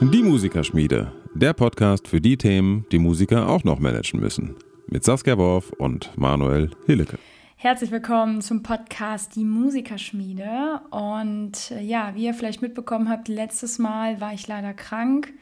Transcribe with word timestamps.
Die 0.00 0.22
Musikerschmiede, 0.22 1.12
der 1.34 1.52
Podcast 1.52 2.06
für 2.06 2.20
die 2.20 2.36
Themen, 2.36 2.86
die 2.92 3.00
Musiker 3.00 3.48
auch 3.48 3.64
noch 3.64 3.80
managen 3.80 4.20
müssen. 4.20 4.54
Mit 4.86 5.02
Saskia 5.02 5.36
Worf 5.36 5.72
und 5.72 6.16
Manuel 6.16 6.70
Hillecke. 6.86 7.18
Herzlich 7.56 7.90
willkommen 7.90 8.40
zum 8.40 8.62
Podcast 8.62 9.34
Die 9.34 9.42
Musikerschmiede. 9.42 10.80
Und 10.90 11.72
äh, 11.72 11.80
ja, 11.80 12.12
wie 12.14 12.26
ihr 12.26 12.34
vielleicht 12.34 12.62
mitbekommen 12.62 13.08
habt, 13.08 13.26
letztes 13.26 13.80
Mal 13.80 14.20
war 14.20 14.34
ich 14.34 14.46
leider 14.46 14.74
krank. 14.74 15.32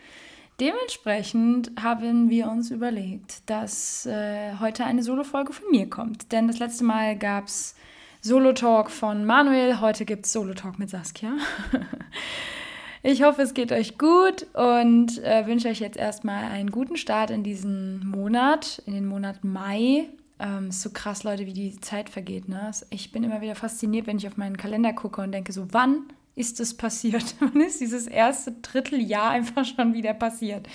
Dementsprechend 0.60 1.72
haben 1.78 2.30
wir 2.30 2.48
uns 2.48 2.70
überlegt, 2.70 3.50
dass 3.50 4.06
äh, 4.06 4.54
heute 4.60 4.86
eine 4.86 5.02
Solo-Folge 5.02 5.52
von 5.52 5.70
mir 5.70 5.90
kommt. 5.90 6.32
Denn 6.32 6.46
das 6.46 6.58
letzte 6.58 6.84
Mal 6.84 7.18
gab 7.18 7.48
es 7.48 7.74
Solo-Talk 8.22 8.90
von 8.90 9.24
Manuel, 9.24 9.80
heute 9.80 10.04
gibt 10.04 10.26
es 10.26 10.32
Solo-Talk 10.32 10.78
mit 10.78 10.90
Saskia. 10.90 11.38
ich 13.02 13.22
hoffe, 13.22 13.40
es 13.40 13.54
geht 13.54 13.72
euch 13.72 13.96
gut 13.96 14.46
und 14.52 15.24
äh, 15.24 15.46
wünsche 15.46 15.68
euch 15.68 15.80
jetzt 15.80 15.96
erstmal 15.96 16.44
einen 16.44 16.70
guten 16.70 16.98
Start 16.98 17.30
in 17.30 17.42
diesen 17.42 18.06
Monat, 18.06 18.82
in 18.84 18.92
den 18.92 19.06
Monat 19.06 19.42
Mai. 19.42 20.10
Ähm, 20.38 20.68
ist 20.68 20.82
so 20.82 20.90
krass, 20.90 21.24
Leute, 21.24 21.46
wie 21.46 21.54
die 21.54 21.80
Zeit 21.80 22.10
vergeht. 22.10 22.46
Ne? 22.46 22.70
Ich 22.90 23.10
bin 23.10 23.24
immer 23.24 23.40
wieder 23.40 23.54
fasziniert, 23.54 24.06
wenn 24.06 24.18
ich 24.18 24.26
auf 24.26 24.36
meinen 24.36 24.58
Kalender 24.58 24.92
gucke 24.92 25.22
und 25.22 25.32
denke 25.32 25.54
so, 25.54 25.68
wann 25.70 26.02
ist 26.34 26.60
es 26.60 26.76
passiert? 26.76 27.36
Wann 27.40 27.60
ist 27.62 27.80
dieses 27.80 28.06
erste 28.06 28.52
Dritteljahr 28.52 29.30
einfach 29.30 29.64
schon 29.64 29.94
wieder 29.94 30.12
passiert? 30.12 30.68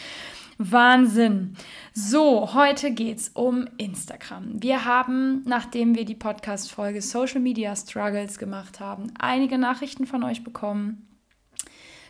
Wahnsinn. 0.57 1.57
So, 1.93 2.53
heute 2.53 2.91
geht 2.91 3.17
es 3.17 3.29
um 3.29 3.67
Instagram. 3.77 4.63
Wir 4.63 4.85
haben, 4.85 5.43
nachdem 5.45 5.95
wir 5.95 6.05
die 6.05 6.15
Podcast-Folge 6.15 7.01
Social 7.01 7.41
Media 7.41 7.75
Struggles 7.75 8.37
gemacht 8.37 8.79
haben, 8.79 9.11
einige 9.19 9.57
Nachrichten 9.57 10.05
von 10.05 10.23
euch 10.23 10.45
bekommen. 10.45 11.07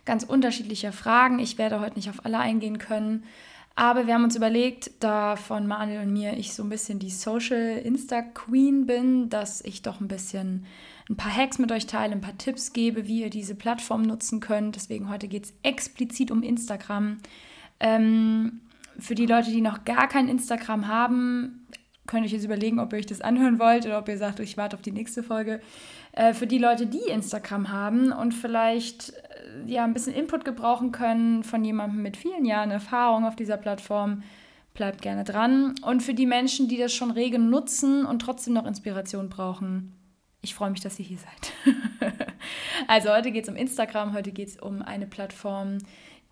Ganz 0.05 0.23
unterschiedliche 0.23 0.91
Fragen. 0.91 1.39
Ich 1.39 1.57
werde 1.57 1.79
heute 1.79 1.95
nicht 1.95 2.09
auf 2.09 2.23
alle 2.23 2.37
eingehen 2.37 2.77
können. 2.77 3.23
Aber 3.73 4.05
wir 4.05 4.13
haben 4.13 4.23
uns 4.23 4.35
überlegt, 4.35 4.91
da 4.99 5.35
von 5.35 5.65
Manuel 5.65 6.01
und 6.01 6.13
mir 6.13 6.37
ich 6.37 6.53
so 6.53 6.63
ein 6.63 6.69
bisschen 6.69 6.99
die 6.99 7.09
Social 7.09 7.77
Insta 7.77 8.21
Queen 8.21 8.85
bin, 8.85 9.29
dass 9.29 9.61
ich 9.65 9.81
doch 9.81 9.99
ein 9.99 10.07
bisschen 10.07 10.65
ein 11.09 11.17
paar 11.17 11.35
Hacks 11.35 11.57
mit 11.57 11.71
euch 11.71 11.87
teile, 11.87 12.13
ein 12.13 12.21
paar 12.21 12.37
Tipps 12.37 12.73
gebe, 12.73 13.07
wie 13.07 13.21
ihr 13.21 13.29
diese 13.29 13.55
Plattform 13.55 14.03
nutzen 14.03 14.39
könnt. 14.39 14.75
Deswegen 14.75 15.09
heute 15.09 15.27
geht 15.27 15.45
es 15.45 15.53
explizit 15.63 16.29
um 16.29 16.43
Instagram. 16.43 17.17
Ähm, 17.79 18.61
für 18.99 19.15
die 19.15 19.25
Leute, 19.25 19.51
die 19.51 19.61
noch 19.61 19.83
gar 19.83 20.07
kein 20.07 20.27
Instagram 20.27 20.87
haben, 20.87 21.67
könnt 22.07 22.23
ihr 22.23 22.27
euch 22.27 22.33
jetzt 22.33 22.45
überlegen, 22.45 22.79
ob 22.79 22.93
ihr 22.93 22.99
euch 22.99 23.05
das 23.05 23.21
anhören 23.21 23.59
wollt 23.59 23.85
oder 23.85 23.99
ob 23.99 24.07
ihr 24.07 24.17
sagt, 24.17 24.39
ich 24.39 24.57
warte 24.57 24.75
auf 24.75 24.81
die 24.81 24.91
nächste 24.91 25.23
Folge. 25.23 25.59
Äh, 26.11 26.33
für 26.33 26.47
die 26.47 26.57
Leute, 26.57 26.87
die 26.87 27.09
Instagram 27.09 27.71
haben 27.71 28.11
und 28.11 28.33
vielleicht 28.33 29.09
äh, 29.09 29.71
ja 29.71 29.83
ein 29.83 29.93
bisschen 29.93 30.13
Input 30.13 30.45
gebrauchen 30.45 30.91
können 30.91 31.43
von 31.43 31.63
jemandem 31.63 32.01
mit 32.01 32.17
vielen 32.17 32.45
Jahren 32.45 32.71
Erfahrung 32.71 33.25
auf 33.25 33.35
dieser 33.35 33.57
Plattform, 33.57 34.23
bleibt 34.73 35.01
gerne 35.01 35.23
dran. 35.23 35.75
Und 35.81 36.03
für 36.03 36.13
die 36.13 36.25
Menschen, 36.25 36.67
die 36.67 36.77
das 36.77 36.93
schon 36.93 37.11
rege 37.11 37.39
nutzen 37.39 38.05
und 38.05 38.19
trotzdem 38.19 38.53
noch 38.53 38.65
Inspiration 38.65 39.29
brauchen, 39.29 39.93
ich 40.41 40.53
freue 40.53 40.69
mich, 40.69 40.81
dass 40.81 40.99
ihr 40.99 41.05
hier 41.05 41.17
seid. 41.17 41.75
also 42.87 43.09
heute 43.09 43.31
geht 43.31 43.45
es 43.45 43.49
um 43.49 43.55
Instagram, 43.55 44.13
heute 44.13 44.31
geht 44.31 44.49
es 44.49 44.57
um 44.57 44.83
eine 44.83 45.07
Plattform, 45.07 45.79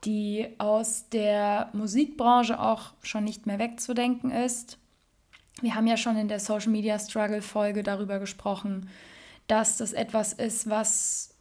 die 0.04 0.48
aus 0.58 1.10
der 1.10 1.70
Musikbranche 1.74 2.60
auch 2.60 2.94
schon 3.02 3.24
nicht 3.24 3.46
mehr 3.46 3.60
wegzudenken 3.60 4.32
ist. 4.32 4.78
Wir 5.62 5.76
haben 5.76 5.88
ja 5.88 5.98
schon 5.98 6.18
in 6.18 6.28
der 6.28 6.40
Social 6.40 6.72
Media 6.72 7.00
Struggle 7.00 7.42
Folge 7.42 7.84
darüber 7.84 8.20
gesprochen, 8.20 8.90
dass 9.48 9.78
das 9.78 9.94
etwas 9.94 10.34
ist, 10.34 10.70
was 10.70 11.36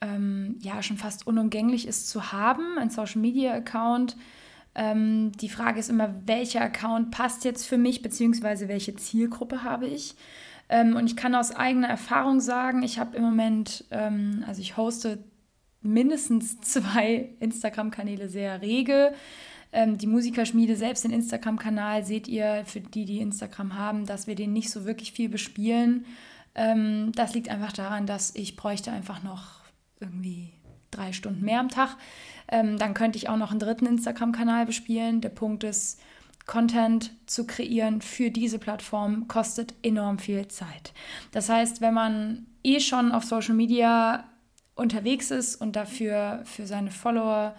ähm, 0.00 0.56
ja 0.60 0.82
schon 0.82 0.96
fast 0.96 1.26
unumgänglich 1.26 1.86
ist 1.86 2.08
zu 2.08 2.32
haben, 2.32 2.78
ein 2.78 2.90
Social 2.90 3.20
Media 3.20 3.52
Account. 3.52 4.16
Ähm, 4.74 5.32
die 5.32 5.48
Frage 5.48 5.80
ist 5.80 5.90
immer, 5.90 6.14
welcher 6.26 6.62
Account 6.62 7.10
passt 7.10 7.44
jetzt 7.44 7.66
für 7.66 7.78
mich, 7.78 8.02
beziehungsweise 8.02 8.68
welche 8.68 8.94
Zielgruppe 8.94 9.62
habe 9.62 9.86
ich. 9.86 10.16
Ähm, 10.68 10.96
und 10.96 11.06
ich 11.06 11.16
kann 11.16 11.34
aus 11.34 11.50
eigener 11.50 11.88
Erfahrung 11.88 12.40
sagen, 12.40 12.82
ich 12.82 12.98
habe 12.98 13.16
im 13.16 13.22
Moment, 13.22 13.84
ähm, 13.90 14.44
also 14.46 14.60
ich 14.60 14.76
hoste 14.76 15.18
mindestens 15.80 16.60
zwei 16.60 17.30
Instagram-Kanäle 17.40 18.28
sehr 18.28 18.60
rege. 18.62 19.12
Ähm, 19.72 19.98
die 19.98 20.06
Musikerschmiede, 20.06 20.76
selbst 20.76 21.04
den 21.04 21.10
Instagram-Kanal, 21.10 22.04
seht 22.04 22.26
ihr, 22.28 22.62
für 22.64 22.80
die, 22.80 23.04
die 23.04 23.20
Instagram 23.20 23.74
haben, 23.74 24.06
dass 24.06 24.26
wir 24.26 24.34
den 24.34 24.52
nicht 24.52 24.70
so 24.70 24.84
wirklich 24.84 25.12
viel 25.12 25.28
bespielen. 25.28 26.06
Ähm, 26.54 27.12
das 27.14 27.34
liegt 27.34 27.48
einfach 27.48 27.72
daran, 27.72 28.06
dass 28.06 28.34
ich 28.34 28.56
bräuchte 28.56 28.90
einfach 28.90 29.22
noch 29.22 29.60
irgendwie 30.00 30.52
drei 30.90 31.12
Stunden 31.12 31.44
mehr 31.44 31.60
am 31.60 31.68
Tag. 31.68 31.96
Ähm, 32.48 32.78
dann 32.78 32.94
könnte 32.94 33.18
ich 33.18 33.28
auch 33.28 33.36
noch 33.36 33.50
einen 33.50 33.60
dritten 33.60 33.86
Instagram-Kanal 33.86 34.64
bespielen. 34.64 35.20
Der 35.20 35.28
Punkt 35.28 35.64
ist, 35.64 36.00
Content 36.46 37.12
zu 37.26 37.46
kreieren 37.46 38.00
für 38.00 38.30
diese 38.30 38.58
Plattform 38.58 39.28
kostet 39.28 39.74
enorm 39.82 40.18
viel 40.18 40.48
Zeit. 40.48 40.94
Das 41.30 41.50
heißt, 41.50 41.82
wenn 41.82 41.92
man 41.92 42.46
eh 42.64 42.80
schon 42.80 43.12
auf 43.12 43.24
Social 43.24 43.54
Media 43.54 44.24
unterwegs 44.78 45.30
ist 45.30 45.56
und 45.56 45.76
dafür 45.76 46.40
für 46.44 46.66
seine 46.66 46.90
Follower 46.90 47.54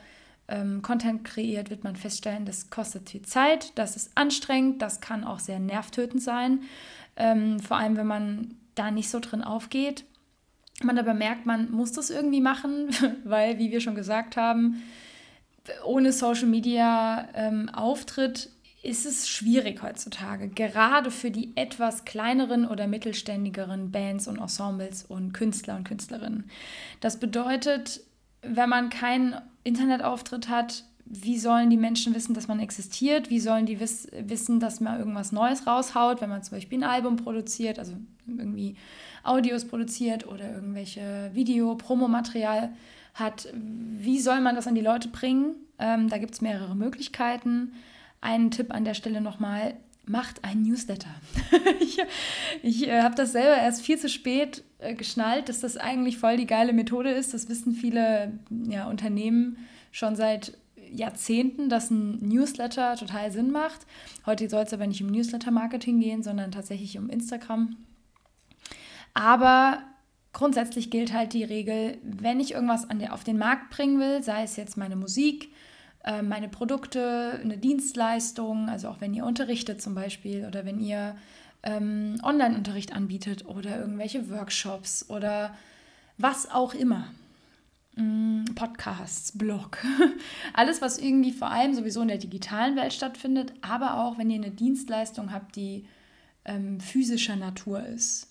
ähm, 0.48 0.82
Content 0.82 1.24
kreiert, 1.24 1.70
wird 1.70 1.84
man 1.84 1.96
feststellen, 1.96 2.46
das 2.46 2.70
kostet 2.70 3.10
viel 3.10 3.22
Zeit, 3.22 3.78
das 3.78 3.96
ist 3.96 4.12
anstrengend, 4.16 4.82
das 4.82 5.02
kann 5.02 5.24
auch 5.24 5.40
sehr 5.40 5.60
nervtötend 5.60 6.24
sein. 6.24 6.62
Ähm, 7.16 7.60
vor 7.60 7.78
allem, 7.78 7.98
wenn 7.98 8.08
man 8.08 8.56
da 8.76 8.92
nicht 8.92 9.10
so 9.10 9.20
drin 9.20 9.44
aufgeht. 9.44 10.06
Man 10.82 10.98
aber 10.98 11.14
merkt, 11.14 11.46
man 11.46 11.70
muss 11.72 11.92
das 11.92 12.10
irgendwie 12.10 12.42
machen, 12.42 12.90
weil, 13.26 13.60
wie 13.60 13.72
wir 13.72 13.82
schon 13.82 13.96
gesagt 13.96 14.38
haben, 14.38 14.82
ohne 15.84 16.14
Social 16.14 16.48
Media 16.48 17.28
ähm, 17.34 17.70
Auftritt 17.70 18.50
ist 18.82 19.06
es 19.06 19.28
schwierig 19.28 19.84
heutzutage, 19.84 20.48
gerade 20.48 21.12
für 21.12 21.32
die 21.32 21.52
etwas 21.56 22.06
kleineren 22.06 22.66
oder 22.66 22.88
mittelständigeren 22.88 23.92
Bands 23.92 24.28
und 24.28 24.40
Ensembles 24.40 25.04
und 25.04 25.34
Künstler 25.34 25.76
und 25.76 25.84
Künstlerinnen. 25.84 26.50
Das 27.02 27.20
bedeutet, 27.20 28.02
wenn 28.42 28.70
man 28.70 28.90
keinen 28.90 29.36
Internetauftritt 29.64 30.48
hat, 30.48 30.86
wie 31.12 31.40
sollen 31.40 31.72
die 31.72 31.78
Menschen 31.78 32.14
wissen, 32.14 32.36
dass 32.36 32.48
man 32.48 32.60
existiert? 32.60 33.32
Wie 33.32 33.40
sollen 33.40 33.66
die 33.66 33.80
wiss 33.80 34.08
wissen, 34.12 34.60
dass 34.60 34.80
man 34.80 35.00
irgendwas 35.00 35.32
Neues 35.32 35.66
raushaut, 35.66 36.22
wenn 36.22 36.30
man 36.30 36.44
zum 36.44 36.58
Beispiel 36.58 36.78
ein 36.80 36.90
Album 36.90 37.16
produziert, 37.16 37.80
also 37.80 37.94
irgendwie 38.28 38.76
Audios 39.24 39.66
produziert 39.66 40.28
oder 40.28 40.54
irgendwelche 40.54 41.32
Video-Promomaterial 41.34 42.72
hat? 43.16 43.48
Wie 43.56 44.20
soll 44.20 44.40
man 44.40 44.56
das 44.56 44.68
an 44.68 44.76
die 44.76 44.82
Leute 44.82 45.08
bringen? 45.08 45.56
Ähm, 45.80 46.10
da 46.10 46.20
gibt 46.20 46.36
es 46.36 46.42
mehrere 46.42 46.76
Möglichkeiten. 46.76 47.74
Einen 48.22 48.52
Tipp 48.52 48.74
an 48.74 48.86
der 48.86 48.94
Stelle 48.94 49.22
nochmal, 49.22 49.76
macht 50.06 50.44
einen 50.44 50.64
Newsletter. 50.64 51.10
ich 51.80 52.00
ich 52.64 52.88
äh, 52.88 53.02
habe 53.02 53.16
das 53.16 53.32
selber 53.32 53.58
erst 53.58 53.82
viel 53.82 53.98
zu 53.98 54.10
spät 54.10 54.64
äh, 54.80 54.96
geschnallt, 54.96 55.50
dass 55.50 55.60
das 55.60 55.78
eigentlich 55.78 56.18
voll 56.18 56.38
die 56.38 56.48
geile 56.48 56.74
Methode 56.74 57.12
ist. 57.12 57.34
Das 57.34 57.48
wissen 57.48 57.74
viele 57.74 58.40
ja, 58.68 58.88
Unternehmen 58.88 59.58
schon 59.92 60.16
seit 60.16 60.58
Jahrzehnten, 60.92 61.70
dass 61.70 61.92
ein 61.92 62.18
Newsletter 62.28 62.96
total 62.96 63.32
Sinn 63.32 63.52
macht. 63.52 63.86
Heute 64.26 64.50
soll 64.50 64.64
es 64.64 64.74
aber 64.74 64.88
nicht 64.88 65.04
um 65.04 65.12
Newsletter-Marketing 65.12 66.00
gehen, 66.00 66.24
sondern 66.24 66.52
tatsächlich 66.52 66.98
um 66.98 67.10
Instagram. 67.10 67.78
Aber 69.14 69.84
grundsätzlich 70.34 70.90
gilt 70.90 71.14
halt 71.14 71.34
die 71.34 71.44
Regel, 71.44 71.98
wenn 72.04 72.40
ich 72.40 72.54
irgendwas 72.54 72.90
an 72.90 73.00
der, 73.00 73.14
auf 73.14 73.24
den 73.24 73.38
Markt 73.38 73.70
bringen 73.70 74.00
will, 74.00 74.24
sei 74.24 74.44
es 74.44 74.56
jetzt 74.56 74.78
meine 74.78 74.96
Musik, 74.96 75.50
äh, 76.04 76.22
meine 76.22 76.50
Produkte, 76.50 77.40
eine 77.44 77.58
Dienstleistung, 77.58 78.70
also 78.70 78.90
auch 78.90 79.02
wenn 79.02 79.14
ihr 79.14 79.26
unterrichtet 79.26 79.82
zum 79.82 79.96
Beispiel 79.96 80.46
oder 80.46 80.66
wenn 80.66 80.80
ihr 80.80 81.16
ähm, 81.64 82.20
Online-Unterricht 82.24 82.94
anbietet 82.94 83.46
oder 83.46 83.80
irgendwelche 83.80 84.30
Workshops 84.30 85.10
oder 85.10 85.54
was 86.18 86.50
auch 86.50 86.74
immer. 86.74 87.08
Mm, 87.96 88.46
Podcasts, 88.56 89.38
Blog, 89.38 89.84
alles, 90.54 90.82
was 90.82 91.00
irgendwie 91.00 91.34
vor 91.34 91.52
allem 91.52 91.74
sowieso 91.74 92.02
in 92.02 92.08
der 92.08 92.18
digitalen 92.18 92.76
Welt 92.76 92.94
stattfindet, 92.94 93.54
aber 93.62 94.04
auch 94.04 94.18
wenn 94.18 94.30
ihr 94.30 94.42
eine 94.42 94.52
Dienstleistung 94.52 95.34
habt, 95.34 95.56
die 95.56 95.86
ähm, 96.46 96.80
physischer 96.80 97.36
Natur 97.36 97.86
ist 97.86 98.29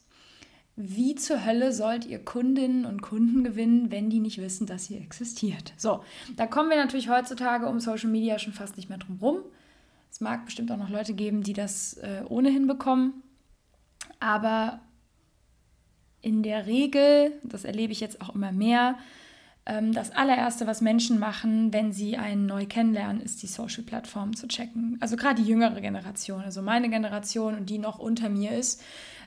wie 0.81 1.17
zur 1.17 1.45
Hölle 1.45 1.73
sollt 1.73 2.07
ihr 2.07 2.25
Kundinnen 2.25 2.85
und 2.85 3.03
Kunden 3.03 3.43
gewinnen, 3.43 3.91
wenn 3.91 4.11
die 4.11 4.21
nicht 4.21 4.39
wissen, 4.39 4.65
dass 4.65 4.89
ihr 4.89 5.01
existiert? 5.01 5.73
So, 5.77 6.05
da 6.37 6.47
kommen 6.47 6.71
wir 6.71 6.77
natürlich 6.77 7.09
heutzutage 7.09 7.67
um 7.67 7.81
Social 7.81 8.09
Media 8.09 8.39
schon 8.39 8.53
fast 8.53 8.77
nicht 8.77 8.89
mehr 8.89 8.99
drum 8.99 9.19
rum. 9.21 9.39
Es 10.09 10.21
mag 10.21 10.45
bestimmt 10.45 10.71
auch 10.71 10.77
noch 10.77 10.89
Leute 10.89 11.15
geben, 11.15 11.43
die 11.43 11.53
das 11.53 11.95
äh, 11.95 12.23
ohnehin 12.29 12.69
bekommen. 12.69 13.25
Aber 14.21 14.79
in 16.23 16.45
der 16.45 16.67
Regel, 16.67 17.33
das 17.43 17.65
erlebe 17.65 17.93
ich 17.93 17.99
jetzt 17.99 18.21
auch 18.21 18.33
immer 18.37 18.53
mehr, 18.53 18.99
ähm, 19.67 19.93
das 19.93 20.13
allererste, 20.13 20.69
was 20.69 20.81
Menschen 20.81 21.19
machen, 21.19 21.73
wenn 21.73 21.93
sie 21.93 22.17
einen 22.17 22.47
neu 22.47 22.67
kennenlernen, 22.67 23.21
ist 23.21 23.43
die 23.43 23.49
Social-Plattform 23.49 24.37
zu 24.37 24.47
checken. 24.47 24.97
Also 25.01 25.17
gerade 25.17 25.43
die 25.43 25.49
jüngere 25.49 25.81
Generation, 25.81 26.41
also 26.41 26.63
meine 26.63 26.89
Generation 26.89 27.57
und 27.57 27.69
die 27.69 27.79
noch 27.79 27.99
unter 27.99 28.29
mir 28.29 28.53
ist, 28.53 28.81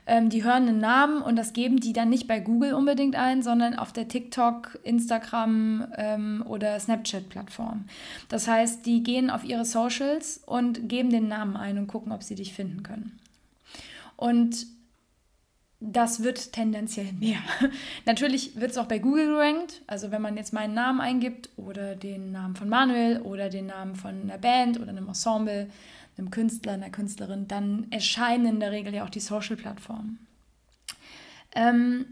ähm, 0.06 0.30
die 0.30 0.42
hören 0.42 0.68
einen 0.68 0.78
Namen 0.78 1.22
und 1.22 1.36
das 1.36 1.52
geben 1.52 1.78
die 1.78 1.92
dann 1.92 2.08
nicht 2.08 2.26
bei 2.26 2.40
Google 2.40 2.74
unbedingt 2.74 3.14
ein, 3.16 3.42
sondern 3.42 3.74
auf 3.74 3.92
der 3.92 4.08
TikTok, 4.08 4.78
Instagram 4.82 5.86
ähm, 5.96 6.44
oder 6.46 6.78
Snapchat-Plattform. 6.78 7.84
Das 8.28 8.48
heißt, 8.48 8.84
die 8.84 9.02
gehen 9.02 9.30
auf 9.30 9.44
ihre 9.44 9.64
Socials 9.64 10.40
und 10.44 10.88
geben 10.88 11.10
den 11.10 11.28
Namen 11.28 11.56
ein 11.56 11.78
und 11.78 11.86
gucken, 11.86 12.12
ob 12.12 12.22
sie 12.22 12.34
dich 12.34 12.52
finden 12.52 12.82
können. 12.82 13.18
Und 14.16 14.66
das 15.84 16.22
wird 16.22 16.52
tendenziell 16.52 17.12
mehr. 17.12 17.38
Natürlich 18.06 18.60
wird 18.60 18.70
es 18.70 18.78
auch 18.78 18.86
bei 18.86 18.98
Google 18.98 19.26
gerankt. 19.26 19.82
Also 19.88 20.12
wenn 20.12 20.22
man 20.22 20.36
jetzt 20.36 20.52
meinen 20.52 20.74
Namen 20.74 21.00
eingibt 21.00 21.50
oder 21.56 21.96
den 21.96 22.30
Namen 22.30 22.54
von 22.54 22.68
Manuel 22.68 23.20
oder 23.22 23.48
den 23.48 23.66
Namen 23.66 23.96
von 23.96 24.22
einer 24.22 24.38
Band 24.38 24.80
oder 24.80 24.90
einem 24.90 25.08
Ensemble, 25.08 25.68
einem 26.18 26.30
Künstler, 26.30 26.72
einer 26.72 26.90
Künstlerin, 26.90 27.48
dann 27.48 27.86
erscheinen 27.90 28.46
in 28.46 28.60
der 28.60 28.72
Regel 28.72 28.94
ja 28.94 29.04
auch 29.04 29.10
die 29.10 29.20
Social-Plattformen. 29.20 30.26
Ähm, 31.54 32.06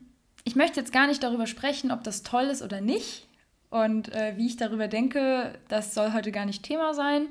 ich 0.45 0.57
möchte 0.57 0.81
jetzt 0.81 0.93
gar 0.93 1.07
nicht 1.07 1.23
darüber 1.23 1.47
sprechen, 1.47 1.91
ob 1.91 2.05
das 2.05 2.23
toll 2.23 2.45
ist 2.45 2.63
oder 2.63 2.81
nicht. 2.81 3.27
Und 3.69 4.13
äh, 4.13 4.37
wie 4.37 4.47
ich 4.47 4.57
darüber 4.57 4.89
denke, 4.89 5.59
das 5.69 5.95
soll 5.95 6.13
heute 6.13 6.33
gar 6.33 6.47
nicht 6.47 6.63
Thema 6.63 6.93
sein. 6.95 7.27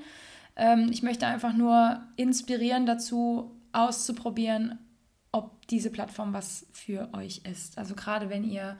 Ähm, 0.55 0.89
ich 0.91 1.03
möchte 1.03 1.27
einfach 1.27 1.53
nur 1.53 2.01
inspirieren 2.15 2.85
dazu, 2.85 3.51
auszuprobieren, 3.71 4.79
ob 5.31 5.67
diese 5.67 5.91
Plattform 5.91 6.33
was 6.33 6.65
für 6.71 7.09
euch 7.13 7.41
ist. 7.49 7.77
Also 7.77 7.93
gerade 7.95 8.29
wenn 8.29 8.43
ihr 8.43 8.77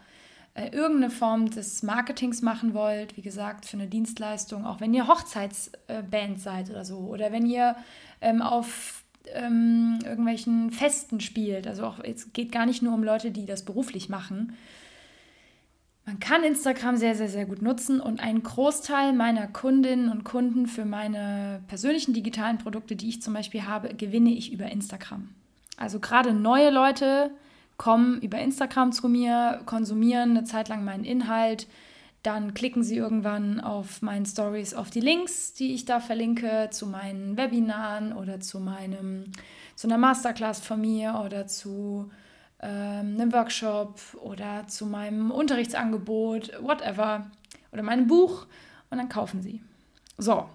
äh, 0.60 0.76
irgendeine 0.76 1.10
Form 1.10 1.50
des 1.50 1.84
Marketings 1.84 2.42
machen 2.42 2.74
wollt, 2.74 3.16
wie 3.18 3.22
gesagt, 3.22 3.66
für 3.66 3.78
eine 3.78 3.88
Dienstleistung, 3.88 4.66
auch 4.66 4.82
wenn 4.82 4.94
ihr 4.94 5.08
Hochzeitsband 5.08 6.40
seid 6.40 6.70
oder 6.70 6.84
so, 6.84 6.98
oder 6.98 7.32
wenn 7.32 7.46
ihr 7.46 7.76
ähm, 8.22 8.42
auf 8.42 9.04
ähm, 9.34 10.00
irgendwelchen 10.04 10.72
Festen 10.72 11.20
spielt. 11.22 11.68
Also 11.68 11.86
auch 11.86 12.00
es 12.04 12.34
geht 12.34 12.52
gar 12.52 12.66
nicht 12.66 12.82
nur 12.82 12.94
um 12.94 13.04
Leute, 13.04 13.32
die 13.32 13.46
das 13.46 13.64
beruflich 13.64 14.10
machen. 14.10 14.58
Man 16.06 16.20
kann 16.20 16.44
Instagram 16.44 16.98
sehr, 16.98 17.16
sehr, 17.16 17.30
sehr 17.30 17.46
gut 17.46 17.62
nutzen 17.62 18.02
und 18.02 18.20
einen 18.20 18.42
Großteil 18.42 19.14
meiner 19.14 19.48
Kundinnen 19.48 20.10
und 20.10 20.24
Kunden 20.24 20.66
für 20.66 20.84
meine 20.84 21.62
persönlichen 21.68 22.14
digitalen 22.14 22.58
Produkte, 22.58 22.96
die 22.96 23.10
ich 23.10 23.22
zum 23.22 23.34
Beispiel 23.34 23.66
habe, 23.66 23.94
gewinne 23.94 24.32
ich 24.32 24.52
über 24.52 24.66
Instagram. 24.66 25.30
Also 25.78 26.00
gerade 26.00 26.34
neue 26.34 26.72
Leute 26.72 27.32
kommen 27.80 28.22
über 28.22 28.38
Instagram 28.38 28.92
zu 28.92 29.08
mir, 29.08 29.62
konsumieren 29.66 30.32
eine 30.32 30.44
Zeit 30.44 30.68
lang 30.68 30.84
meinen 30.84 31.06
Inhalt, 31.06 31.66
dann 32.24 32.54
klicken 32.54 32.84
sie 32.84 32.98
irgendwann 32.98 33.62
auf 33.62 34.02
meinen 34.02 34.26
Stories 34.26 34.74
auf 34.74 34.90
die 34.90 35.00
Links, 35.00 35.54
die 35.54 35.74
ich 35.74 35.86
da 35.86 36.02
verlinke, 36.02 36.68
zu 36.72 36.86
meinen 36.86 37.38
Webinaren 37.38 38.12
oder 38.12 38.42
zu 38.42 38.60
meinem, 38.60 39.32
zu 39.76 39.88
einer 39.88 39.98
Masterclass 39.98 40.60
von 40.60 40.82
mir 40.82 41.22
oder 41.26 41.48
zu 41.48 42.12
ähm, 42.62 43.16
einem 43.16 43.32
Workshop 43.32 43.98
oder 44.22 44.68
zu 44.68 44.86
meinem 44.86 45.32
Unterrichtsangebot, 45.32 46.52
whatever, 46.62 47.32
oder 47.72 47.82
meinem 47.82 48.08
Buch. 48.08 48.46
Und 48.90 48.98
dann 48.98 49.08
kaufen 49.08 49.42
sie. 49.42 49.62
So, 50.18 50.50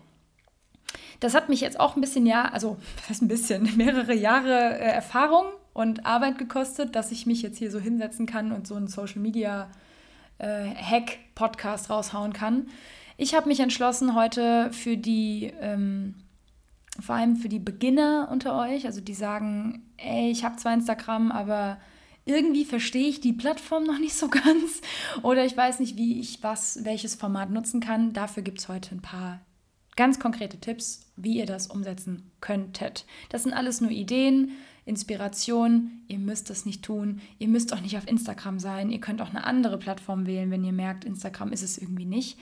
das 1.21 1.35
hat 1.35 1.49
mich 1.49 1.63
jetzt 1.63 1.81
auch 1.81 1.97
ein 1.97 2.03
bisschen, 2.03 2.27
ja, 2.27 2.45
also 2.45 2.77
fast 2.97 3.23
ein 3.23 3.29
bisschen, 3.29 3.75
mehrere 3.79 4.15
Jahre 4.15 4.79
äh, 4.79 4.93
Erfahrung 4.93 5.47
und 5.75 6.07
Arbeit 6.07 6.39
gekostet, 6.39 6.97
dass 6.97 7.13
ich 7.13 7.27
mich 7.27 7.43
jetzt 7.43 7.59
hier 7.59 7.71
so 7.71 7.79
hinsetzen 7.79 8.25
kann 8.25 8.53
und 8.53 8.67
so 8.67 8.77
einen 8.77 8.87
Social 8.87 9.21
Media 9.21 9.71
äh, 10.39 10.71
Hack 10.75 11.19
Podcast 11.35 11.91
raushauen 11.91 12.33
kann. 12.33 12.69
Ich 13.17 13.35
habe 13.35 13.49
mich 13.49 13.61
entschlossen 13.61 14.15
heute 14.15 14.73
für 14.73 14.97
die, 14.97 15.53
ähm, 15.61 16.15
vor 17.01 17.17
allem 17.17 17.37
für 17.37 17.49
die 17.49 17.59
Beginner 17.59 18.29
unter 18.31 18.59
euch, 18.59 18.87
also 18.87 19.01
die 19.01 19.15
sagen, 19.15 19.83
ey, 19.97 20.31
ich 20.31 20.45
habe 20.45 20.57
zwar 20.57 20.75
Instagram, 20.75 21.31
aber 21.31 21.79
irgendwie 22.25 22.65
verstehe 22.65 23.09
ich 23.09 23.21
die 23.21 23.33
Plattform 23.33 23.85
noch 23.85 23.99
nicht 23.99 24.15
so 24.15 24.29
ganz 24.31 24.81
oder 25.23 25.45
ich 25.45 25.57
weiß 25.57 25.81
nicht, 25.81 25.97
wie 25.97 26.21
ich 26.21 26.43
was, 26.43 26.85
welches 26.85 27.17
Format 27.17 27.51
nutzen 27.51 27.81
kann. 27.81 28.13
Dafür 28.13 28.43
gibt 28.43 28.61
es 28.61 28.69
heute 28.69 28.95
ein 28.95 29.03
paar 29.03 29.41
ganz 29.97 30.19
konkrete 30.19 30.59
Tipps, 30.59 31.07
wie 31.17 31.39
ihr 31.39 31.47
das 31.47 31.69
umsetzen 31.69 32.31
könntet. 32.41 33.07
Das 33.29 33.45
sind 33.45 33.53
alles 33.53 33.81
nur 33.81 33.91
Ideen, 33.91 34.53
Inspiration. 34.87 36.03
Ihr 36.09 36.19
müsst 36.19 36.51
das 36.51 36.67
nicht 36.67 36.83
tun. 36.83 37.21
Ihr 37.39 37.49
müsst 37.49 37.73
auch 37.73 37.81
nicht 37.81 37.97
auf 37.97 38.09
Instagram 38.09 38.59
sein. 38.59 38.91
Ihr 38.91 39.01
könnt 39.01 39.23
auch 39.23 39.31
eine 39.31 39.45
andere 39.45 39.79
Plattform 39.79 40.27
wählen, 40.27 40.51
wenn 40.51 40.65
ihr 40.65 40.73
merkt, 40.73 41.05
Instagram 41.05 41.53
ist 41.53 41.63
es 41.63 41.79
irgendwie 41.79 42.05
nicht. 42.05 42.39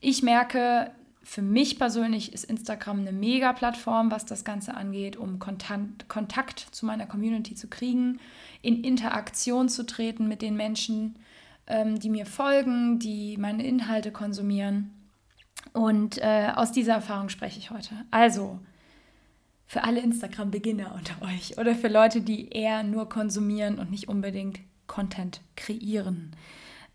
Ich 0.00 0.22
merke, 0.22 0.90
für 1.22 1.42
mich 1.42 1.76
persönlich 1.78 2.32
ist 2.32 2.44
Instagram 2.44 3.00
eine 3.00 3.12
Mega-Plattform, 3.12 4.12
was 4.12 4.26
das 4.26 4.44
Ganze 4.44 4.74
angeht, 4.74 5.16
um 5.16 5.40
Kontakt, 5.40 6.08
Kontakt 6.08 6.60
zu 6.70 6.86
meiner 6.86 7.06
Community 7.06 7.56
zu 7.56 7.66
kriegen, 7.66 8.20
in 8.62 8.84
Interaktion 8.84 9.68
zu 9.68 9.84
treten 9.84 10.28
mit 10.28 10.40
den 10.40 10.56
Menschen, 10.56 11.16
ähm, 11.66 11.98
die 11.98 12.10
mir 12.10 12.26
folgen, 12.26 13.00
die 13.00 13.36
meine 13.38 13.66
Inhalte 13.66 14.12
konsumieren. 14.12 14.92
Und 15.72 16.18
äh, 16.18 16.52
aus 16.54 16.70
dieser 16.70 16.94
Erfahrung 16.94 17.28
spreche 17.28 17.58
ich 17.58 17.70
heute. 17.70 17.90
Also, 18.12 18.60
für 19.66 19.84
alle 19.84 20.00
Instagram-Beginner 20.00 20.94
unter 20.94 21.22
euch 21.22 21.58
oder 21.58 21.74
für 21.74 21.88
Leute, 21.88 22.20
die 22.20 22.48
eher 22.50 22.82
nur 22.82 23.08
konsumieren 23.08 23.78
und 23.78 23.90
nicht 23.90 24.08
unbedingt 24.08 24.60
Content 24.86 25.40
kreieren. 25.56 26.34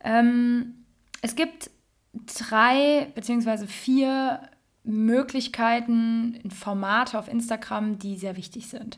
Ähm, 0.04 0.86
es 1.22 1.36
gibt 1.36 1.70
drei 2.14 3.08
beziehungsweise 3.14 3.68
vier 3.68 4.42
Möglichkeiten, 4.84 6.40
Formate 6.50 7.20
auf 7.20 7.28
Instagram, 7.28 8.00
die 8.00 8.18
sehr 8.18 8.38
wichtig 8.38 8.68
sind. 8.68 8.98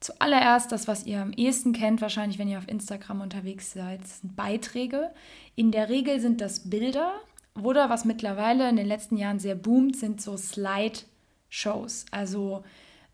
Zuallererst 0.00 0.72
das, 0.72 0.88
was 0.88 1.04
ihr 1.04 1.20
am 1.20 1.32
ehesten 1.32 1.74
kennt, 1.74 2.00
wahrscheinlich, 2.00 2.38
wenn 2.38 2.48
ihr 2.48 2.56
auf 2.56 2.68
Instagram 2.68 3.20
unterwegs 3.20 3.72
seid, 3.72 4.06
sind 4.06 4.34
Beiträge. 4.34 5.10
In 5.56 5.72
der 5.72 5.90
Regel 5.90 6.20
sind 6.20 6.40
das 6.40 6.70
Bilder 6.70 7.12
oder 7.60 7.90
was 7.90 8.06
mittlerweile 8.06 8.68
in 8.70 8.76
den 8.76 8.86
letzten 8.86 9.18
Jahren 9.18 9.38
sehr 9.38 9.56
boomt, 9.56 9.96
sind 9.96 10.22
so 10.22 10.38
Slide-Shows. 10.38 12.06
Also 12.10 12.64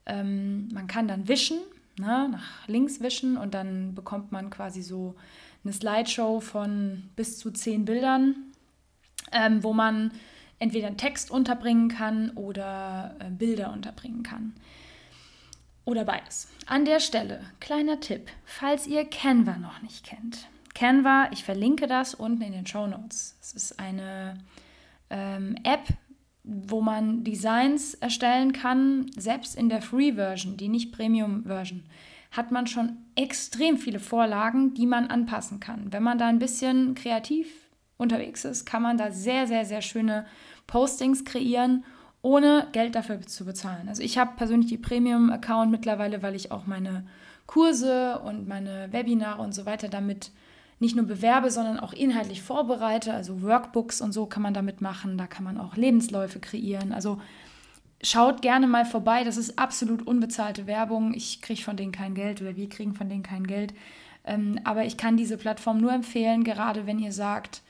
ähm, 0.06 0.68
man 0.72 0.86
kann 0.86 1.08
dann 1.08 1.28
wischen, 1.28 1.58
ne, 1.98 2.28
nach 2.30 2.66
links 2.68 3.00
wischen 3.00 3.36
und 3.36 3.54
dann 3.54 3.94
bekommt 3.94 4.32
man 4.32 4.50
quasi 4.50 4.82
so 4.82 5.14
eine 5.64 5.72
Slideshow 5.72 6.40
von 6.40 7.10
bis 7.16 7.38
zu 7.38 7.50
zehn 7.50 7.84
Bildern, 7.84 8.36
ähm, 9.32 9.62
wo 9.62 9.72
man 9.72 10.12
entweder 10.58 10.86
einen 10.86 10.96
Text 10.96 11.30
unterbringen 11.30 11.88
kann 11.88 12.30
oder 12.30 13.16
äh, 13.18 13.30
Bilder 13.30 13.72
unterbringen 13.72 14.22
kann. 14.22 14.54
Oder 15.84 16.04
beides. 16.04 16.48
An 16.66 16.84
der 16.84 16.98
Stelle, 16.98 17.40
kleiner 17.60 18.00
Tipp, 18.00 18.28
falls 18.44 18.86
ihr 18.86 19.04
Canva 19.04 19.56
noch 19.56 19.82
nicht 19.82 20.04
kennt. 20.04 20.48
Canva, 20.74 21.28
ich 21.32 21.44
verlinke 21.44 21.86
das 21.86 22.14
unten 22.14 22.42
in 22.42 22.52
den 22.52 22.66
Show 22.66 22.86
Notes. 22.86 23.36
Es 23.40 23.54
ist 23.54 23.78
eine 23.78 24.36
ähm, 25.10 25.56
App, 25.62 25.86
wo 26.46 26.80
man 26.80 27.24
Designs 27.24 27.94
erstellen 27.94 28.52
kann, 28.52 29.10
selbst 29.16 29.56
in 29.56 29.68
der 29.68 29.82
Free-Version, 29.82 30.56
die 30.56 30.68
nicht 30.68 30.92
Premium-Version, 30.92 31.82
hat 32.30 32.52
man 32.52 32.66
schon 32.68 32.96
extrem 33.16 33.76
viele 33.78 33.98
Vorlagen, 33.98 34.72
die 34.74 34.86
man 34.86 35.08
anpassen 35.08 35.58
kann. 35.58 35.92
Wenn 35.92 36.04
man 36.04 36.18
da 36.18 36.28
ein 36.28 36.38
bisschen 36.38 36.94
kreativ 36.94 37.48
unterwegs 37.96 38.44
ist, 38.44 38.64
kann 38.64 38.82
man 38.82 38.96
da 38.96 39.10
sehr, 39.10 39.46
sehr, 39.46 39.64
sehr 39.64 39.82
schöne 39.82 40.24
Postings 40.66 41.24
kreieren, 41.24 41.84
ohne 42.22 42.68
Geld 42.72 42.94
dafür 42.94 43.20
zu 43.22 43.44
bezahlen. 43.44 43.88
Also 43.88 44.02
ich 44.02 44.18
habe 44.18 44.36
persönlich 44.36 44.68
die 44.68 44.78
Premium-Account 44.78 45.70
mittlerweile, 45.70 46.22
weil 46.22 46.34
ich 46.34 46.52
auch 46.52 46.66
meine 46.66 47.06
Kurse 47.46 48.20
und 48.20 48.46
meine 48.46 48.92
Webinare 48.92 49.42
und 49.42 49.54
so 49.54 49.66
weiter 49.66 49.88
damit 49.88 50.30
nicht 50.78 50.96
nur 50.96 51.06
bewerbe, 51.06 51.50
sondern 51.50 51.80
auch 51.80 51.92
inhaltlich 51.92 52.42
vorbereite. 52.42 53.14
Also 53.14 53.42
Workbooks 53.42 54.00
und 54.00 54.12
so 54.12 54.26
kann 54.26 54.42
man 54.42 54.54
damit 54.54 54.80
machen. 54.80 55.16
Da 55.16 55.26
kann 55.26 55.44
man 55.44 55.58
auch 55.58 55.76
Lebensläufe 55.76 56.38
kreieren. 56.38 56.92
Also 56.92 57.20
schaut 58.02 58.42
gerne 58.42 58.66
mal 58.66 58.84
vorbei. 58.84 59.24
Das 59.24 59.36
ist 59.36 59.58
absolut 59.58 60.06
unbezahlte 60.06 60.66
Werbung. 60.66 61.14
Ich 61.14 61.40
kriege 61.40 61.62
von 61.62 61.76
denen 61.76 61.92
kein 61.92 62.14
Geld 62.14 62.42
oder 62.42 62.56
wir 62.56 62.68
kriegen 62.68 62.94
von 62.94 63.08
denen 63.08 63.22
kein 63.22 63.46
Geld. 63.46 63.72
Ähm, 64.24 64.60
aber 64.64 64.84
ich 64.84 64.96
kann 64.96 65.16
diese 65.16 65.38
Plattform 65.38 65.80
nur 65.80 65.92
empfehlen, 65.92 66.44
gerade 66.44 66.86
wenn 66.86 66.98
ihr 66.98 67.12
sagt, 67.12 67.62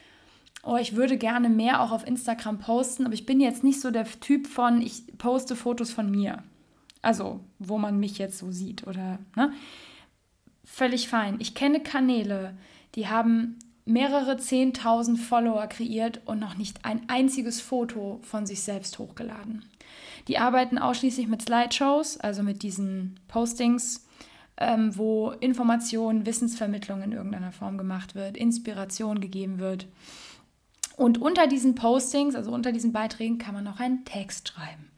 oh, 0.65 0.77
ich 0.77 0.97
würde 0.97 1.17
gerne 1.17 1.49
mehr 1.49 1.81
auch 1.81 1.93
auf 1.93 2.07
Instagram 2.07 2.59
posten, 2.59 3.05
aber 3.05 3.15
ich 3.15 3.27
bin 3.27 3.41
jetzt 3.41 3.63
nicht 3.63 3.81
so 3.81 3.91
der 3.91 4.05
Typ 4.05 4.47
von, 4.47 4.83
ich 4.83 5.17
poste 5.19 5.55
Fotos 5.55 5.93
von 5.93 6.11
mir. 6.11 6.43
Also, 7.03 7.41
wo 7.59 7.79
man 7.79 8.01
mich 8.01 8.19
jetzt 8.19 8.39
so 8.39 8.51
sieht 8.51 8.87
oder, 8.87 9.19
ne? 9.37 9.53
Völlig 10.65 11.09
fein. 11.09 11.37
Ich 11.39 11.55
kenne 11.55 11.79
Kanäle, 11.79 12.57
die 12.97 13.09
haben 13.09 13.59
mehrere 13.85 14.37
Zehntausend 14.37 15.21
Follower 15.21 15.67
kreiert 15.69 16.21
und 16.27 16.41
noch 16.41 16.57
nicht 16.57 16.85
ein 16.85 17.09
einziges 17.09 17.61
Foto 17.61 18.19
von 18.23 18.45
sich 18.45 18.63
selbst 18.63 18.99
hochgeladen. 18.99 19.65
Die 20.27 20.39
arbeiten 20.39 20.79
ausschließlich 20.79 21.29
mit 21.29 21.43
Slideshows, 21.43 22.19
also 22.19 22.43
mit 22.43 22.63
diesen 22.63 23.21
Postings, 23.29 24.05
ähm, 24.57 24.97
wo 24.97 25.31
Information, 25.31 26.27
Wissensvermittlung 26.27 27.03
in 27.03 27.13
irgendeiner 27.13 27.53
Form 27.53 27.79
gemacht 27.79 28.17
wird, 28.17 28.37
Inspiration 28.37 29.21
gegeben 29.21 29.61
wird. 29.61 29.87
Und 30.97 31.19
unter 31.19 31.47
diesen 31.47 31.75
Postings, 31.77 32.35
also 32.35 32.51
unter 32.51 32.73
diesen 32.73 32.93
Beiträgen, 32.93 33.39
kann 33.39 33.55
man 33.55 33.69
auch 33.69 33.79
einen 33.79 34.05
Text 34.05 34.49
schreiben. 34.49 34.91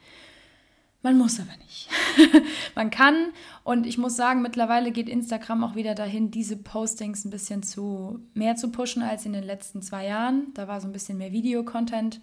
Man 1.03 1.17
muss 1.17 1.39
aber 1.39 1.57
nicht. 1.59 1.89
man 2.75 2.91
kann 2.91 3.29
und 3.63 3.87
ich 3.87 3.99
muss 3.99 4.17
sagen, 4.17 4.43
mittlerweile 4.43 4.91
geht 4.91 5.09
Instagram 5.09 5.63
auch 5.63 5.77
wieder 5.77 5.95
dahin, 5.95 6.31
diese 6.31 6.57
Postings 6.57 7.25
ein 7.25 7.31
bisschen 7.31 7.63
zu 7.63 8.21
mehr 8.35 8.57
zu 8.57 8.71
pushen 8.73 9.03
als 9.03 9.25
in 9.25 9.33
den 9.33 9.45
letzten 9.45 9.81
zwei 9.81 10.07
Jahren. 10.07 10.53
Da 10.55 10.67
war 10.67 10.81
so 10.81 10.89
ein 10.89 10.93
bisschen 10.93 11.19
mehr 11.19 11.31
Videocontent, 11.31 12.21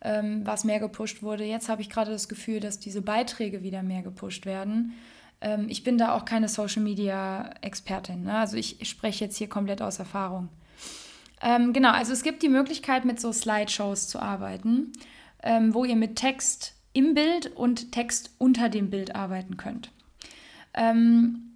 ähm, 0.00 0.46
was 0.46 0.62
mehr 0.62 0.78
gepusht 0.78 1.22
wurde. 1.22 1.44
Jetzt 1.44 1.68
habe 1.68 1.82
ich 1.82 1.90
gerade 1.90 2.12
das 2.12 2.28
Gefühl, 2.28 2.60
dass 2.60 2.78
diese 2.78 3.02
Beiträge 3.02 3.64
wieder 3.64 3.82
mehr 3.82 4.02
gepusht 4.02 4.46
werden. 4.46 4.92
Ähm, 5.40 5.66
ich 5.68 5.82
bin 5.82 5.98
da 5.98 6.14
auch 6.14 6.24
keine 6.24 6.48
Social 6.48 6.82
Media 6.82 7.50
Expertin. 7.60 8.22
Ne? 8.22 8.38
Also 8.38 8.56
ich 8.56 8.78
spreche 8.88 9.24
jetzt 9.24 9.36
hier 9.36 9.48
komplett 9.48 9.82
aus 9.82 9.98
Erfahrung. 9.98 10.48
Ähm, 11.40 11.72
genau, 11.72 11.90
also 11.90 12.12
es 12.12 12.22
gibt 12.22 12.44
die 12.44 12.48
Möglichkeit, 12.48 13.04
mit 13.04 13.20
so 13.20 13.32
Slideshows 13.32 14.06
zu 14.06 14.20
arbeiten, 14.20 14.92
ähm, 15.42 15.74
wo 15.74 15.84
ihr 15.84 15.96
mit 15.96 16.14
Text 16.14 16.74
im 16.92 17.14
Bild 17.14 17.46
und 17.56 17.92
Text 17.92 18.30
unter 18.38 18.68
dem 18.68 18.90
Bild 18.90 19.14
arbeiten 19.14 19.56
könnt. 19.56 19.90
Ähm, 20.74 21.52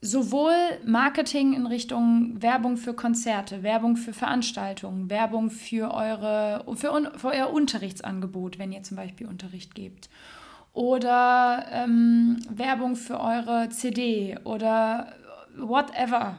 sowohl 0.00 0.54
Marketing 0.84 1.52
in 1.52 1.66
Richtung 1.66 2.40
Werbung 2.40 2.76
für 2.76 2.94
Konzerte, 2.94 3.62
Werbung 3.62 3.96
für 3.96 4.12
Veranstaltungen, 4.12 5.10
Werbung 5.10 5.50
für, 5.50 5.92
eure, 5.92 6.64
für, 6.74 7.12
für 7.16 7.28
euer 7.28 7.52
Unterrichtsangebot, 7.52 8.58
wenn 8.58 8.72
ihr 8.72 8.82
zum 8.82 8.96
Beispiel 8.96 9.26
Unterricht 9.26 9.74
gebt. 9.74 10.08
Oder 10.72 11.66
ähm, 11.70 12.38
Werbung 12.48 12.96
für 12.96 13.20
eure 13.20 13.68
CD 13.70 14.38
oder 14.44 15.12
whatever. 15.56 16.36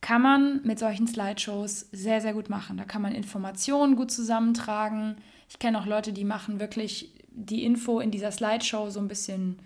Kann 0.00 0.20
man 0.20 0.60
mit 0.64 0.80
solchen 0.80 1.06
Slideshows 1.06 1.88
sehr, 1.92 2.20
sehr 2.20 2.32
gut 2.34 2.50
machen. 2.50 2.76
Da 2.76 2.84
kann 2.84 3.00
man 3.00 3.12
Informationen 3.12 3.94
gut 3.94 4.10
zusammentragen 4.10 5.16
ich 5.52 5.58
kenne 5.58 5.78
auch 5.78 5.84
Leute, 5.84 6.14
die 6.14 6.24
machen 6.24 6.60
wirklich 6.60 7.12
die 7.28 7.62
Info 7.64 8.00
in 8.00 8.10
dieser 8.10 8.32
Slideshow 8.32 8.88
so 8.88 9.00
ein 9.00 9.08
bisschen, 9.08 9.58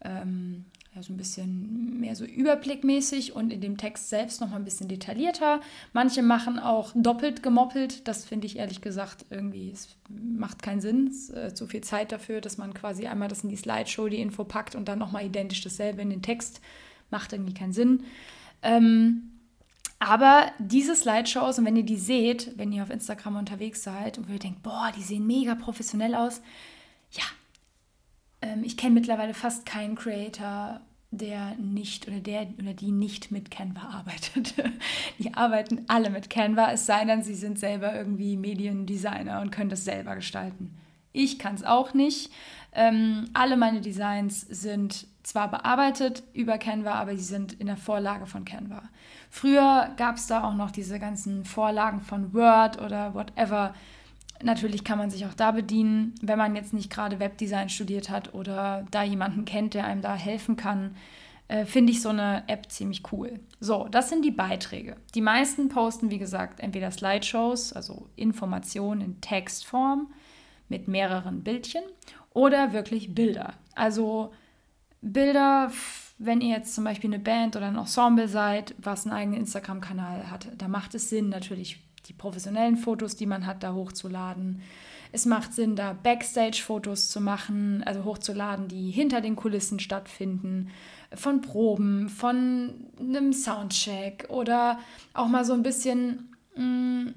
ähm, 0.00 0.64
ja, 0.94 1.02
so 1.02 1.12
ein 1.12 1.16
bisschen 1.16 1.98
mehr 1.98 2.14
so 2.14 2.24
überblickmäßig 2.24 3.34
und 3.34 3.52
in 3.52 3.60
dem 3.60 3.76
Text 3.76 4.10
selbst 4.10 4.40
noch 4.40 4.50
mal 4.50 4.56
ein 4.56 4.64
bisschen 4.64 4.86
detaillierter. 4.86 5.60
Manche 5.92 6.22
machen 6.22 6.60
auch 6.60 6.92
doppelt 6.94 7.42
gemoppelt. 7.42 8.06
Das 8.06 8.24
finde 8.24 8.46
ich 8.46 8.58
ehrlich 8.58 8.80
gesagt 8.80 9.26
irgendwie, 9.28 9.72
es 9.72 9.96
macht 10.08 10.62
keinen 10.62 10.80
Sinn. 10.80 11.08
Es 11.08 11.30
ist 11.30 11.36
äh, 11.36 11.52
zu 11.52 11.66
viel 11.66 11.80
Zeit 11.80 12.12
dafür, 12.12 12.40
dass 12.40 12.56
man 12.56 12.72
quasi 12.72 13.08
einmal 13.08 13.26
das 13.26 13.42
in 13.42 13.50
die 13.50 13.56
Slideshow, 13.56 14.08
die 14.08 14.20
Info 14.20 14.44
packt 14.44 14.76
und 14.76 14.86
dann 14.86 15.00
noch 15.00 15.10
mal 15.10 15.26
identisch 15.26 15.62
dasselbe 15.62 16.00
in 16.00 16.10
den 16.10 16.22
Text. 16.22 16.60
Macht 17.10 17.32
irgendwie 17.32 17.54
keinen 17.54 17.72
Sinn. 17.72 18.04
Ähm, 18.62 19.33
aber 20.04 20.50
diese 20.58 20.94
Slideshows, 20.94 21.58
und 21.58 21.64
wenn 21.64 21.76
ihr 21.76 21.84
die 21.84 21.96
seht, 21.96 22.58
wenn 22.58 22.72
ihr 22.72 22.82
auf 22.82 22.90
Instagram 22.90 23.36
unterwegs 23.36 23.82
seid 23.82 24.18
und 24.18 24.28
ihr 24.28 24.38
denkt, 24.38 24.62
boah, 24.62 24.92
die 24.94 25.02
sehen 25.02 25.26
mega 25.26 25.54
professionell 25.54 26.14
aus, 26.14 26.42
ja, 27.12 27.24
ähm, 28.42 28.62
ich 28.64 28.76
kenne 28.76 28.94
mittlerweile 28.94 29.32
fast 29.32 29.64
keinen 29.64 29.94
Creator, 29.94 30.80
der 31.10 31.54
nicht 31.56 32.06
oder 32.06 32.20
der 32.20 32.48
oder 32.58 32.74
die 32.74 32.90
nicht 32.90 33.30
mit 33.30 33.50
Canva 33.50 33.88
arbeitet. 33.98 34.54
die 35.18 35.32
arbeiten 35.32 35.84
alle 35.88 36.10
mit 36.10 36.28
Canva, 36.28 36.72
es 36.72 36.84
sei 36.84 37.04
denn, 37.04 37.22
sie 37.22 37.34
sind 37.34 37.58
selber 37.58 37.94
irgendwie 37.94 38.36
Mediendesigner 38.36 39.40
und 39.40 39.52
können 39.52 39.70
das 39.70 39.84
selber 39.84 40.16
gestalten. 40.16 40.76
Ich 41.12 41.38
kann 41.38 41.54
es 41.54 41.64
auch 41.64 41.94
nicht. 41.94 42.30
Ähm, 42.72 43.30
alle 43.32 43.56
meine 43.56 43.80
Designs 43.80 44.42
sind 44.42 45.06
zwar 45.24 45.50
bearbeitet 45.50 46.22
über 46.34 46.58
Canva, 46.58 46.92
aber 46.92 47.16
sie 47.16 47.24
sind 47.24 47.54
in 47.54 47.66
der 47.66 47.76
Vorlage 47.76 48.26
von 48.26 48.44
Canva. 48.44 48.82
Früher 49.30 49.90
gab 49.96 50.16
es 50.16 50.26
da 50.26 50.44
auch 50.44 50.54
noch 50.54 50.70
diese 50.70 51.00
ganzen 51.00 51.44
Vorlagen 51.44 52.00
von 52.00 52.32
Word 52.34 52.80
oder 52.80 53.14
whatever. 53.14 53.74
Natürlich 54.42 54.84
kann 54.84 54.98
man 54.98 55.10
sich 55.10 55.24
auch 55.24 55.34
da 55.34 55.50
bedienen, 55.52 56.14
wenn 56.20 56.38
man 56.38 56.54
jetzt 56.54 56.74
nicht 56.74 56.90
gerade 56.90 57.18
Webdesign 57.18 57.70
studiert 57.70 58.10
hat 58.10 58.34
oder 58.34 58.84
da 58.90 59.02
jemanden 59.02 59.46
kennt, 59.46 59.74
der 59.74 59.86
einem 59.86 60.02
da 60.02 60.14
helfen 60.14 60.56
kann. 60.56 60.94
Äh, 61.48 61.64
Finde 61.64 61.92
ich 61.92 62.02
so 62.02 62.10
eine 62.10 62.44
App 62.46 62.70
ziemlich 62.70 63.10
cool. 63.10 63.40
So, 63.60 63.88
das 63.90 64.10
sind 64.10 64.24
die 64.24 64.30
Beiträge. 64.30 64.96
Die 65.14 65.22
meisten 65.22 65.70
posten, 65.70 66.10
wie 66.10 66.18
gesagt, 66.18 66.60
entweder 66.60 66.90
Slideshows, 66.90 67.72
also 67.72 68.08
Informationen 68.16 69.00
in 69.00 69.20
Textform 69.22 70.12
mit 70.68 70.86
mehreren 70.86 71.42
Bildchen 71.42 71.82
oder 72.34 72.74
wirklich 72.74 73.14
Bilder. 73.14 73.54
Also 73.74 74.32
Bilder 75.12 75.70
wenn 76.18 76.40
ihr 76.40 76.56
jetzt 76.56 76.74
zum 76.74 76.84
Beispiel 76.84 77.12
eine 77.12 77.22
Band 77.22 77.56
oder 77.56 77.66
ein 77.66 77.76
Ensemble 77.76 78.28
seid, 78.28 78.74
was 78.78 79.04
einen 79.04 79.14
eigenen 79.14 79.40
Instagram-Kanal 79.40 80.30
hat, 80.30 80.48
da 80.56 80.68
macht 80.68 80.94
es 80.94 81.10
Sinn, 81.10 81.28
natürlich 81.28 81.80
die 82.06 82.12
professionellen 82.12 82.76
Fotos, 82.76 83.16
die 83.16 83.26
man 83.26 83.46
hat, 83.46 83.62
da 83.62 83.72
hochzuladen. 83.72 84.62
Es 85.10 85.26
macht 85.26 85.54
Sinn, 85.54 85.76
da 85.76 85.92
Backstage-Fotos 85.92 87.10
zu 87.10 87.20
machen, 87.20 87.82
also 87.84 88.04
hochzuladen, 88.04 88.68
die 88.68 88.90
hinter 88.90 89.20
den 89.20 89.36
Kulissen 89.36 89.78
stattfinden, 89.78 90.70
von 91.12 91.40
Proben, 91.40 92.08
von 92.08 92.90
einem 92.98 93.32
Soundcheck 93.32 94.26
oder 94.28 94.78
auch 95.14 95.28
mal 95.28 95.44
so 95.44 95.52
ein 95.52 95.62
bisschen 95.62 96.34
mh, 96.56 96.64
mm, 96.64 97.14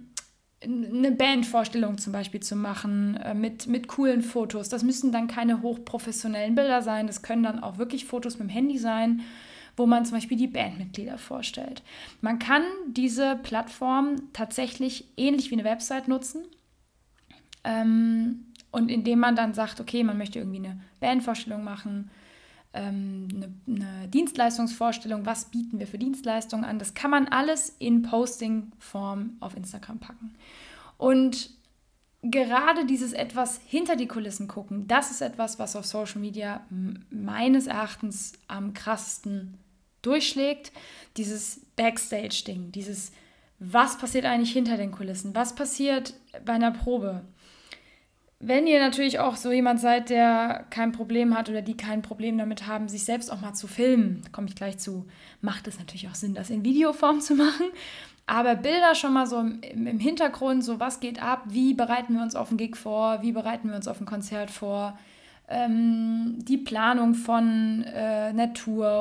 eine 0.63 1.11
Bandvorstellung 1.11 1.97
zum 1.97 2.13
Beispiel 2.13 2.39
zu 2.39 2.55
machen 2.55 3.17
äh, 3.17 3.33
mit, 3.33 3.67
mit 3.67 3.87
coolen 3.87 4.21
Fotos. 4.21 4.69
Das 4.69 4.83
müssen 4.83 5.11
dann 5.11 5.27
keine 5.27 5.61
hochprofessionellen 5.61 6.55
Bilder 6.55 6.81
sein. 6.81 7.07
Das 7.07 7.21
können 7.21 7.43
dann 7.43 7.61
auch 7.61 7.77
wirklich 7.77 8.05
Fotos 8.05 8.39
mit 8.39 8.49
dem 8.49 8.53
Handy 8.53 8.77
sein, 8.77 9.21
wo 9.75 9.85
man 9.85 10.05
zum 10.05 10.17
Beispiel 10.17 10.37
die 10.37 10.47
Bandmitglieder 10.47 11.19
vorstellt. 11.19 11.83
Man 12.21 12.39
kann 12.39 12.63
diese 12.87 13.35
Plattform 13.43 14.15
tatsächlich 14.33 15.05
ähnlich 15.15 15.51
wie 15.51 15.55
eine 15.55 15.63
Website 15.63 16.07
nutzen. 16.07 16.43
Ähm, 17.63 18.45
und 18.71 18.89
indem 18.89 19.19
man 19.19 19.35
dann 19.35 19.53
sagt, 19.53 19.79
okay, 19.79 20.03
man 20.03 20.17
möchte 20.17 20.39
irgendwie 20.39 20.65
eine 20.65 20.79
Bandvorstellung 20.99 21.63
machen, 21.63 22.09
ähm, 22.77 23.27
eine, 23.33 23.53
eine, 23.67 24.07
Dienstleistungsvorstellung, 24.07 25.25
was 25.25 25.45
bieten 25.45 25.79
wir 25.79 25.87
für 25.87 25.97
Dienstleistungen 25.97 26.63
an. 26.63 26.79
Das 26.79 26.93
kann 26.93 27.11
man 27.11 27.27
alles 27.27 27.75
in 27.79 28.03
Posting-Form 28.03 29.37
auf 29.39 29.57
Instagram 29.57 29.99
packen. 29.99 30.35
Und 30.97 31.49
gerade 32.21 32.85
dieses 32.85 33.13
etwas 33.13 33.59
hinter 33.65 33.95
die 33.95 34.07
Kulissen 34.07 34.47
gucken, 34.47 34.87
das 34.87 35.11
ist 35.11 35.21
etwas, 35.21 35.59
was 35.59 35.75
auf 35.75 35.85
Social 35.85 36.21
Media 36.21 36.65
meines 37.09 37.67
Erachtens 37.67 38.33
am 38.47 38.73
krassesten 38.73 39.57
durchschlägt. 40.01 40.71
Dieses 41.17 41.61
Backstage-Ding, 41.75 42.71
dieses, 42.71 43.11
was 43.59 43.97
passiert 43.97 44.25
eigentlich 44.25 44.53
hinter 44.53 44.77
den 44.77 44.91
Kulissen? 44.91 45.35
Was 45.35 45.55
passiert 45.55 46.13
bei 46.45 46.53
einer 46.53 46.71
Probe? 46.71 47.23
Wenn 48.39 48.67
ihr 48.67 48.79
natürlich 48.79 49.19
auch 49.19 49.35
so 49.35 49.51
jemand 49.51 49.79
seid, 49.79 50.11
der 50.11 50.65
kein 50.69 50.91
Problem 50.91 51.35
hat 51.35 51.49
oder 51.49 51.63
die 51.63 51.75
kein 51.75 52.03
Problem 52.03 52.37
damit 52.37 52.67
haben, 52.67 52.87
sich 52.87 53.03
selbst 53.03 53.31
auch 53.31 53.41
mal 53.41 53.53
zu 53.53 53.67
filmen, 53.67 54.21
komme 54.31 54.47
ich 54.47 54.55
gleich 54.55 54.77
zu, 54.77 55.07
macht 55.41 55.67
es 55.67 55.79
natürlich 55.79 56.07
auch 56.07 56.15
Sinn, 56.15 56.35
das 56.35 56.51
in 56.51 56.63
Videoform 56.63 57.19
zu 57.19 57.33
machen. 57.33 57.65
Aber 58.27 58.55
Bilder 58.55 58.93
schon 58.93 59.13
mal 59.13 59.25
so 59.25 59.39
im, 59.39 59.87
im 59.87 59.99
Hintergrund, 59.99 60.63
so 60.63 60.79
was 60.79 60.99
geht 60.99 61.21
ab, 61.23 61.45
wie 61.47 61.73
bereiten 61.73 62.13
wir 62.13 62.21
uns 62.21 62.35
auf 62.35 62.51
ein 62.51 62.57
Gig 62.57 62.75
vor, 62.75 63.23
wie 63.23 63.31
bereiten 63.31 63.69
wir 63.69 63.75
uns 63.75 63.87
auf 63.87 63.99
ein 64.01 64.05
Konzert 64.05 64.51
vor, 64.51 64.99
ähm, 65.47 66.35
die 66.39 66.57
Planung 66.57 67.15
von 67.15 67.85
äh, 67.85 68.33
einer 68.35 68.51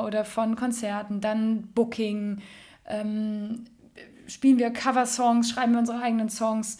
oder 0.03 0.23
von 0.25 0.55
Konzerten, 0.55 1.21
dann 1.21 1.63
Booking, 1.75 2.39
ähm, 2.87 3.65
spielen 4.27 4.57
wir 4.57 4.71
Cover-Songs, 4.71 5.49
schreiben 5.49 5.73
wir 5.73 5.79
unsere 5.79 6.01
eigenen 6.01 6.29
Songs 6.29 6.79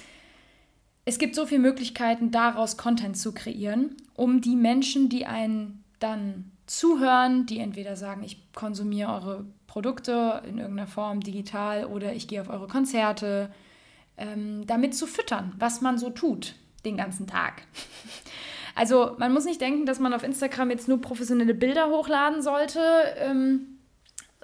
es 1.07 1.19
gibt 1.19 1.35
so 1.35 1.45
viele 1.45 1.61
Möglichkeiten, 1.61 2.31
daraus 2.31 2.75
Content 2.75 3.17
zu 3.17 3.33
kreieren, 3.33 3.95
um 4.13 4.41
die 4.41 4.57
Menschen, 4.57 5.07
die 5.07 5.25
einen 5.25 5.85
dann 5.99 6.51
zuhören, 6.65 7.45
die 7.45 7.59
entweder 7.59 7.95
sagen, 7.95 8.23
ich 8.23 8.51
konsumiere 8.53 9.13
eure 9.13 9.45
Produkte 9.67 10.41
in 10.45 10.57
irgendeiner 10.57 10.87
Form 10.87 11.21
digital 11.21 11.85
oder 11.85 12.11
ich 12.11 12.27
gehe 12.27 12.41
auf 12.41 12.49
eure 12.49 12.67
Konzerte, 12.67 13.49
ähm, 14.17 14.67
damit 14.67 14.95
zu 14.95 15.07
füttern, 15.07 15.53
was 15.57 15.79
man 15.79 15.97
so 15.97 16.09
tut 16.09 16.55
den 16.83 16.97
ganzen 16.97 17.25
Tag. 17.25 17.63
Also 18.75 19.15
man 19.17 19.33
muss 19.33 19.45
nicht 19.45 19.59
denken, 19.59 19.87
dass 19.87 19.99
man 19.99 20.13
auf 20.13 20.21
Instagram 20.21 20.69
jetzt 20.69 20.87
nur 20.87 21.01
professionelle 21.01 21.55
Bilder 21.55 21.89
hochladen 21.89 22.43
sollte 22.43 22.79
ähm, 23.17 23.79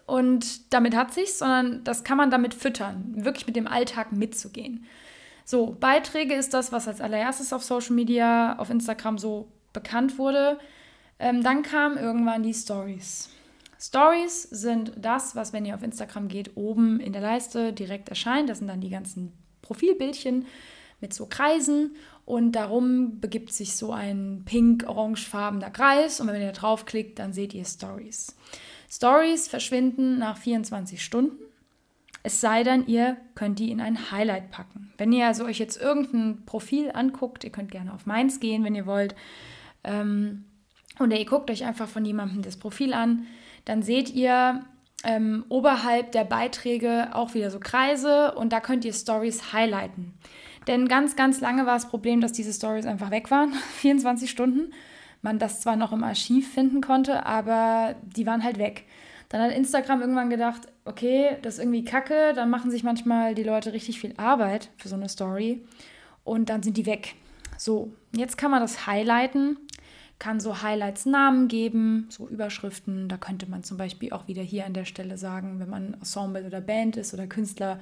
und 0.07 0.73
damit 0.73 0.95
hat 0.95 1.13
sich's, 1.13 1.37
sondern 1.37 1.83
das 1.83 2.03
kann 2.03 2.17
man 2.17 2.31
damit 2.31 2.55
füttern, 2.55 3.13
wirklich 3.15 3.45
mit 3.45 3.55
dem 3.55 3.67
Alltag 3.67 4.11
mitzugehen. 4.11 4.87
So, 5.45 5.75
Beiträge 5.79 6.33
ist 6.35 6.53
das, 6.53 6.71
was 6.71 6.87
als 6.87 7.01
allererstes 7.01 7.53
auf 7.53 7.63
Social 7.63 7.95
Media, 7.95 8.57
auf 8.57 8.69
Instagram 8.69 9.17
so 9.17 9.47
bekannt 9.73 10.17
wurde. 10.17 10.57
Ähm, 11.19 11.43
dann 11.43 11.63
kamen 11.63 11.97
irgendwann 11.97 12.43
die 12.43 12.53
Stories. 12.53 13.29
Stories 13.79 14.43
sind 14.43 14.93
das, 14.97 15.35
was, 15.35 15.51
wenn 15.51 15.65
ihr 15.65 15.75
auf 15.75 15.83
Instagram 15.83 16.29
geht, 16.29 16.55
oben 16.55 16.99
in 16.99 17.11
der 17.11 17.21
Leiste 17.21 17.73
direkt 17.73 18.09
erscheint. 18.09 18.49
Das 18.49 18.59
sind 18.59 18.67
dann 18.67 18.79
die 18.79 18.89
ganzen 18.89 19.33
Profilbildchen 19.61 20.45
mit 21.01 21.13
so 21.13 21.25
Kreisen 21.25 21.95
und 22.25 22.53
darum 22.53 23.19
begibt 23.19 23.51
sich 23.51 23.75
so 23.75 23.91
ein 23.91 24.43
pink-orangefarbener 24.45 25.69
Kreis 25.69 26.21
und 26.21 26.27
wenn 26.27 26.41
ihr 26.41 26.53
draufklickt, 26.53 27.19
dann 27.19 27.33
seht 27.33 27.53
ihr 27.53 27.65
Stories. 27.65 28.37
Stories 28.89 29.49
verschwinden 29.49 30.17
nach 30.17 30.37
24 30.37 31.03
Stunden 31.03 31.43
Es 32.23 32.39
sei 32.39 32.63
denn, 32.63 32.87
ihr 32.87 33.17
könnt 33.35 33.59
die 33.59 33.69
in 33.69 33.81
ein 33.81 34.11
Highlight 34.11 34.49
packen. 34.49 34.93
Wenn 34.97 35.11
ihr 35.11 35.27
also 35.27 35.43
euch 35.43 35.59
jetzt 35.59 35.79
irgendein 35.79 36.45
Profil 36.45 36.89
anguckt, 36.93 37.43
ihr 37.43 37.51
könnt 37.51 37.71
gerne 37.71 37.93
auf 37.93 38.05
meins 38.05 38.39
gehen, 38.39 38.63
wenn 38.63 38.75
ihr 38.75 38.85
wollt, 38.85 39.13
ähm, 39.83 40.45
oder 40.99 41.17
ihr 41.17 41.25
guckt 41.25 41.51
euch 41.51 41.65
einfach 41.65 41.87
von 41.87 42.05
jemandem 42.05 42.41
das 42.41 42.57
Profil 42.57 42.93
an, 42.93 43.25
dann 43.65 43.83
seht 43.83 44.09
ihr 44.09 44.63
ähm, 45.03 45.45
oberhalb 45.49 46.13
der 46.13 46.23
Beiträge 46.23 47.09
auch 47.13 47.33
wieder 47.33 47.51
so 47.51 47.59
Kreise 47.59 48.33
und 48.35 48.53
da 48.53 48.61
könnt 48.61 48.85
ihr 48.85 48.93
Stories 48.93 49.51
highlighten. 49.51 50.13
Denn 50.67 50.87
ganz, 50.87 51.17
ganz 51.17 51.41
lange 51.41 51.65
war 51.65 51.73
das 51.73 51.89
Problem, 51.89 52.21
dass 52.21 52.31
diese 52.31 52.53
Stories 52.53 52.85
einfach 52.85 53.11
weg 53.11 53.31
waren, 53.31 53.53
24 53.79 54.29
Stunden. 54.29 54.73
Man 55.21 55.39
das 55.39 55.61
zwar 55.61 55.75
noch 55.75 55.91
im 55.91 56.03
Archiv 56.03 56.53
finden 56.53 56.81
konnte, 56.81 57.25
aber 57.25 57.95
die 58.01 58.25
waren 58.25 58.43
halt 58.43 58.57
weg. 58.57 58.85
Dann 59.33 59.41
hat 59.41 59.51
Instagram 59.51 59.99
irgendwann 60.01 60.29
gedacht, 60.29 60.61
okay, 60.85 61.37
das 61.41 61.55
ist 61.55 61.59
irgendwie 61.59 61.83
kacke, 61.83 62.33
dann 62.35 62.51
machen 62.51 62.69
sich 62.69 62.83
manchmal 62.83 63.33
die 63.33 63.41
Leute 63.41 63.73
richtig 63.73 63.99
viel 63.99 64.13
Arbeit 64.17 64.69
für 64.77 64.89
so 64.89 64.95
eine 64.95 65.09
Story 65.09 65.65
und 66.23 66.49
dann 66.49 66.61
sind 66.61 66.77
die 66.77 66.85
weg. 66.85 67.15
So, 67.57 67.91
jetzt 68.15 68.37
kann 68.37 68.51
man 68.51 68.61
das 68.61 68.85
highlighten 68.85 69.57
kann 70.19 70.39
so 70.39 70.61
Highlights 70.61 71.05
Namen 71.05 71.49
geben, 71.49 72.07
so 72.09 72.29
Überschriften. 72.29 73.09
Da 73.09 73.17
könnte 73.17 73.49
man 73.49 73.63
zum 73.63 73.75
Beispiel 73.75 74.13
auch 74.13 74.27
wieder 74.29 74.41
hier 74.41 74.65
an 74.65 74.73
der 74.73 74.85
Stelle 74.85 75.17
sagen, 75.17 75.59
wenn 75.59 75.69
man 75.69 75.95
Ensemble 75.95 76.45
oder 76.45 76.61
Band 76.61 76.95
ist 76.95 77.13
oder 77.13 77.27
Künstler, 77.27 77.81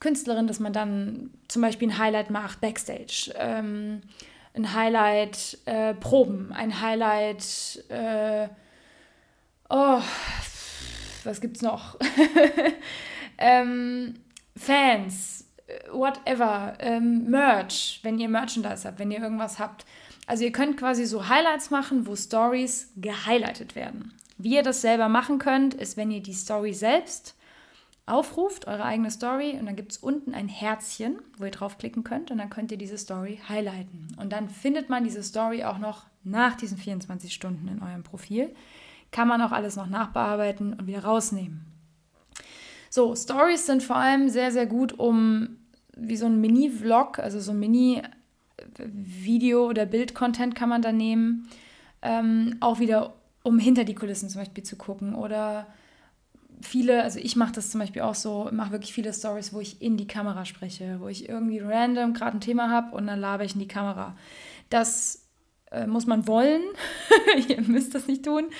Künstlerin, 0.00 0.48
dass 0.48 0.58
man 0.58 0.72
dann 0.72 1.30
zum 1.46 1.62
Beispiel 1.62 1.88
ein 1.88 1.98
Highlight 1.98 2.30
macht, 2.30 2.60
Backstage. 2.60 3.32
Ähm, 3.36 4.00
ein 4.54 4.74
Highlight 4.74 5.58
äh, 5.66 5.94
Proben, 5.94 6.52
ein 6.52 6.80
Highlight, 6.80 7.84
äh, 7.88 8.48
oh, 9.68 10.00
was 11.26 11.40
gibt's 11.40 11.62
noch? 11.62 11.98
ähm, 13.38 14.14
Fans, 14.56 15.46
whatever, 15.92 16.74
ähm, 16.80 17.30
Merch, 17.30 18.00
wenn 18.02 18.18
ihr 18.18 18.28
Merchandise 18.28 18.86
habt, 18.86 18.98
wenn 18.98 19.10
ihr 19.10 19.20
irgendwas 19.20 19.58
habt. 19.58 19.84
Also 20.26 20.44
ihr 20.44 20.52
könnt 20.52 20.76
quasi 20.76 21.06
so 21.06 21.28
Highlights 21.28 21.70
machen, 21.70 22.06
wo 22.06 22.14
Stories 22.14 22.92
gehighlightet 22.96 23.74
werden. 23.74 24.12
Wie 24.38 24.54
ihr 24.54 24.62
das 24.62 24.80
selber 24.80 25.08
machen 25.08 25.38
könnt, 25.38 25.74
ist, 25.74 25.96
wenn 25.96 26.10
ihr 26.10 26.22
die 26.22 26.32
Story 26.32 26.72
selbst 26.72 27.34
aufruft, 28.06 28.66
eure 28.66 28.84
eigene 28.84 29.10
Story, 29.10 29.56
und 29.58 29.66
dann 29.66 29.76
gibt 29.76 29.92
es 29.92 29.98
unten 29.98 30.34
ein 30.34 30.48
Herzchen, 30.48 31.20
wo 31.38 31.44
ihr 31.44 31.50
draufklicken 31.50 32.04
könnt, 32.04 32.30
und 32.30 32.38
dann 32.38 32.50
könnt 32.50 32.72
ihr 32.72 32.78
diese 32.78 32.98
Story 32.98 33.40
highlighten. 33.48 34.08
Und 34.18 34.32
dann 34.32 34.48
findet 34.48 34.88
man 34.88 35.04
diese 35.04 35.22
Story 35.22 35.64
auch 35.64 35.78
noch 35.78 36.06
nach 36.24 36.56
diesen 36.56 36.78
24 36.78 37.32
Stunden 37.32 37.68
in 37.68 37.82
eurem 37.82 38.02
Profil. 38.02 38.54
Kann 39.10 39.28
man 39.28 39.42
auch 39.42 39.52
alles 39.52 39.76
noch 39.76 39.88
nachbearbeiten 39.88 40.74
und 40.74 40.86
wieder 40.86 41.04
rausnehmen. 41.04 41.66
So, 42.88 43.14
Stories 43.14 43.66
sind 43.66 43.82
vor 43.82 43.96
allem 43.96 44.28
sehr, 44.28 44.52
sehr 44.52 44.66
gut, 44.66 44.98
um 44.98 45.56
wie 45.96 46.16
so 46.16 46.26
ein 46.26 46.40
Mini-Vlog, 46.40 47.18
also 47.18 47.40
so 47.40 47.52
ein 47.52 47.58
Mini- 47.58 48.02
Video- 48.78 49.66
oder 49.66 49.86
Bild-Content 49.86 50.54
kann 50.54 50.68
man 50.68 50.82
da 50.82 50.92
nehmen. 50.92 51.48
Ähm, 52.02 52.56
auch 52.60 52.78
wieder, 52.80 53.14
um 53.42 53.58
hinter 53.58 53.84
die 53.84 53.94
Kulissen 53.94 54.28
zum 54.28 54.40
Beispiel 54.40 54.64
zu 54.64 54.76
gucken. 54.76 55.14
Oder 55.14 55.66
viele, 56.60 57.02
also 57.02 57.18
ich 57.18 57.36
mache 57.36 57.52
das 57.52 57.70
zum 57.70 57.80
Beispiel 57.80 58.02
auch 58.02 58.14
so, 58.14 58.48
mache 58.52 58.72
wirklich 58.72 58.92
viele 58.92 59.12
Stories, 59.12 59.52
wo 59.52 59.60
ich 59.60 59.80
in 59.82 59.96
die 59.96 60.06
Kamera 60.06 60.44
spreche, 60.44 60.98
wo 61.00 61.08
ich 61.08 61.28
irgendwie 61.28 61.58
random 61.58 62.12
gerade 62.12 62.36
ein 62.36 62.40
Thema 62.40 62.70
habe 62.70 62.94
und 62.96 63.06
dann 63.06 63.20
laber 63.20 63.44
ich 63.44 63.54
in 63.54 63.60
die 63.60 63.68
Kamera. 63.68 64.16
Das 64.68 65.19
äh, 65.70 65.86
muss 65.86 66.06
man 66.06 66.26
wollen. 66.26 66.62
Ihr 67.48 67.60
müsst 67.62 67.94
das 67.94 68.06
nicht 68.06 68.24
tun. 68.24 68.50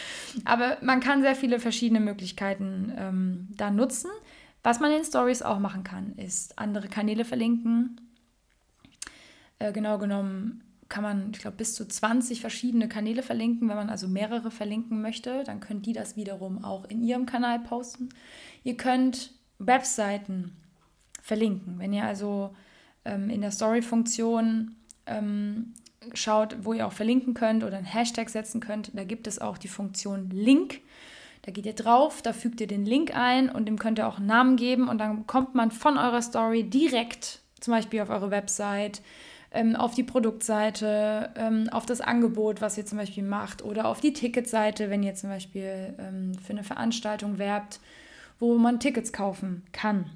Aber 0.44 0.78
man 0.80 1.00
kann 1.00 1.22
sehr 1.22 1.34
viele 1.34 1.60
verschiedene 1.60 2.00
Möglichkeiten 2.00 2.92
ähm, 2.96 3.48
da 3.56 3.70
nutzen. 3.70 4.10
Was 4.62 4.80
man 4.80 4.92
in 4.92 5.04
Stories 5.04 5.42
auch 5.42 5.58
machen 5.58 5.84
kann, 5.84 6.14
ist 6.16 6.58
andere 6.58 6.88
Kanäle 6.88 7.24
verlinken, 7.24 8.00
äh, 9.58 9.72
genau 9.72 9.98
genommen 9.98 10.62
kann 10.90 11.04
man, 11.04 11.30
ich 11.32 11.38
glaube, 11.38 11.56
bis 11.56 11.74
zu 11.74 11.86
20 11.86 12.40
verschiedene 12.40 12.88
Kanäle 12.88 13.22
verlinken. 13.22 13.68
Wenn 13.68 13.76
man 13.76 13.90
also 13.90 14.08
mehrere 14.08 14.50
verlinken 14.50 15.00
möchte, 15.00 15.44
dann 15.44 15.60
können 15.60 15.82
die 15.82 15.92
das 15.92 16.16
wiederum 16.16 16.64
auch 16.64 16.84
in 16.84 17.02
ihrem 17.02 17.26
Kanal 17.26 17.60
posten. 17.60 18.10
Ihr 18.64 18.76
könnt 18.76 19.32
Webseiten 19.58 20.56
verlinken. 21.22 21.78
Wenn 21.78 21.92
ihr 21.92 22.04
also 22.04 22.56
ähm, 23.04 23.30
in 23.30 23.40
der 23.40 23.52
Story-Funktion 23.52 24.74
ähm, 25.06 25.74
schaut, 26.14 26.56
wo 26.62 26.72
ihr 26.72 26.86
auch 26.86 26.92
verlinken 26.92 27.34
könnt 27.34 27.64
oder 27.64 27.76
einen 27.76 27.86
Hashtag 27.86 28.30
setzen 28.30 28.60
könnt, 28.60 28.90
da 28.94 29.04
gibt 29.04 29.26
es 29.26 29.38
auch 29.38 29.58
die 29.58 29.68
Funktion 29.68 30.30
Link. 30.30 30.80
Da 31.42 31.52
geht 31.52 31.66
ihr 31.66 31.74
drauf, 31.74 32.20
da 32.22 32.32
fügt 32.32 32.60
ihr 32.60 32.66
den 32.66 32.84
Link 32.84 33.16
ein 33.16 33.48
und 33.48 33.66
dem 33.66 33.78
könnt 33.78 33.98
ihr 33.98 34.06
auch 34.06 34.18
einen 34.18 34.26
Namen 34.26 34.56
geben 34.56 34.88
und 34.88 34.98
dann 34.98 35.26
kommt 35.26 35.54
man 35.54 35.70
von 35.70 35.96
eurer 35.96 36.20
Story 36.20 36.64
direkt 36.64 37.40
zum 37.60 37.72
Beispiel 37.72 38.00
auf 38.00 38.10
eure 38.10 38.30
Website, 38.30 39.00
ähm, 39.52 39.74
auf 39.74 39.94
die 39.94 40.02
Produktseite, 40.02 41.30
ähm, 41.36 41.68
auf 41.70 41.86
das 41.86 42.00
Angebot, 42.00 42.60
was 42.60 42.78
ihr 42.78 42.86
zum 42.86 42.98
Beispiel 42.98 43.22
macht, 43.22 43.64
oder 43.64 43.86
auf 43.86 44.00
die 44.00 44.12
Ticketseite, 44.12 44.90
wenn 44.90 45.02
ihr 45.02 45.14
zum 45.14 45.30
Beispiel 45.30 45.94
ähm, 45.98 46.34
für 46.34 46.52
eine 46.52 46.64
Veranstaltung 46.64 47.38
werbt, 47.38 47.80
wo 48.38 48.56
man 48.56 48.80
Tickets 48.80 49.12
kaufen 49.12 49.64
kann. 49.72 50.10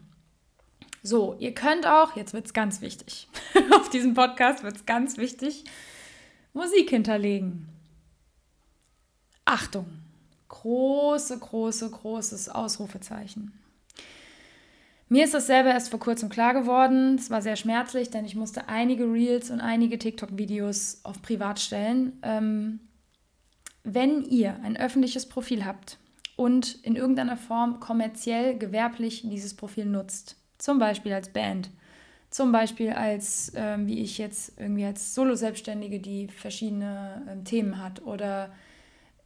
So, 1.07 1.37
ihr 1.39 1.53
könnt 1.53 1.87
auch, 1.87 2.17
jetzt 2.17 2.33
wird 2.33 2.47
es 2.47 2.55
ganz 2.55 2.81
wichtig, 2.81 3.29
auf 3.73 3.91
diesem 3.91 4.15
Podcast 4.15 4.63
wird 4.63 4.77
es 4.77 4.87
ganz 4.87 5.19
wichtig, 5.19 5.65
Musik 6.55 6.89
hinterlegen. 6.89 7.69
Achtung, 9.45 9.85
große, 10.49 11.39
große, 11.39 11.91
großes 11.91 12.49
Ausrufezeichen. 12.49 13.53
Mir 15.11 15.25
ist 15.25 15.35
das 15.35 15.47
selber 15.47 15.73
erst 15.73 15.91
vor 15.91 16.01
kurzem 16.01 16.31
klar 16.31 16.55
geworden. 16.55 17.17
Es 17.17 17.29
war 17.29 17.43
sehr 17.43 17.57
schmerzlich, 17.57 18.09
denn 18.09 18.25
ich 18.25 18.35
musste 18.35 18.69
einige 18.69 19.05
Reels 19.05 19.51
und 19.51 19.61
einige 19.61 19.99
TikTok-Videos 19.99 21.01
auf 21.03 21.21
Privat 21.21 21.61
stellen. 21.61 22.19
Ähm, 22.23 22.81
wenn 23.83 24.23
ihr 24.23 24.59
ein 24.63 24.79
öffentliches 24.79 25.29
Profil 25.29 25.67
habt 25.67 25.99
und 26.37 26.77
in 26.83 26.97
irgendeiner 26.97 27.37
Form 27.37 27.79
kommerziell, 27.79 28.57
gewerblich 28.57 29.21
dieses 29.29 29.53
Profil 29.53 29.85
nutzt, 29.85 30.37
zum 30.65 30.79
Beispiel 30.79 31.13
als 31.13 31.29
Band, 31.29 31.69
zum 32.31 32.51
Beispiel 32.51 32.91
als, 32.91 33.53
ähm, 33.55 33.87
wie 33.87 34.01
ich 34.01 34.17
jetzt 34.17 34.59
irgendwie 34.59 34.87
als 34.87 35.15
Solo-Selbstständige, 35.15 36.01
die 36.01 36.29
verschiedene 36.29 37.23
ähm, 37.31 37.45
Themen 37.45 37.83
hat 37.85 38.03
oder 38.03 38.51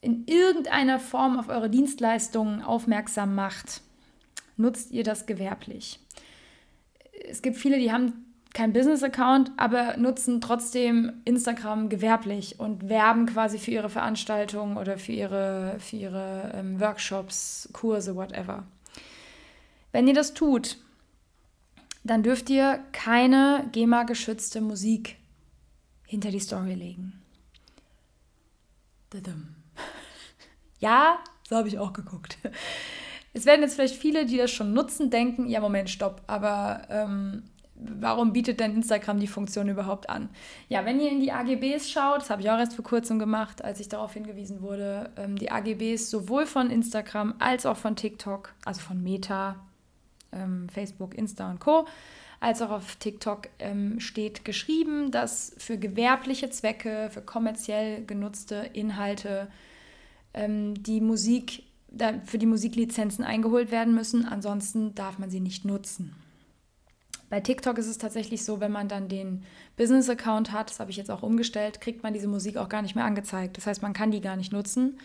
in 0.01 0.27
irgendeiner 0.27 0.99
Form 0.99 1.39
auf 1.39 1.49
eure 1.49 1.71
Dienstleistungen 1.71 2.61
aufmerksam 2.61 3.37
macht, 3.37 3.83
nutzt 4.57 4.91
ihr 4.91 5.05
das 5.05 5.27
gewerblich. 5.27 6.01
Es 7.31 7.41
gibt 7.41 7.57
viele, 7.57 7.79
die 7.79 7.93
haben 7.93 8.25
keinen 8.53 8.73
Business-Account, 8.73 9.53
aber 9.57 9.97
nutzen 9.97 10.41
trotzdem 10.41 11.21
Instagram 11.25 11.89
gewerblich 11.89 12.59
und 12.59 12.89
werben 12.89 13.27
quasi 13.27 13.59
für 13.59 13.71
ihre 13.71 13.91
Veranstaltungen 13.91 14.77
oder 14.77 14.99
für 14.99 15.13
ihre, 15.13 15.77
für 15.79 15.97
ihre 15.97 16.53
ähm, 16.57 16.81
Workshops, 16.81 17.69
Kurse, 17.73 18.17
whatever. 18.17 18.65
Wenn 19.93 20.09
ihr 20.09 20.15
das 20.15 20.35
tut, 20.35 20.79
dann 22.11 22.23
dürft 22.23 22.51
ihr 22.51 22.81
keine 22.93 23.69
GEMA-geschützte 23.73 24.61
Musik 24.61 25.17
hinter 26.07 26.31
die 26.31 26.41
Story 26.41 26.75
legen. 26.75 27.23
Ja, 30.81 31.19
so 31.49 31.57
habe 31.57 31.67
ich 31.67 31.77
auch 31.77 31.93
geguckt. 31.93 32.39
Es 33.33 33.47
werden 33.47 33.63
jetzt 33.63 33.75
vielleicht 33.75 33.97
viele, 33.97 34.27
die 34.27 34.37
das 34.37 34.53
schon 34.53 34.73
nutzen, 34.73 35.11
denken, 35.11 35.49
ja, 35.49 35.61
Moment, 35.61 35.91
stopp, 35.91 36.23
aber 36.29 36.83
ähm, 36.89 37.43
warum 37.75 38.33
bietet 38.33 38.61
denn 38.61 38.75
Instagram 38.75 39.21
die 39.21 39.27
Funktion 39.27 39.69
überhaupt 39.69 40.09
an? 40.09 40.29
Ja, 40.69 40.85
wenn 40.85 41.01
ihr 41.01 41.11
in 41.11 41.21
die 41.21 41.33
AGBs 41.33 41.91
schaut, 41.91 42.23
das 42.23 42.31
habe 42.31 42.43
ich 42.43 42.51
auch 42.51 42.59
erst 42.59 42.75
vor 42.75 42.85
kurzem 42.85 43.19
gemacht, 43.19 43.65
als 43.65 43.81
ich 43.81 43.89
darauf 43.89 44.15
hingewiesen 44.15 44.63
wurde, 44.63 45.11
ähm, 45.17 45.37
die 45.37 45.51
AGBs 45.51 46.11
sowohl 46.11 46.47
von 46.47 46.71
Instagram 46.71 47.35
als 47.39 47.67
auch 47.67 47.77
von 47.77 47.97
TikTok, 47.97 48.55
also 48.65 48.81
von 48.81 49.03
Meta, 49.03 49.57
ähm, 50.33 50.69
Facebook, 50.69 51.15
Insta 51.15 51.51
und 51.51 51.61
Co., 51.61 51.87
als 52.41 52.63
auch 52.63 52.71
auf 52.71 52.97
TikTok 52.97 53.49
ähm, 53.59 53.99
steht 53.99 54.45
geschrieben, 54.45 55.11
dass 55.11 55.55
für 55.59 55.77
gewerbliche 55.77 56.51
Zwecke, 56.51 57.11
für 57.11 57.21
kommerziell 57.21 58.05
genutzte 58.05 58.71
Inhalte 58.75 59.49
ähm, 60.35 60.81
die 60.81 61.01
Musik 61.01 61.65
für 62.27 62.37
die 62.37 62.47
Musiklizenzen 62.47 63.25
eingeholt 63.25 63.71
werden 63.71 63.95
müssen, 63.95 64.27
ansonsten 64.27 64.95
darf 64.95 65.19
man 65.19 65.31
sie 65.31 65.41
nicht 65.41 65.65
nutzen. 65.65 66.15
Bei 67.31 67.41
TikTok 67.41 67.79
ist 67.79 67.87
es 67.87 67.99
tatsächlich 67.99 68.45
so, 68.45 68.61
wenn 68.61 68.73
man 68.73 68.89
dann 68.89 69.09
den 69.09 69.45
Business-Account 69.77 70.53
hat, 70.53 70.71
das 70.71 70.81
habe 70.81 70.91
ich 70.91 70.97
jetzt 70.97 71.11
auch 71.11 71.23
umgestellt, 71.23 71.81
kriegt 71.81 72.03
man 72.03 72.15
diese 72.15 72.29
Musik 72.29 72.57
auch 72.57 72.69
gar 72.69 72.83
nicht 72.83 72.95
mehr 72.95 73.05
angezeigt. 73.05 73.57
Das 73.57 73.67
heißt, 73.67 73.83
man 73.83 73.93
kann 73.93 74.11
die 74.11 74.21
gar 74.21 74.37
nicht 74.37 74.53
nutzen. 74.53 74.99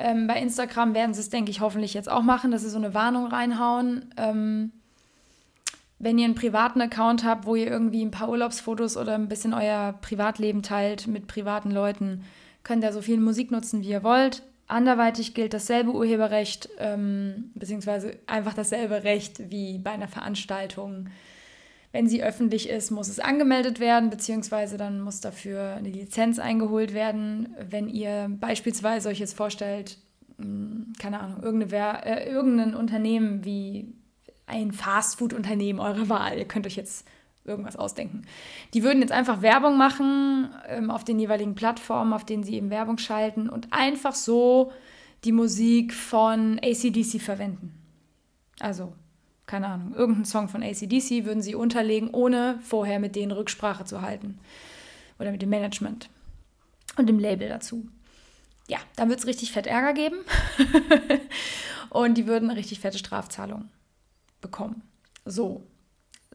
Ähm, 0.00 0.26
bei 0.26 0.40
Instagram 0.40 0.94
werden 0.94 1.14
sie 1.14 1.20
es, 1.20 1.30
denke 1.30 1.50
ich, 1.50 1.60
hoffentlich 1.60 1.94
jetzt 1.94 2.10
auch 2.10 2.22
machen, 2.22 2.50
dass 2.50 2.62
sie 2.62 2.70
so 2.70 2.78
eine 2.78 2.94
Warnung 2.94 3.26
reinhauen. 3.26 4.12
Ähm, 4.16 4.72
wenn 5.98 6.18
ihr 6.18 6.24
einen 6.24 6.34
privaten 6.34 6.80
Account 6.80 7.24
habt, 7.24 7.46
wo 7.46 7.54
ihr 7.54 7.66
irgendwie 7.66 8.04
ein 8.04 8.10
paar 8.10 8.28
Urlaubsfotos 8.30 8.96
oder 8.96 9.14
ein 9.14 9.28
bisschen 9.28 9.52
euer 9.52 9.94
Privatleben 10.00 10.62
teilt 10.62 11.06
mit 11.06 11.26
privaten 11.26 11.70
Leuten, 11.70 12.24
könnt 12.62 12.82
ihr 12.82 12.92
so 12.92 13.02
viel 13.02 13.20
Musik 13.20 13.50
nutzen, 13.50 13.82
wie 13.82 13.90
ihr 13.90 14.02
wollt 14.02 14.42
Anderweitig 14.70 15.34
gilt 15.34 15.52
dasselbe 15.52 15.90
Urheberrecht, 15.90 16.68
ähm, 16.78 17.50
beziehungsweise 17.54 18.16
einfach 18.28 18.54
dasselbe 18.54 19.02
Recht 19.02 19.50
wie 19.50 19.78
bei 19.78 19.90
einer 19.90 20.06
Veranstaltung. 20.06 21.08
Wenn 21.92 22.08
sie 22.08 22.22
öffentlich 22.22 22.68
ist, 22.68 22.90
muss 22.90 23.08
es 23.08 23.18
angemeldet 23.18 23.80
werden, 23.80 24.10
beziehungsweise 24.10 24.76
dann 24.76 25.00
muss 25.00 25.20
dafür 25.20 25.74
eine 25.74 25.88
Lizenz 25.88 26.38
eingeholt 26.38 26.94
werden. 26.94 27.54
Wenn 27.68 27.88
ihr 27.88 28.28
beispielsweise 28.40 29.08
euch 29.08 29.18
jetzt 29.18 29.36
vorstellt, 29.36 29.98
hm, 30.38 30.92
keine 30.98 31.20
Ahnung, 31.20 31.42
irgendeine, 31.42 32.04
äh, 32.06 32.30
irgendein 32.30 32.74
Unternehmen 32.74 33.44
wie 33.44 33.92
ein 34.46 34.72
Fastfood-Unternehmen 34.72 35.80
eurer 35.80 36.08
Wahl, 36.08 36.38
ihr 36.38 36.44
könnt 36.44 36.66
euch 36.66 36.76
jetzt 36.76 37.06
irgendwas 37.44 37.76
ausdenken. 37.76 38.22
Die 38.74 38.82
würden 38.82 39.00
jetzt 39.00 39.12
einfach 39.12 39.42
Werbung 39.42 39.76
machen 39.76 40.50
ähm, 40.68 40.90
auf 40.90 41.04
den 41.04 41.18
jeweiligen 41.18 41.54
Plattformen, 41.54 42.12
auf 42.12 42.24
denen 42.24 42.44
sie 42.44 42.54
eben 42.54 42.70
Werbung 42.70 42.98
schalten 42.98 43.48
und 43.48 43.72
einfach 43.72 44.14
so 44.14 44.72
die 45.24 45.32
Musik 45.32 45.92
von 45.92 46.60
ACDC 46.62 47.20
verwenden. 47.20 47.74
Also, 48.58 48.92
keine 49.50 49.66
Ahnung, 49.66 49.94
irgendeinen 49.94 50.26
Song 50.26 50.48
von 50.48 50.62
ACDC 50.62 51.24
würden 51.24 51.42
sie 51.42 51.56
unterlegen, 51.56 52.10
ohne 52.10 52.60
vorher 52.62 53.00
mit 53.00 53.16
denen 53.16 53.32
Rücksprache 53.32 53.84
zu 53.84 54.00
halten. 54.00 54.38
Oder 55.18 55.32
mit 55.32 55.42
dem 55.42 55.50
Management 55.50 56.08
und 56.96 57.08
dem 57.08 57.18
Label 57.18 57.48
dazu. 57.48 57.88
Ja, 58.68 58.78
dann 58.94 59.08
wird 59.08 59.18
es 59.18 59.26
richtig 59.26 59.50
fett 59.50 59.66
Ärger 59.66 59.92
geben. 59.92 60.18
und 61.90 62.16
die 62.16 62.28
würden 62.28 62.50
richtig 62.50 62.78
fette 62.78 62.98
Strafzahlung 62.98 63.68
bekommen. 64.40 64.82
So, 65.24 65.64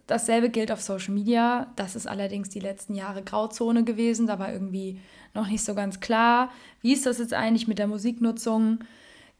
Dasselbe 0.08 0.49
gilt 0.49 0.71
auf 0.71 0.82
Social 0.82 1.13
Media. 1.13 1.71
Das 1.78 1.95
ist 1.95 2.08
allerdings 2.08 2.49
die 2.49 2.60
letzten 2.60 2.95
Jahre 2.95 3.23
Grauzone 3.23 3.86
gewesen. 3.86 4.28
Da 4.28 4.39
war 4.39 4.51
irgendwie 4.51 4.99
noch 5.34 5.47
nicht 5.47 5.63
so 5.63 5.73
ganz 5.73 6.01
klar, 6.01 6.51
wie 6.82 6.93
ist 6.93 7.06
das 7.06 7.17
jetzt 7.17 7.34
eigentlich 7.34 7.67
mit 7.67 7.80
der 7.80 7.88
Musiknutzung. 7.88 8.80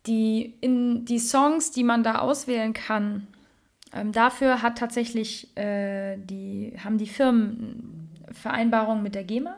Die, 0.08 0.56
in, 0.62 1.04
die 1.06 1.20
Songs, 1.20 1.72
die 1.72 1.84
man 1.84 2.04
da 2.04 2.20
auswählen 2.20 2.74
kann, 2.74 3.28
ähm, 3.96 4.12
dafür 4.12 4.62
hat 4.62 4.78
tatsächlich 4.78 5.56
äh, 5.58 6.18
die, 6.18 6.74
haben 6.84 6.98
die 6.98 7.08
Firmen 7.08 8.10
Vereinbarungen 8.32 9.02
mit 9.02 9.16
der 9.16 9.24
GEMA, 9.24 9.56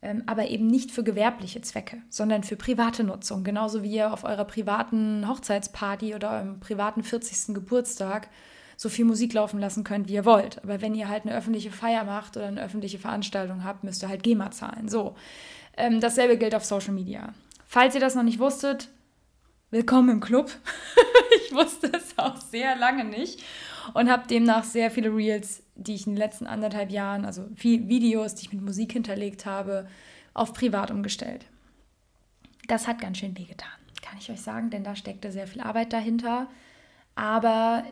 ähm, 0.00 0.22
aber 0.26 0.48
eben 0.48 0.66
nicht 0.66 0.90
für 0.90 1.04
gewerbliche 1.04 1.60
Zwecke, 1.60 1.98
sondern 2.08 2.44
für 2.44 2.56
private 2.56 3.04
Nutzung. 3.04 3.44
Genauso 3.44 3.82
wie 3.82 3.92
ihr 3.92 4.12
auf 4.12 4.24
eurer 4.24 4.46
privaten 4.46 5.28
Hochzeitsparty 5.28 6.14
oder 6.14 6.30
eurem 6.30 6.60
privaten 6.60 7.02
40. 7.02 7.54
Geburtstag 7.54 8.28
so 8.78 8.88
viel 8.88 9.04
Musik 9.04 9.34
laufen 9.34 9.60
lassen 9.60 9.84
könnt, 9.84 10.08
wie 10.08 10.14
ihr 10.14 10.24
wollt. 10.24 10.62
Aber 10.64 10.80
wenn 10.80 10.94
ihr 10.94 11.08
halt 11.08 11.24
eine 11.26 11.36
öffentliche 11.36 11.70
Feier 11.70 12.04
macht 12.04 12.36
oder 12.38 12.46
eine 12.46 12.62
öffentliche 12.62 12.98
Veranstaltung 12.98 13.64
habt, 13.64 13.84
müsst 13.84 14.02
ihr 14.02 14.08
halt 14.08 14.22
GEMA 14.22 14.50
zahlen. 14.50 14.88
So. 14.88 15.14
Ähm, 15.76 16.00
dasselbe 16.00 16.38
gilt 16.38 16.54
auf 16.54 16.64
Social 16.64 16.94
Media. 16.94 17.34
Falls 17.66 17.94
ihr 17.94 18.00
das 18.00 18.14
noch 18.14 18.22
nicht 18.22 18.38
wusstet, 18.38 18.88
willkommen 19.72 20.10
im 20.10 20.20
Club. 20.20 20.50
ich 21.44 21.52
wusste 21.52 21.90
es 21.96 22.16
auch 22.18 22.36
sehr 22.36 22.76
lange 22.76 23.04
nicht 23.04 23.42
und 23.94 24.10
habe 24.10 24.28
demnach 24.28 24.64
sehr 24.64 24.90
viele 24.90 25.08
Reels, 25.08 25.62
die 25.76 25.94
ich 25.94 26.06
in 26.06 26.12
den 26.12 26.18
letzten 26.18 26.46
anderthalb 26.46 26.90
Jahren, 26.90 27.24
also 27.24 27.48
viel 27.56 27.88
Videos, 27.88 28.34
die 28.34 28.46
ich 28.46 28.52
mit 28.52 28.62
Musik 28.62 28.92
hinterlegt 28.92 29.46
habe, 29.46 29.88
auf 30.34 30.52
privat 30.52 30.90
umgestellt. 30.90 31.46
Das 32.68 32.86
hat 32.86 33.00
ganz 33.00 33.18
schön 33.18 33.36
wehgetan, 33.36 33.70
kann 34.02 34.18
ich 34.18 34.30
euch 34.30 34.42
sagen, 34.42 34.68
denn 34.68 34.84
da 34.84 34.94
steckte 34.94 35.32
sehr 35.32 35.46
viel 35.46 35.62
Arbeit 35.62 35.94
dahinter. 35.94 36.48
Aber 37.14 37.84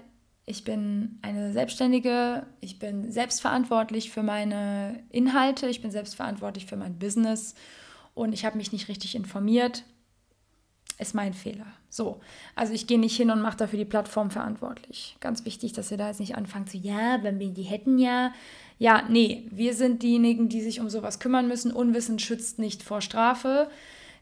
ich 0.44 0.64
bin 0.64 1.18
eine 1.22 1.52
Selbstständige, 1.54 2.46
ich 2.60 2.78
bin 2.78 3.10
selbstverantwortlich 3.10 4.10
für 4.10 4.22
meine 4.22 5.02
Inhalte, 5.08 5.66
ich 5.66 5.80
bin 5.80 5.90
selbstverantwortlich 5.90 6.66
für 6.66 6.76
mein 6.76 6.98
Business 6.98 7.54
und 8.14 8.34
ich 8.34 8.44
habe 8.44 8.58
mich 8.58 8.70
nicht 8.70 8.88
richtig 8.88 9.14
informiert. 9.14 9.84
Ist 11.00 11.14
mein 11.14 11.32
Fehler. 11.32 11.66
So, 11.88 12.20
also 12.54 12.74
ich 12.74 12.86
gehe 12.86 12.98
nicht 12.98 13.16
hin 13.16 13.30
und 13.30 13.40
mache 13.40 13.56
dafür 13.56 13.78
die 13.78 13.86
Plattform 13.86 14.30
verantwortlich. 14.30 15.16
Ganz 15.20 15.46
wichtig, 15.46 15.72
dass 15.72 15.90
ihr 15.90 15.96
da 15.96 16.08
jetzt 16.08 16.20
nicht 16.20 16.36
anfangt 16.36 16.68
zu, 16.68 16.76
ja, 16.76 17.22
wenn 17.22 17.38
wir 17.38 17.48
die 17.48 17.62
hätten 17.62 17.98
ja. 17.98 18.34
Ja, 18.78 19.04
nee, 19.08 19.46
wir 19.50 19.74
sind 19.74 20.02
diejenigen, 20.02 20.50
die 20.50 20.60
sich 20.60 20.78
um 20.78 20.90
sowas 20.90 21.18
kümmern 21.18 21.48
müssen. 21.48 21.72
Unwissen 21.72 22.18
schützt 22.18 22.58
nicht 22.58 22.82
vor 22.82 23.00
Strafe. 23.00 23.70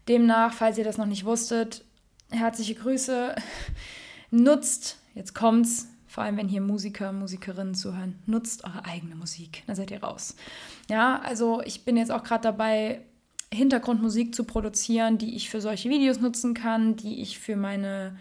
Demnach, 0.07 0.53
falls 0.53 0.79
ihr 0.79 0.85
das 0.85 0.99
noch 0.99 1.07
nicht 1.07 1.25
wusstet, 1.25 1.85
herzliche 2.31 2.77
Grüße. 2.77 3.35
Nutzt, 4.31 4.99
jetzt 5.15 5.35
kommt's, 5.35 5.89
vor 6.07 6.23
allem 6.23 6.37
wenn 6.37 6.49
hier 6.49 6.61
Musiker, 6.61 7.13
Musikerinnen 7.13 7.75
zuhören, 7.75 8.21
nutzt 8.27 8.65
eure 8.65 8.85
eigene 8.85 9.17
Musik, 9.17 9.65
dann 9.67 9.75
seid 9.75 9.91
ihr 9.91 10.03
raus. 10.03 10.37
Ja, 10.89 11.21
also 11.21 11.61
ich 11.63 11.85
bin 11.85 11.97
jetzt 11.97 12.13
auch 12.13 12.23
gerade 12.23 12.43
dabei, 12.43 13.03
Hintergrundmusik 13.53 14.35
zu 14.35 14.45
produzieren, 14.45 15.19
die 15.19 15.35
ich 15.35 15.51
für 15.51 15.61
solche 15.61 15.89
Videos 15.89 16.21
nutzen 16.21 16.55
kann, 16.55 16.97
die 16.97 17.21
ich 17.23 17.39
für 17.39 17.57
meine 17.57 18.17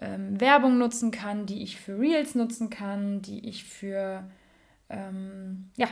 ähm, 0.00 0.40
Werbung 0.40 0.78
nutzen 0.78 1.10
kann, 1.10 1.46
die 1.46 1.62
ich 1.62 1.80
für 1.80 1.98
Reels 1.98 2.34
nutzen 2.34 2.70
kann, 2.70 3.22
die 3.22 3.48
ich 3.48 3.64
für 3.64 4.24
ähm, 4.90 5.70
ja, 5.76 5.88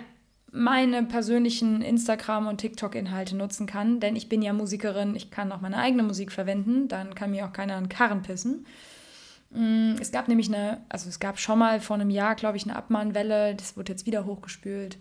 meine 0.52 1.02
persönlichen 1.04 1.82
Instagram- 1.82 2.46
und 2.46 2.58
TikTok-Inhalte 2.58 3.36
nutzen 3.36 3.66
kann. 3.66 4.00
Denn 4.00 4.16
ich 4.16 4.28
bin 4.28 4.42
ja 4.42 4.52
Musikerin, 4.52 5.14
ich 5.14 5.30
kann 5.30 5.52
auch 5.52 5.60
meine 5.60 5.78
eigene 5.78 6.02
Musik 6.02 6.32
verwenden, 6.32 6.88
dann 6.88 7.14
kann 7.14 7.30
mir 7.30 7.46
auch 7.46 7.52
keiner 7.52 7.76
an 7.76 7.88
Karren 7.88 8.22
pissen. 8.22 8.66
Mm, 9.50 9.94
es 10.00 10.12
gab 10.12 10.28
nämlich 10.28 10.48
eine, 10.48 10.82
also 10.88 11.08
es 11.08 11.20
gab 11.20 11.38
schon 11.38 11.58
mal 11.58 11.80
vor 11.80 11.96
einem 11.96 12.10
Jahr, 12.10 12.34
glaube 12.34 12.56
ich, 12.56 12.64
eine 12.64 12.76
Abmahnwelle. 12.76 13.54
Das 13.54 13.76
wird 13.76 13.88
jetzt 13.88 14.06
wieder 14.06 14.24
hochgespült. 14.24 14.98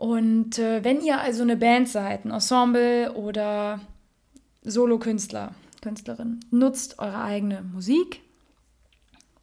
Und 0.00 0.58
äh, 0.58 0.82
wenn 0.82 1.02
ihr 1.02 1.20
also 1.20 1.42
eine 1.42 1.58
Band 1.58 1.86
seid, 1.86 2.24
ein 2.24 2.30
Ensemble 2.30 3.12
oder 3.12 3.80
Solokünstler, 4.62 5.54
Künstlerin, 5.82 6.40
nutzt 6.50 6.98
eure 6.98 7.22
eigene 7.22 7.60
Musik 7.60 8.22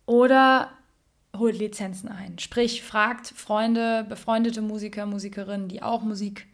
oder 0.07 0.71
holt 1.37 1.59
Lizenzen 1.59 2.09
ein. 2.09 2.39
Sprich, 2.39 2.81
fragt 2.81 3.27
Freunde, 3.27 4.03
befreundete 4.09 4.63
Musiker, 4.63 5.05
Musikerinnen, 5.05 5.67
die 5.67 5.83
auch 5.83 6.01
Musik 6.01 6.47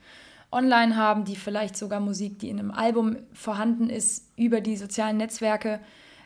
online 0.51 0.97
haben, 0.97 1.23
die 1.23 1.37
vielleicht 1.37 1.77
sogar 1.77 2.01
Musik, 2.01 2.39
die 2.39 2.49
in 2.49 2.59
einem 2.59 2.71
Album 2.71 3.15
vorhanden 3.31 3.89
ist, 3.89 4.27
über 4.35 4.59
die 4.59 4.75
sozialen 4.75 5.15
Netzwerke 5.15 5.79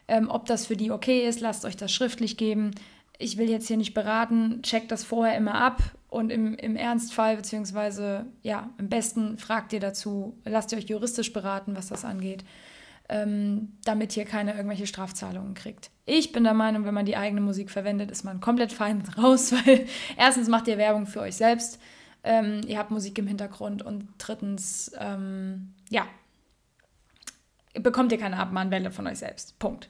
ähm, 0.08 0.30
ob 0.30 0.46
das 0.46 0.66
für 0.66 0.78
die 0.78 0.92
okay 0.92 1.28
ist, 1.28 1.42
lasst 1.42 1.66
euch 1.66 1.76
das 1.76 1.92
schriftlich 1.92 2.38
geben. 2.38 2.72
Ich 3.20 3.38
will 3.38 3.50
jetzt 3.50 3.68
hier 3.68 3.78
nicht 3.78 3.94
beraten, 3.94 4.62
checkt 4.62 4.92
das 4.92 5.04
vorher 5.04 5.36
immer 5.36 5.56
ab 5.56 5.82
und 6.10 6.32
im, 6.32 6.56
im 6.56 6.76
Ernstfall, 6.76 7.36
beziehungsweise 7.36 8.28
ja, 8.44 8.70
im 8.78 8.90
besten 8.90 9.38
fragt 9.38 9.74
ihr 9.74 9.80
dazu, 9.80 10.38
lasst 10.46 10.72
ihr 10.72 10.78
euch 10.78 10.86
juristisch 10.86 11.34
beraten, 11.34 11.76
was 11.76 11.88
das 11.88 12.06
angeht, 12.06 12.46
ähm, 13.10 13.74
damit 13.84 14.16
ihr 14.16 14.26
keine 14.26 14.54
irgendwelche 14.54 14.88
Strafzahlungen 14.88 15.54
kriegt. 15.54 15.90
Ich 16.06 16.32
bin 16.32 16.44
der 16.44 16.54
Meinung, 16.54 16.86
wenn 16.86 16.94
man 16.94 17.06
die 17.06 17.18
eigene 17.18 17.42
Musik 17.42 17.72
verwendet, 17.72 18.12
ist 18.12 18.24
man 18.24 18.40
komplett 18.40 18.72
fein 18.72 19.02
raus, 19.18 19.52
weil 19.52 19.88
erstens 20.18 20.48
macht 20.48 20.68
ihr 20.68 20.78
Werbung 20.78 21.08
für 21.08 21.22
euch 21.22 21.36
selbst, 21.36 21.80
ähm, 22.24 22.62
ihr 22.68 22.78
habt 22.78 22.92
Musik 22.92 23.18
im 23.18 23.28
Hintergrund 23.28 23.82
und 23.82 24.08
drittens, 24.18 24.92
ähm, 25.00 25.74
ja, 25.90 26.06
bekommt 27.74 28.12
ihr 28.12 28.18
keine 28.18 28.38
Abmahnwelle 28.38 28.92
von 28.92 29.08
euch 29.08 29.20
selbst. 29.20 29.58
Punkt. 29.60 29.90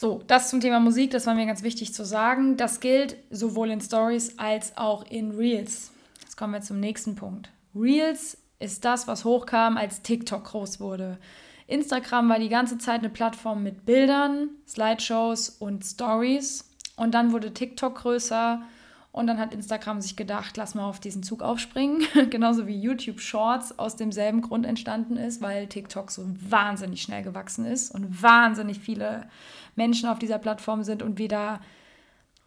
So, 0.00 0.22
das 0.26 0.48
zum 0.48 0.62
Thema 0.62 0.80
Musik, 0.80 1.10
das 1.10 1.26
war 1.26 1.34
mir 1.34 1.44
ganz 1.44 1.62
wichtig 1.62 1.92
zu 1.92 2.06
sagen. 2.06 2.56
Das 2.56 2.80
gilt 2.80 3.16
sowohl 3.28 3.68
in 3.68 3.82
Stories 3.82 4.38
als 4.38 4.78
auch 4.78 5.04
in 5.10 5.32
Reels. 5.32 5.92
Jetzt 6.22 6.38
kommen 6.38 6.54
wir 6.54 6.62
zum 6.62 6.80
nächsten 6.80 7.16
Punkt. 7.16 7.50
Reels 7.74 8.38
ist 8.60 8.86
das, 8.86 9.06
was 9.06 9.26
hochkam, 9.26 9.76
als 9.76 10.00
TikTok 10.00 10.44
groß 10.44 10.80
wurde. 10.80 11.18
Instagram 11.66 12.30
war 12.30 12.38
die 12.38 12.48
ganze 12.48 12.78
Zeit 12.78 13.00
eine 13.00 13.10
Plattform 13.10 13.62
mit 13.62 13.84
Bildern, 13.84 14.48
Slideshows 14.66 15.50
und 15.50 15.84
Stories. 15.84 16.64
Und 16.96 17.12
dann 17.12 17.32
wurde 17.32 17.52
TikTok 17.52 17.96
größer 17.96 18.62
und 19.12 19.26
dann 19.26 19.38
hat 19.38 19.52
Instagram 19.52 20.00
sich 20.00 20.14
gedacht, 20.14 20.56
lass 20.56 20.74
mal 20.74 20.88
auf 20.88 21.00
diesen 21.00 21.22
Zug 21.22 21.42
aufspringen. 21.42 22.02
Genauso 22.30 22.66
wie 22.66 22.78
YouTube 22.78 23.20
Shorts 23.20 23.76
aus 23.78 23.96
demselben 23.96 24.40
Grund 24.40 24.64
entstanden 24.64 25.16
ist, 25.16 25.42
weil 25.42 25.66
TikTok 25.66 26.10
so 26.10 26.26
wahnsinnig 26.48 27.02
schnell 27.02 27.22
gewachsen 27.22 27.64
ist 27.64 27.92
und 27.92 28.22
wahnsinnig 28.22 28.78
viele 28.78 29.28
Menschen 29.74 30.08
auf 30.08 30.18
dieser 30.20 30.38
Plattform 30.38 30.84
sind 30.84 31.02
und 31.02 31.18
wir 31.18 31.28
da 31.28 31.60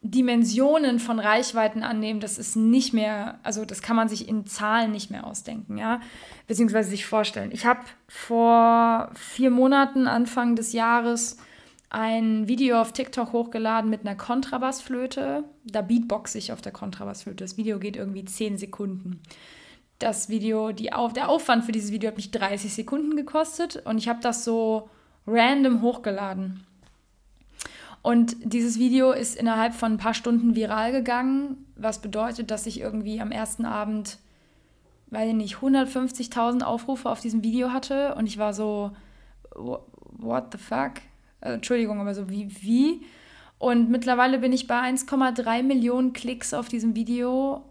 Dimensionen 0.05 0.99
von 0.99 1.17
Reichweiten 1.19 1.81
annehmen, 1.81 2.19
das 2.19 2.37
ist 2.37 2.57
nicht 2.57 2.93
mehr, 2.93 3.39
also 3.43 3.63
das 3.63 3.81
kann 3.81 3.95
man 3.95 4.09
sich 4.09 4.27
in 4.27 4.45
Zahlen 4.45 4.91
nicht 4.91 5.09
mehr 5.09 5.25
ausdenken, 5.25 5.77
ja, 5.77 6.01
beziehungsweise 6.45 6.89
sich 6.89 7.05
vorstellen. 7.05 7.51
Ich 7.53 7.65
habe 7.65 7.79
vor 8.09 9.11
vier 9.13 9.49
Monaten, 9.49 10.07
Anfang 10.07 10.57
des 10.57 10.73
Jahres, 10.73 11.37
ein 11.93 12.47
Video 12.47 12.81
auf 12.81 12.91
TikTok 12.91 13.33
hochgeladen 13.33 13.89
mit 13.89 14.01
einer 14.01 14.15
Kontrabassflöte. 14.15 15.43
Da 15.63 15.81
beatbox 15.83 16.33
ich 16.33 16.51
auf 16.51 16.59
der 16.59 16.71
Kontrabassflöte. 16.71 17.43
Das 17.43 17.55
Video 17.55 17.77
geht 17.77 17.95
irgendwie 17.95 18.25
10 18.25 18.57
Sekunden. 18.57 19.21
Das 19.99 20.27
Video, 20.27 20.71
die 20.71 20.91
Auf 20.91 21.13
der 21.13 21.29
Aufwand 21.29 21.65
für 21.65 21.71
dieses 21.71 21.91
Video 21.91 22.07
hat 22.07 22.17
mich 22.17 22.31
30 22.31 22.73
Sekunden 22.73 23.15
gekostet 23.15 23.83
und 23.85 23.99
ich 23.99 24.09
habe 24.09 24.19
das 24.21 24.43
so 24.43 24.89
random 25.27 25.83
hochgeladen. 25.83 26.65
Und 28.01 28.35
dieses 28.43 28.79
Video 28.79 29.11
ist 29.11 29.35
innerhalb 29.35 29.75
von 29.75 29.93
ein 29.93 29.97
paar 29.97 30.15
Stunden 30.15 30.55
viral 30.55 30.91
gegangen, 30.91 31.63
was 31.75 32.01
bedeutet, 32.01 32.49
dass 32.49 32.65
ich 32.65 32.81
irgendwie 32.81 33.21
am 33.21 33.31
ersten 33.31 33.65
Abend, 33.65 34.17
weiß 35.11 35.29
ich 35.29 35.35
nicht, 35.35 35.55
150.000 35.57 36.63
Aufrufe 36.63 37.07
auf 37.07 37.21
diesem 37.21 37.43
Video 37.43 37.71
hatte 37.71 38.15
und 38.15 38.25
ich 38.25 38.39
war 38.39 38.53
so, 38.55 38.91
what 39.53 40.45
the 40.51 40.57
fuck? 40.57 40.93
Äh, 41.43 41.53
Entschuldigung, 41.53 41.99
aber 41.99 42.15
so 42.15 42.29
wie, 42.29 42.49
wie? 42.61 43.01
Und 43.59 43.89
mittlerweile 43.89 44.39
bin 44.39 44.51
ich 44.51 44.67
bei 44.67 44.79
1,3 44.79 45.63
Millionen 45.63 46.13
Klicks 46.13 46.53
auf 46.53 46.67
diesem 46.67 46.95
Video. 46.95 47.63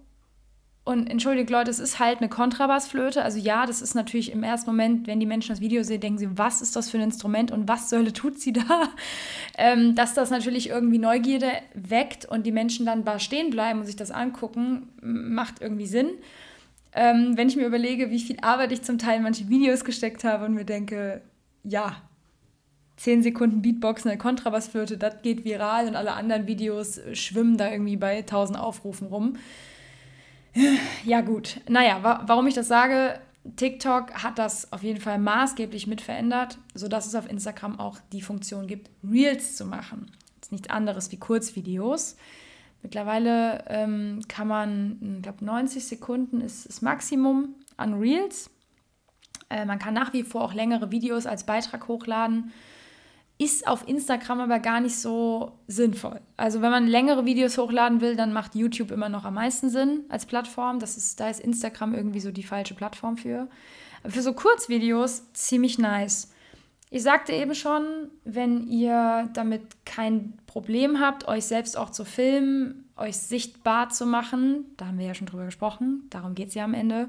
Und 0.85 1.09
entschuldigt 1.09 1.49
Leute, 1.49 1.71
es 1.71 1.79
ist 1.79 2.01
halt 2.01 2.19
eine 2.19 2.29
Kontrabassflöte. 2.29 3.23
Also 3.23 3.39
ja, 3.39 3.67
das 3.67 3.83
ist 3.83 3.95
natürlich 3.95 4.33
im 4.33 4.43
ersten 4.43 4.69
Moment, 4.71 5.07
wenn 5.07 5.21
die 5.21 5.27
Menschen 5.27 5.51
das 5.51 5.61
Video 5.61 5.85
sehen, 5.85 6.01
denken 6.01 6.19
sie, 6.19 6.39
was 6.39 6.61
ist 6.61 6.75
das 6.75 6.91
für 6.91 6.99
ein 6.99 7.05
Instrument 7.05 7.53
und 7.53 7.69
was 7.69 7.89
Sölle 7.89 8.13
tut 8.13 8.41
sie 8.41 8.53
da? 8.53 8.63
Ähm, 9.59 9.95
dass 9.95 10.15
das 10.15 10.31
natürlich 10.31 10.71
irgendwie 10.71 10.97
Neugierde 10.99 11.51
weckt 11.75 12.25
und 12.25 12.47
die 12.47 12.53
Menschen 12.53 12.87
dann 12.87 13.05
bar 13.05 13.19
stehen 13.19 13.51
bleiben 13.51 13.81
und 13.81 13.85
sich 13.85 13.97
das 13.97 14.11
angucken, 14.11 14.89
macht 15.03 15.61
irgendwie 15.61 15.87
Sinn. 15.87 16.09
Ähm, 16.95 17.37
wenn 17.37 17.49
ich 17.49 17.57
mir 17.57 17.67
überlege, 17.67 18.11
wie 18.11 18.19
viel 18.19 18.39
Arbeit 18.41 18.73
ich 18.73 18.81
zum 18.81 18.97
Teil 18.97 19.19
in 19.19 19.23
manche 19.23 19.51
Videos 19.51 19.85
gesteckt 19.85 20.25
habe 20.25 20.47
und 20.47 20.55
mir 20.55 20.65
denke, 20.65 21.21
ja, 21.65 21.97
10 23.03 23.25
Sekunden 23.25 23.63
Beatboxen 23.63 24.13
eine 24.13 24.19
Kontrabassflöte, 24.19 24.97
das 24.97 25.23
geht 25.23 25.45
viral 25.45 25.89
und 25.89 25.97
alle 25.97 26.13
anderen 26.13 26.47
Videos 26.47 27.01
schwimmen 27.15 27.57
da 27.57 27.69
irgendwie 27.69 27.97
bei 27.97 28.19
1000 28.19 28.57
Aufrufen 28.57 29.09
rum. 29.09 29.37
Ja 31.05 31.21
gut, 31.21 31.61
naja, 31.69 32.05
wa 32.05 32.23
warum 32.27 32.47
ich 32.47 32.55
das 32.55 32.69
sage, 32.69 33.19
TikTok 33.57 34.23
hat 34.23 34.39
das 34.39 34.73
auf 34.73 34.85
jeden 34.85 35.01
Fall 35.01 35.19
maßgeblich 35.19 35.89
mit 35.89 36.01
verändert, 36.01 36.59
sodass 36.75 37.07
es 37.07 37.17
auf 37.17 37.29
Instagram 37.29 37.81
auch 37.81 37.99
die 38.13 38.23
Funktion 38.23 38.69
gibt, 38.69 38.89
Reels 39.03 39.57
zu 39.57 39.65
machen. 39.65 40.07
Das 40.39 40.49
ist 40.49 40.53
nichts 40.53 40.71
anderes 40.71 41.11
wie 41.11 41.19
Kurzvideos. 41.19 42.17
Mittlerweile 42.83 43.65
ähm, 43.67 44.21
kann 44.29 44.47
man, 44.47 45.17
ich 45.17 45.23
glaube, 45.23 45.45
90 45.45 45.85
Sekunden 45.85 46.41
ist 46.41 46.69
das 46.69 46.83
Maximum 46.83 47.57
an 47.77 47.95
Reels. 47.95 48.49
Äh, 49.51 49.65
man 49.65 49.81
kann 49.81 49.95
nach 49.95 50.13
wie 50.13 50.23
vor 50.23 50.43
auch 50.43 50.55
längere 50.55 50.93
Videos 50.93 51.27
als 51.27 51.45
Beitrag 51.45 51.89
hochladen 51.89 52.53
ist 53.45 53.67
auf 53.67 53.87
Instagram 53.89 54.41
aber 54.41 54.59
gar 54.59 54.81
nicht 54.81 54.97
so 54.97 55.53
sinnvoll. 55.67 56.21
Also 56.37 56.63
wenn 56.63 56.71
man 56.71 56.87
längere 56.87 57.25
Videos 57.25 57.59
hochladen 57.59 58.01
will, 58.01 58.17
dann 58.17 58.33
macht 58.33 58.55
YouTube 58.55 58.91
immer 58.91 59.09
noch 59.09 59.25
am 59.25 59.35
meisten 59.35 59.71
Sinn 59.71 60.01
als 60.09 60.27
Plattform. 60.27 60.79
Das 60.79 60.97
ist, 60.97 61.21
da 61.21 61.29
ist 61.29 61.41
Instagram 61.41 61.95
irgendwie 61.95 62.21
so 62.21 62.31
die 62.31 62.43
falsche 62.43 62.75
Plattform 62.75 63.17
für. 63.17 63.49
Aber 64.03 64.13
für 64.13 64.23
so 64.23 64.33
Kurzvideos 64.33 65.33
ziemlich 65.33 65.79
nice. 65.79 66.33
Ich 66.91 67.03
sagte 67.03 67.33
eben 67.33 67.55
schon, 67.55 68.11
wenn 68.25 68.67
ihr 68.67 69.31
damit 69.33 69.63
kein 69.87 70.35
Problem 70.47 71.01
habt, 71.01 71.27
euch 71.27 71.47
selbst 71.47 71.79
auch 71.79 71.89
zu 71.89 72.05
filmen, 72.05 72.91
euch 72.97 73.17
sichtbar 73.17 73.89
zu 73.89 74.05
machen, 74.05 74.67
da 74.77 74.89
haben 74.89 74.99
wir 74.99 75.07
ja 75.07 75.15
schon 75.15 75.27
drüber 75.27 75.47
gesprochen, 75.47 76.07
darum 76.11 76.35
geht 76.35 76.49
es 76.49 76.55
ja 76.55 76.65
am 76.65 76.75
Ende, 76.75 77.09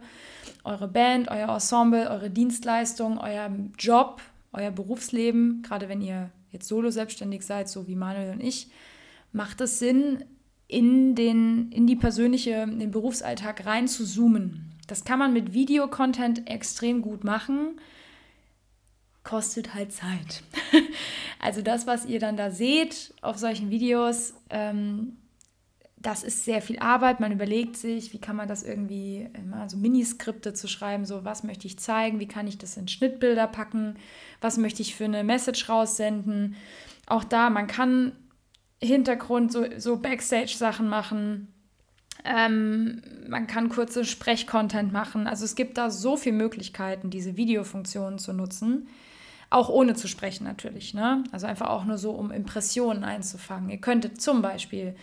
eure 0.63 0.87
Band, 0.87 1.29
euer 1.29 1.49
Ensemble, 1.49 2.09
eure 2.09 2.29
Dienstleistung, 2.29 3.17
euer 3.17 3.49
Job, 3.77 4.21
euer 4.53 4.71
Berufsleben, 4.71 5.61
gerade 5.63 5.89
wenn 5.89 6.01
ihr 6.01 6.31
jetzt 6.51 6.67
solo 6.67 6.89
selbstständig 6.91 7.43
seid, 7.43 7.67
so 7.67 7.87
wie 7.87 7.95
Manuel 7.95 8.33
und 8.33 8.41
ich, 8.41 8.69
macht 9.31 9.61
es 9.61 9.79
Sinn, 9.79 10.23
in, 10.67 11.15
den, 11.15 11.71
in 11.71 11.85
die 11.87 11.95
persönliche, 11.95 12.63
in 12.63 12.79
den 12.79 12.91
Berufsalltag 12.91 13.65
rein 13.65 13.87
zu 13.87 14.05
zoomen. 14.05 14.71
Das 14.87 15.03
kann 15.03 15.19
man 15.19 15.33
mit 15.33 15.53
Videocontent 15.53 16.49
extrem 16.49 17.01
gut 17.01 17.23
machen, 17.23 17.79
kostet 19.23 19.73
halt 19.73 19.91
Zeit. 19.91 20.43
also 21.39 21.61
das, 21.61 21.87
was 21.87 22.05
ihr 22.05 22.19
dann 22.19 22.37
da 22.37 22.51
seht 22.51 23.13
auf 23.21 23.37
solchen 23.37 23.69
Videos, 23.69 24.33
ähm, 24.49 25.17
das 26.03 26.21
ist 26.21 26.43
sehr 26.43 26.61
viel 26.61 26.79
Arbeit. 26.79 27.21
Man 27.21 27.31
überlegt 27.31 27.77
sich, 27.77 28.13
wie 28.13 28.19
kann 28.19 28.35
man 28.35 28.49
das 28.49 28.61
irgendwie, 28.61 29.29
immer 29.33 29.69
so 29.69 29.77
Miniskripte 29.77 30.53
zu 30.53 30.67
schreiben, 30.67 31.05
so 31.05 31.23
was 31.23 31.43
möchte 31.43 31.65
ich 31.65 31.79
zeigen, 31.79 32.19
wie 32.19 32.27
kann 32.27 32.45
ich 32.45 32.57
das 32.57 32.75
in 32.75 32.89
Schnittbilder 32.89 33.47
packen, 33.47 33.95
was 34.41 34.57
möchte 34.57 34.81
ich 34.81 34.95
für 34.95 35.05
eine 35.05 35.23
Message 35.23 35.69
raussenden. 35.69 36.55
Auch 37.07 37.23
da, 37.23 37.49
man 37.49 37.67
kann 37.67 38.11
Hintergrund, 38.81 39.53
so, 39.53 39.65
so 39.77 39.97
Backstage-Sachen 39.97 40.89
machen. 40.89 41.47
Ähm, 42.25 43.01
man 43.29 43.47
kann 43.47 43.69
kurze 43.69 44.03
Sprechcontent 44.03 44.91
machen. 44.91 45.25
Also 45.25 45.45
es 45.45 45.55
gibt 45.55 45.77
da 45.77 45.89
so 45.89 46.17
viele 46.17 46.35
Möglichkeiten, 46.35 47.09
diese 47.11 47.37
Videofunktionen 47.37 48.19
zu 48.19 48.33
nutzen. 48.33 48.89
Auch 49.49 49.69
ohne 49.69 49.93
zu 49.93 50.07
sprechen 50.09 50.43
natürlich. 50.43 50.93
Ne? 50.93 51.23
Also 51.31 51.47
einfach 51.47 51.69
auch 51.69 51.85
nur 51.85 51.97
so, 51.97 52.11
um 52.11 52.31
Impressionen 52.31 53.05
einzufangen. 53.05 53.69
Ihr 53.69 53.79
könntet 53.79 54.19
zum 54.19 54.41
Beispiel 54.41 54.95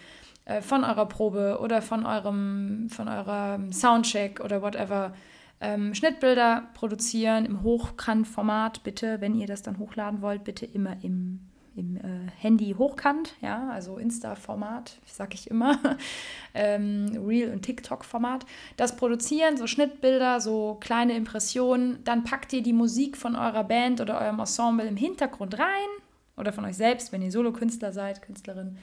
äh, 0.50 0.62
von 0.62 0.84
eurer 0.84 1.06
Probe 1.06 1.58
oder 1.60 1.80
von 1.80 2.04
eurem, 2.04 2.88
von 2.90 3.08
eurem 3.08 3.72
Soundcheck 3.72 4.40
oder 4.40 4.62
whatever 4.62 5.12
ähm, 5.60 5.94
Schnittbilder 5.94 6.68
produzieren 6.74 7.44
im 7.44 7.62
Hochkant-Format, 7.62 8.82
bitte, 8.82 9.20
wenn 9.20 9.34
ihr 9.34 9.46
das 9.46 9.62
dann 9.62 9.78
hochladen 9.78 10.22
wollt, 10.22 10.42
bitte 10.42 10.66
immer 10.66 10.96
im, 11.02 11.40
im 11.76 11.96
äh, 11.96 12.00
Handy 12.38 12.74
hochkant, 12.76 13.36
ja, 13.42 13.68
also 13.70 13.98
Insta-Format, 13.98 14.98
sag 15.04 15.34
ich 15.34 15.50
immer, 15.50 15.78
ähm, 16.54 17.12
Real- 17.26 17.52
und 17.52 17.62
TikTok-Format. 17.62 18.46
Das 18.76 18.96
produzieren, 18.96 19.56
so 19.56 19.66
Schnittbilder, 19.66 20.40
so 20.40 20.78
kleine 20.80 21.14
Impressionen, 21.14 22.02
dann 22.04 22.24
packt 22.24 22.52
ihr 22.54 22.62
die 22.62 22.72
Musik 22.72 23.16
von 23.16 23.36
eurer 23.36 23.64
Band 23.64 24.00
oder 24.00 24.20
eurem 24.20 24.40
Ensemble 24.40 24.86
im 24.86 24.96
Hintergrund 24.96 25.58
rein 25.58 25.88
oder 26.36 26.52
von 26.52 26.64
euch 26.64 26.76
selbst, 26.76 27.12
wenn 27.12 27.22
ihr 27.22 27.30
Solokünstler 27.30 27.92
seid, 27.92 28.22
Künstlerin 28.22 28.78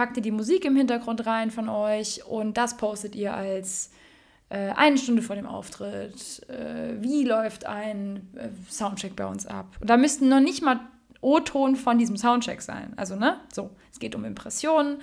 packt 0.00 0.16
ihr 0.16 0.22
die 0.22 0.30
Musik 0.30 0.64
im 0.64 0.76
Hintergrund 0.76 1.26
rein 1.26 1.50
von 1.50 1.68
euch 1.68 2.24
und 2.24 2.56
das 2.56 2.78
postet 2.78 3.14
ihr 3.14 3.34
als 3.34 3.90
äh, 4.48 4.70
eine 4.70 4.96
Stunde 4.96 5.20
vor 5.20 5.36
dem 5.36 5.44
Auftritt. 5.44 6.48
Äh, 6.48 6.94
wie 7.02 7.22
läuft 7.22 7.66
ein 7.66 8.26
äh, 8.34 8.48
Soundcheck 8.70 9.14
bei 9.14 9.26
uns 9.26 9.44
ab? 9.44 9.66
Und 9.78 9.90
da 9.90 9.98
müssten 9.98 10.30
noch 10.30 10.40
nicht 10.40 10.62
mal 10.62 10.80
O-Ton 11.20 11.76
von 11.76 11.98
diesem 11.98 12.16
Soundcheck 12.16 12.62
sein. 12.62 12.94
Also, 12.96 13.14
ne? 13.14 13.40
So, 13.52 13.72
es 13.92 13.98
geht 13.98 14.14
um 14.14 14.24
Impressionen. 14.24 15.02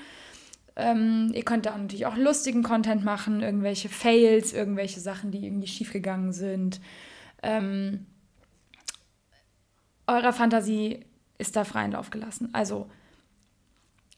Ähm, 0.76 1.30
ihr 1.36 1.46
könnt 1.46 1.68
da 1.68 1.78
natürlich 1.78 2.08
auch 2.08 2.18
lustigen 2.18 2.64
Content 2.64 3.06
machen, 3.06 3.44
irgendwelche 3.44 3.90
Fails, 3.90 4.52
irgendwelche 4.52 5.00
Sachen, 5.00 5.30
die 5.30 5.46
irgendwie 5.46 5.68
schiefgegangen 5.68 6.34
sind. 6.34 6.82
Ähm, 7.44 8.08
eurer 10.08 10.34
Fantasie 10.34 11.02
ist 11.38 11.56
da 11.56 11.66
freien 11.66 11.92
Lauf 11.92 12.10
gelassen. 12.10 12.50
Also 12.54 12.90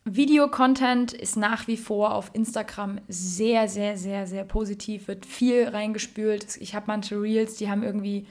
Videocontent 0.06 1.14
ist 1.14 1.36
nach 1.36 1.68
wie 1.68 1.78
vor 1.78 2.16
auf 2.16 2.32
Instagram 2.34 3.00
sehr, 3.08 3.68
sehr, 3.68 3.98
sehr, 3.98 4.28
sehr 4.28 4.44
positiv, 4.44 5.08
wird 5.08 5.26
viel 5.26 5.68
reingespült. 5.68 6.58
Ich 6.60 6.74
habe 6.74 6.86
manche 6.88 7.22
Reels, 7.22 7.56
die 7.56 7.70
haben 7.70 7.84
irgendwie 7.84 8.26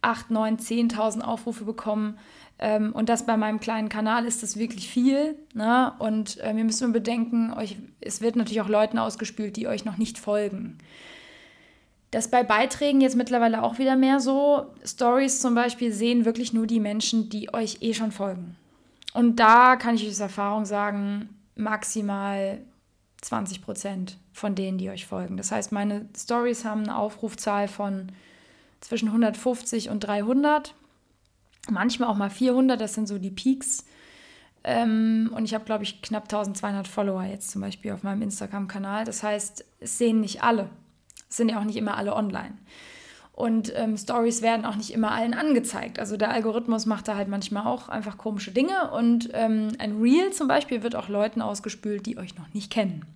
8, 0.00 0.30
9, 0.30 0.56
10.000 0.58 1.20
Aufrufe 1.20 1.64
bekommen. 1.64 2.18
Ähm, 2.58 2.92
und 2.92 3.08
das 3.08 3.26
bei 3.26 3.36
meinem 3.36 3.60
kleinen 3.60 3.88
Kanal 3.88 4.24
ist 4.24 4.42
das 4.42 4.56
wirklich 4.56 4.88
viel. 4.88 5.36
Ne? 5.54 5.92
Und 5.98 6.38
wir 6.38 6.64
müssen 6.64 6.92
bedenken, 6.92 7.52
euch, 7.52 7.76
es 8.00 8.20
wird 8.20 8.36
natürlich 8.36 8.60
auch 8.60 8.68
Leuten 8.68 8.98
ausgespült, 8.98 9.56
die 9.56 9.68
euch 9.68 9.84
noch 9.84 9.98
nicht 9.98 10.18
folgen. 10.18 10.78
Das 12.12 12.30
bei 12.30 12.42
Beiträgen 12.42 13.00
jetzt 13.00 13.16
mittlerweile 13.16 13.62
auch 13.62 13.78
wieder 13.78 13.96
mehr 13.96 14.20
so. 14.20 14.66
Stories 14.84 15.40
zum 15.40 15.54
Beispiel 15.54 15.92
sehen 15.92 16.26
wirklich 16.26 16.52
nur 16.52 16.66
die 16.66 16.80
Menschen, 16.80 17.30
die 17.30 17.54
euch 17.54 17.78
eh 17.80 17.94
schon 17.94 18.12
folgen. 18.12 18.56
Und 19.14 19.36
da 19.36 19.76
kann 19.76 19.94
ich 19.94 20.08
aus 20.08 20.20
Erfahrung 20.20 20.64
sagen, 20.64 21.28
maximal 21.54 22.60
20 23.20 23.62
Prozent 23.62 24.18
von 24.32 24.54
denen, 24.54 24.78
die 24.78 24.90
euch 24.90 25.06
folgen. 25.06 25.36
Das 25.36 25.52
heißt, 25.52 25.72
meine 25.72 26.08
Stories 26.16 26.64
haben 26.64 26.82
eine 26.82 26.96
Aufrufzahl 26.96 27.68
von 27.68 28.10
zwischen 28.80 29.08
150 29.08 29.90
und 29.90 30.00
300, 30.00 30.74
manchmal 31.70 32.08
auch 32.08 32.16
mal 32.16 32.30
400, 32.30 32.80
das 32.80 32.94
sind 32.94 33.06
so 33.06 33.18
die 33.18 33.30
Peaks. 33.30 33.84
Ähm, 34.64 35.30
und 35.34 35.44
ich 35.44 35.54
habe, 35.54 35.64
glaube 35.64 35.84
ich, 35.84 36.02
knapp 36.02 36.24
1200 36.24 36.88
Follower 36.88 37.24
jetzt 37.24 37.50
zum 37.50 37.60
Beispiel 37.60 37.92
auf 37.92 38.02
meinem 38.02 38.22
Instagram-Kanal. 38.22 39.04
Das 39.04 39.22
heißt, 39.22 39.64
es 39.80 39.98
sehen 39.98 40.20
nicht 40.20 40.42
alle. 40.42 40.70
Es 41.28 41.36
sind 41.36 41.48
ja 41.48 41.58
auch 41.58 41.64
nicht 41.64 41.76
immer 41.76 41.96
alle 41.96 42.14
online. 42.14 42.56
Und 43.32 43.72
ähm, 43.74 43.96
Stories 43.96 44.42
werden 44.42 44.66
auch 44.66 44.76
nicht 44.76 44.92
immer 44.92 45.12
allen 45.12 45.32
angezeigt. 45.32 45.98
Also 45.98 46.16
der 46.16 46.30
Algorithmus 46.30 46.84
macht 46.84 47.08
da 47.08 47.16
halt 47.16 47.28
manchmal 47.28 47.66
auch 47.66 47.88
einfach 47.88 48.18
komische 48.18 48.50
Dinge. 48.50 48.90
Und 48.90 49.30
ähm, 49.32 49.68
ein 49.78 50.00
Reel 50.00 50.32
zum 50.32 50.48
Beispiel 50.48 50.82
wird 50.82 50.94
auch 50.94 51.08
Leuten 51.08 51.40
ausgespült, 51.40 52.04
die 52.04 52.18
euch 52.18 52.36
noch 52.36 52.52
nicht 52.52 52.70
kennen. 52.70 53.06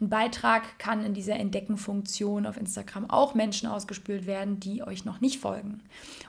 Ein 0.00 0.10
Beitrag 0.10 0.78
kann 0.78 1.04
in 1.04 1.12
dieser 1.12 1.34
Entdecken-Funktion 1.34 2.46
auf 2.46 2.56
Instagram 2.56 3.10
auch 3.10 3.34
Menschen 3.34 3.68
ausgespült 3.68 4.26
werden, 4.26 4.60
die 4.60 4.84
euch 4.84 5.04
noch 5.04 5.20
nicht 5.20 5.40
folgen. 5.40 5.80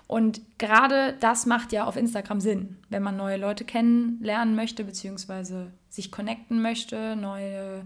Und 0.07 0.41
gerade 0.57 1.15
das 1.19 1.45
macht 1.45 1.71
ja 1.71 1.85
auf 1.85 1.95
Instagram 1.95 2.41
Sinn, 2.41 2.77
wenn 2.89 3.03
man 3.03 3.15
neue 3.15 3.37
Leute 3.37 3.63
kennenlernen 3.63 4.55
möchte, 4.55 4.83
beziehungsweise 4.83 5.67
sich 5.87 6.11
connecten 6.11 6.63
möchte, 6.63 7.15
neue 7.15 7.83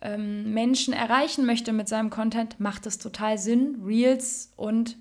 ähm, 0.00 0.52
Menschen 0.52 0.94
erreichen 0.94 1.46
möchte 1.46 1.72
mit 1.72 1.88
seinem 1.88 2.10
Content, 2.10 2.60
macht 2.60 2.86
es 2.86 2.98
total 2.98 3.38
Sinn, 3.38 3.82
Reels 3.84 4.52
und 4.56 4.96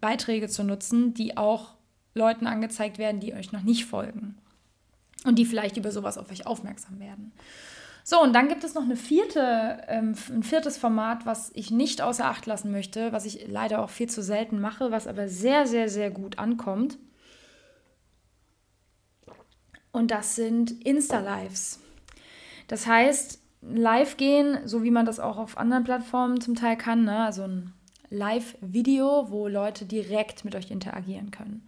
Beiträge 0.00 0.48
zu 0.48 0.64
nutzen, 0.64 1.14
die 1.14 1.36
auch 1.36 1.74
Leuten 2.14 2.46
angezeigt 2.46 2.98
werden, 2.98 3.20
die 3.20 3.34
euch 3.34 3.52
noch 3.52 3.62
nicht 3.62 3.86
folgen 3.86 4.36
und 5.24 5.38
die 5.38 5.46
vielleicht 5.46 5.76
über 5.76 5.90
sowas 5.90 6.18
auf 6.18 6.30
euch 6.30 6.46
aufmerksam 6.46 7.00
werden. 7.00 7.32
So, 8.06 8.20
und 8.22 8.34
dann 8.34 8.48
gibt 8.48 8.64
es 8.64 8.74
noch 8.74 8.82
eine 8.82 8.96
vierte, 8.96 9.82
ähm, 9.88 10.14
ein 10.28 10.42
viertes 10.42 10.76
Format, 10.76 11.24
was 11.24 11.50
ich 11.54 11.70
nicht 11.70 12.02
außer 12.02 12.26
Acht 12.26 12.44
lassen 12.44 12.70
möchte, 12.70 13.12
was 13.12 13.24
ich 13.24 13.46
leider 13.48 13.82
auch 13.82 13.88
viel 13.88 14.10
zu 14.10 14.22
selten 14.22 14.60
mache, 14.60 14.90
was 14.90 15.06
aber 15.06 15.26
sehr, 15.26 15.66
sehr, 15.66 15.88
sehr 15.88 16.10
gut 16.10 16.38
ankommt. 16.38 16.98
Und 19.90 20.10
das 20.10 20.36
sind 20.36 20.84
Insta-Lives. 20.84 21.80
Das 22.68 22.86
heißt, 22.86 23.40
live 23.72 24.16
gehen, 24.16 24.58
so 24.64 24.82
wie 24.82 24.90
man 24.90 25.06
das 25.06 25.20
auch 25.20 25.38
auf 25.38 25.56
anderen 25.56 25.84
Plattformen 25.84 26.40
zum 26.40 26.54
Teil 26.54 26.76
kann, 26.76 27.04
ne? 27.04 27.24
also 27.24 27.42
ein 27.42 27.72
Live-Video, 28.10 29.30
wo 29.30 29.48
Leute 29.48 29.86
direkt 29.86 30.44
mit 30.44 30.54
euch 30.54 30.70
interagieren 30.70 31.30
können. 31.30 31.66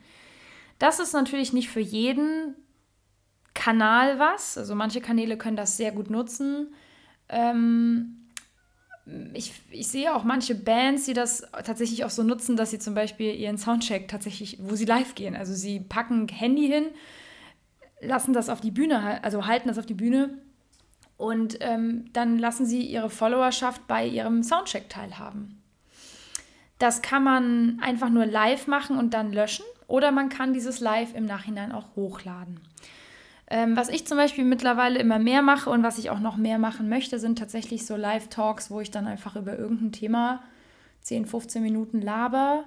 Das 0.79 1.01
ist 1.01 1.13
natürlich 1.13 1.53
nicht 1.53 1.69
für 1.69 1.81
jeden 1.81 2.55
Kanal 3.55 4.19
was. 4.19 4.59
Also 4.59 4.75
manche 4.75 5.01
Kanäle 5.01 5.39
können 5.39 5.57
das 5.57 5.77
sehr 5.77 5.93
gut 5.93 6.11
nutzen. 6.11 6.75
Ähm, 7.29 8.29
ich, 9.33 9.53
ich 9.71 9.89
sehe 9.89 10.15
auch 10.15 10.25
manche 10.25 10.55
Bands, 10.55 11.07
die 11.07 11.15
das 11.15 11.49
tatsächlich 11.65 12.05
auch 12.05 12.11
so 12.11 12.23
nutzen, 12.23 12.57
dass 12.57 12.71
sie 12.71 12.79
zum 12.79 12.95
Beispiel 12.95 13.35
ihren 13.35 13.57
Soundcheck 13.57 14.09
tatsächlich, 14.09 14.59
wo 14.61 14.75
sie 14.75 14.85
live 14.85 15.15
gehen. 15.15 15.35
Also 15.35 15.55
sie 15.55 15.81
packen 15.81 16.29
Handy 16.29 16.67
hin, 16.67 16.87
lassen 18.01 18.33
das 18.33 18.49
auf 18.51 18.61
die 18.61 18.71
Bühne, 18.71 19.25
also 19.25 19.47
halten 19.47 19.69
das 19.69 19.79
auf 19.79 19.87
die 19.87 19.95
Bühne 19.95 20.39
und 21.17 21.59
ähm, 21.61 22.07
dann 22.13 22.39
lassen 22.39 22.67
sie 22.67 22.83
ihre 22.83 23.11
Followerschaft 23.11 23.87
bei 23.87 24.07
ihrem 24.07 24.43
Soundcheck 24.43 24.89
teilhaben. 24.89 25.63
Das 26.79 27.01
kann 27.01 27.25
man 27.25 27.79
einfach 27.81 28.11
nur 28.11 28.27
live 28.27 28.67
machen 28.67 28.99
und 28.99 29.15
dann 29.15 29.33
löschen 29.33 29.65
oder 29.87 30.11
man 30.11 30.29
kann 30.29 30.53
dieses 30.53 30.81
Live 30.81 31.15
im 31.15 31.25
Nachhinein 31.25 31.73
auch 31.73 31.97
hochladen. 31.97 32.61
Ähm, 33.49 33.77
was 33.77 33.89
ich 33.89 34.07
zum 34.07 34.19
Beispiel 34.19 34.45
mittlerweile 34.45 34.99
immer 34.99 35.19
mehr 35.19 35.41
mache 35.41 35.71
und 35.71 35.83
was 35.83 35.99
ich 35.99 36.11
auch 36.11 36.19
noch 36.19 36.37
mehr 36.37 36.59
machen 36.59 36.89
möchte, 36.89 37.19
sind 37.19 37.39
tatsächlich 37.39 37.87
so 37.87 37.97
Live-Talks, 37.97 38.71
wo 38.71 38.81
ich 38.81 38.91
dann 38.91 39.07
einfach 39.07 39.37
über 39.37 39.57
irgendein 39.57 39.93
Thema 39.93 40.43
10, 41.03 41.27
15 41.27 41.63
Minuten 41.63 42.03
laber 42.03 42.65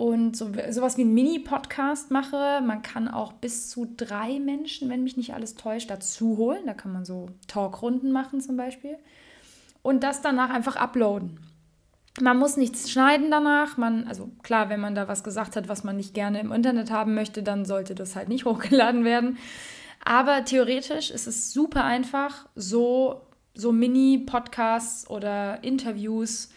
und 0.00 0.34
so, 0.34 0.50
sowas 0.70 0.96
wie 0.96 1.04
ein 1.04 1.12
Mini-Podcast 1.12 2.10
mache. 2.10 2.62
Man 2.64 2.80
kann 2.80 3.06
auch 3.06 3.34
bis 3.34 3.68
zu 3.68 3.86
drei 3.98 4.38
Menschen, 4.40 4.88
wenn 4.88 5.04
mich 5.04 5.18
nicht 5.18 5.34
alles 5.34 5.56
täuscht, 5.56 5.90
dazu 5.90 6.38
holen. 6.38 6.62
Da 6.64 6.72
kann 6.72 6.90
man 6.90 7.04
so 7.04 7.26
Talkrunden 7.48 8.10
machen 8.10 8.40
zum 8.40 8.56
Beispiel. 8.56 8.96
Und 9.82 10.02
das 10.02 10.22
danach 10.22 10.48
einfach 10.48 10.76
uploaden. 10.76 11.38
Man 12.18 12.38
muss 12.38 12.56
nichts 12.56 12.90
schneiden 12.90 13.30
danach. 13.30 13.76
Man, 13.76 14.06
also 14.08 14.30
klar, 14.42 14.70
wenn 14.70 14.80
man 14.80 14.94
da 14.94 15.06
was 15.06 15.22
gesagt 15.22 15.54
hat, 15.54 15.68
was 15.68 15.84
man 15.84 15.98
nicht 15.98 16.14
gerne 16.14 16.40
im 16.40 16.50
Internet 16.50 16.90
haben 16.90 17.14
möchte, 17.14 17.42
dann 17.42 17.66
sollte 17.66 17.94
das 17.94 18.16
halt 18.16 18.30
nicht 18.30 18.44
hochgeladen 18.46 19.04
werden. 19.04 19.36
Aber 20.02 20.46
theoretisch 20.46 21.10
ist 21.10 21.26
es 21.26 21.52
super 21.52 21.84
einfach, 21.84 22.48
so, 22.54 23.20
so 23.52 23.70
Mini-Podcasts 23.70 25.10
oder 25.10 25.62
Interviews 25.62 26.48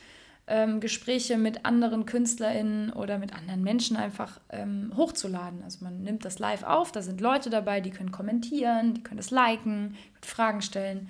ähm, 0.48 0.80
Gespräche 0.80 1.38
mit 1.38 1.66
anderen 1.66 2.06
KünstlerInnen 2.06 2.92
oder 2.92 3.18
mit 3.18 3.34
anderen 3.34 3.64
Menschen 3.64 3.96
einfach 3.96 4.40
ähm, 4.50 4.92
hochzuladen. 4.96 5.64
Also 5.64 5.84
man 5.84 6.04
nimmt 6.04 6.26
das 6.26 6.40
live 6.40 6.64
auf, 6.64 6.92
da 6.92 7.02
sind 7.02 7.22
Leute 7.22 7.50
dabei, 7.50 7.80
die 7.82 7.92
können 7.92 8.12
kommentieren, 8.12 8.94
die 8.94 9.04
können 9.04 9.20
es 9.20 9.32
liken, 9.32 9.96
Fragen 10.22 10.62
stellen. 10.62 11.10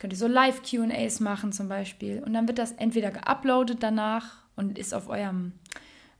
Könnt 0.00 0.14
ihr 0.14 0.18
so 0.18 0.26
Live-QAs 0.26 1.20
machen 1.20 1.52
zum 1.52 1.68
Beispiel. 1.68 2.22
Und 2.24 2.32
dann 2.32 2.48
wird 2.48 2.58
das 2.58 2.72
entweder 2.72 3.10
geuploadet 3.10 3.82
danach 3.82 4.38
und 4.56 4.78
ist 4.78 4.94
auf 4.94 5.08
eurem 5.10 5.52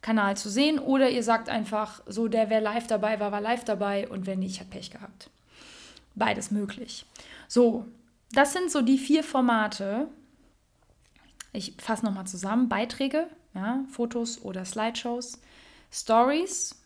Kanal 0.03 0.37
zu 0.37 0.49
sehen 0.49 0.79
oder 0.79 1.11
ihr 1.11 1.23
sagt 1.23 1.49
einfach, 1.49 2.03
so 2.07 2.29
der, 2.29 2.49
wer 2.51 2.61
live 2.61 2.87
dabei 2.87 3.21
war, 3.21 3.33
war 3.33 3.41
live 3.41 3.65
dabei 3.65 4.09
und 4.09 4.27
wer 4.27 4.37
nicht, 4.37 4.61
hat 4.61 4.71
Pech 4.71 4.91
gehabt. 4.91 5.31
Beides 6.15 6.51
möglich. 6.51 7.05
So, 7.49 7.87
das 8.33 8.53
sind 8.53 8.71
so 8.71 8.81
die 8.83 8.99
vier 8.99 9.23
Formate, 9.23 10.09
ich 11.53 11.75
fasse 11.79 12.05
nochmal 12.05 12.27
zusammen. 12.27 12.69
Beiträge, 12.69 13.27
ja, 13.55 13.85
Fotos 13.91 14.43
oder 14.43 14.65
Slideshows, 14.65 15.41
Stories, 15.93 16.77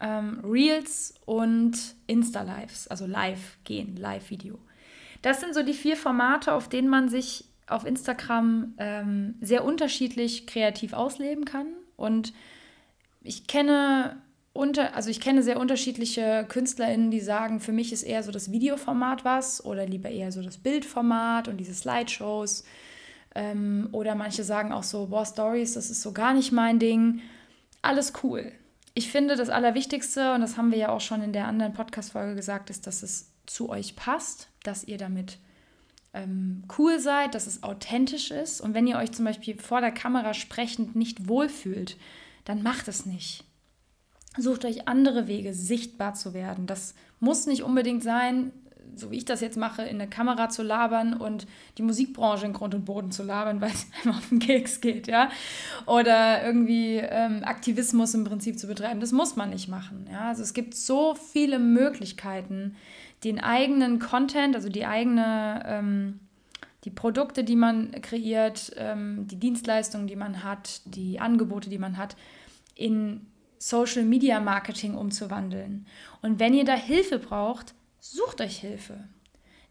ähm, 0.00 0.40
Reels 0.44 1.14
und 1.24 1.76
Insta-Lives, 2.06 2.88
also 2.88 3.06
live 3.06 3.58
gehen, 3.64 3.96
Live-Video. 3.96 4.58
Das 5.22 5.40
sind 5.40 5.54
so 5.54 5.62
die 5.62 5.74
vier 5.74 5.96
Formate, 5.96 6.52
auf 6.52 6.68
denen 6.68 6.88
man 6.88 7.08
sich 7.08 7.44
auf 7.68 7.86
Instagram 7.86 8.74
ähm, 8.78 9.36
sehr 9.40 9.64
unterschiedlich 9.64 10.46
kreativ 10.46 10.92
ausleben 10.92 11.44
kann. 11.44 11.68
Und 11.96 12.32
ich 13.22 13.46
kenne 13.46 14.16
unter, 14.52 14.94
also 14.94 15.08
ich 15.08 15.20
kenne 15.20 15.42
sehr 15.42 15.58
unterschiedliche 15.58 16.44
KünstlerInnen, 16.48 17.10
die 17.10 17.20
sagen, 17.20 17.60
für 17.60 17.72
mich 17.72 17.92
ist 17.92 18.02
eher 18.02 18.22
so 18.22 18.32
das 18.32 18.50
Videoformat 18.50 19.24
was 19.24 19.64
oder 19.64 19.86
lieber 19.86 20.10
eher 20.10 20.32
so 20.32 20.42
das 20.42 20.58
Bildformat 20.58 21.48
und 21.48 21.56
diese 21.56 21.74
Slideshows. 21.74 22.64
Ähm, 23.34 23.88
oder 23.92 24.14
manche 24.14 24.44
sagen 24.44 24.72
auch 24.72 24.82
so, 24.82 25.06
boah, 25.06 25.24
Stories, 25.24 25.74
das 25.74 25.90
ist 25.90 26.02
so 26.02 26.12
gar 26.12 26.34
nicht 26.34 26.52
mein 26.52 26.78
Ding. 26.78 27.20
Alles 27.80 28.12
cool. 28.22 28.52
Ich 28.94 29.10
finde, 29.10 29.36
das 29.36 29.48
Allerwichtigste, 29.48 30.34
und 30.34 30.42
das 30.42 30.56
haben 30.56 30.70
wir 30.70 30.78
ja 30.78 30.88
auch 30.90 31.00
schon 31.00 31.22
in 31.22 31.32
der 31.32 31.48
anderen 31.48 31.72
Podcast-Folge 31.72 32.34
gesagt, 32.34 32.68
ist, 32.68 32.86
dass 32.86 33.02
es 33.02 33.30
zu 33.46 33.70
euch 33.70 33.96
passt, 33.96 34.48
dass 34.62 34.84
ihr 34.84 34.98
damit 34.98 35.38
ähm, 36.12 36.64
cool 36.78 36.98
seid, 37.00 37.34
dass 37.34 37.46
es 37.46 37.62
authentisch 37.62 38.30
ist. 38.30 38.60
Und 38.60 38.74
wenn 38.74 38.86
ihr 38.86 38.98
euch 38.98 39.12
zum 39.12 39.24
Beispiel 39.24 39.58
vor 39.58 39.80
der 39.80 39.92
Kamera 39.92 40.34
sprechend 40.34 40.94
nicht 40.94 41.28
wohlfühlt, 41.28 41.96
dann 42.44 42.62
macht 42.62 42.88
es 42.88 43.06
nicht. 43.06 43.44
Sucht 44.36 44.64
euch 44.64 44.88
andere 44.88 45.26
Wege, 45.26 45.54
sichtbar 45.54 46.14
zu 46.14 46.34
werden. 46.34 46.66
Das 46.66 46.94
muss 47.20 47.46
nicht 47.46 47.62
unbedingt 47.62 48.02
sein, 48.02 48.52
so 48.94 49.10
wie 49.10 49.16
ich 49.16 49.24
das 49.24 49.40
jetzt 49.40 49.56
mache, 49.56 49.82
in 49.82 50.00
eine 50.00 50.08
Kamera 50.08 50.48
zu 50.48 50.62
labern 50.62 51.14
und 51.14 51.46
die 51.78 51.82
Musikbranche 51.82 52.46
in 52.46 52.52
Grund 52.52 52.74
und 52.74 52.84
Boden 52.84 53.10
zu 53.10 53.22
labern, 53.22 53.60
weil 53.60 53.70
es 53.70 53.86
einfach 53.96 54.18
auf 54.18 54.28
den 54.28 54.38
Keks 54.38 54.80
geht, 54.80 55.06
ja. 55.06 55.30
Oder 55.86 56.44
irgendwie 56.44 56.96
ähm, 56.98 57.42
Aktivismus 57.44 58.14
im 58.14 58.24
Prinzip 58.24 58.58
zu 58.58 58.66
betreiben. 58.66 59.00
Das 59.00 59.12
muss 59.12 59.36
man 59.36 59.50
nicht 59.50 59.68
machen. 59.68 60.06
Ja? 60.10 60.28
Also 60.28 60.42
es 60.42 60.54
gibt 60.54 60.74
so 60.74 61.14
viele 61.14 61.58
Möglichkeiten, 61.58 62.76
den 63.24 63.40
eigenen 63.40 63.98
Content, 63.98 64.56
also 64.56 64.68
die 64.68 64.86
eigene, 64.86 65.62
ähm, 65.66 66.20
die 66.84 66.90
Produkte, 66.90 67.44
die 67.44 67.56
man 67.56 67.92
kreiert, 68.02 68.72
ähm, 68.76 69.26
die 69.28 69.36
Dienstleistungen, 69.36 70.06
die 70.06 70.16
man 70.16 70.42
hat, 70.42 70.80
die 70.84 71.20
Angebote, 71.20 71.70
die 71.70 71.78
man 71.78 71.96
hat, 71.96 72.16
in 72.74 73.26
Social 73.58 74.02
Media 74.02 74.40
Marketing 74.40 74.96
umzuwandeln. 74.96 75.86
Und 76.20 76.40
wenn 76.40 76.52
ihr 76.52 76.64
da 76.64 76.74
Hilfe 76.74 77.20
braucht, 77.20 77.74
sucht 78.02 78.40
euch 78.40 78.58
Hilfe. 78.58 78.98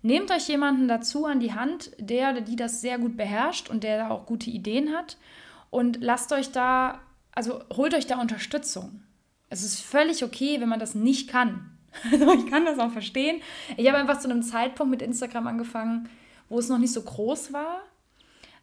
Nehmt 0.02 0.32
euch 0.32 0.48
jemanden 0.48 0.88
dazu 0.88 1.26
an 1.26 1.42
die 1.42 1.54
Hand, 1.54 1.92
der 2.00 2.32
oder 2.32 2.42
die 2.42 2.56
das 2.56 2.82
sehr 2.82 2.98
gut 2.98 3.18
beherrscht 3.18 3.70
und 3.70 3.84
der 3.84 3.98
da 3.98 4.10
auch 4.10 4.26
gute 4.26 4.50
Ideen 4.50 4.94
hat 4.94 5.18
und 5.70 5.98
lasst 6.02 6.32
euch 6.32 6.52
da, 6.52 7.02
also 7.34 7.62
holt 7.76 7.94
euch 7.94 8.08
da 8.08 8.20
Unterstützung. 8.20 9.04
Es 9.50 9.64
ist 9.64 9.82
völlig 9.82 10.24
okay, 10.24 10.62
wenn 10.62 10.70
man 10.70 10.80
das 10.80 10.96
nicht 10.96 11.30
kann. 11.30 11.68
Also 12.10 12.32
ich 12.32 12.50
kann 12.50 12.64
das 12.64 12.80
auch 12.80 12.92
verstehen. 12.92 13.42
Ich 13.76 13.86
habe 13.86 13.98
einfach 13.98 14.18
zu 14.18 14.30
einem 14.30 14.44
Zeitpunkt 14.44 14.92
mit 14.92 15.02
Instagram 15.02 15.46
angefangen, 15.48 16.08
wo 16.48 16.58
es 16.58 16.70
noch 16.70 16.78
nicht 16.78 16.94
so 16.94 17.02
groß 17.02 17.52
war 17.52 17.82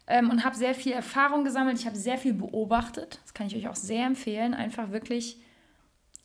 ähm, 0.07 0.31
und 0.31 0.43
habe 0.43 0.55
sehr 0.55 0.73
viel 0.73 0.93
Erfahrung 0.93 1.43
gesammelt. 1.43 1.77
Ich 1.77 1.85
habe 1.85 1.95
sehr 1.95 2.17
viel 2.17 2.33
beobachtet. 2.33 3.19
Das 3.21 3.35
kann 3.35 3.45
ich 3.45 3.55
euch 3.55 3.67
auch 3.67 3.75
sehr 3.75 4.07
empfehlen. 4.07 4.55
Einfach 4.55 4.89
wirklich 4.89 5.37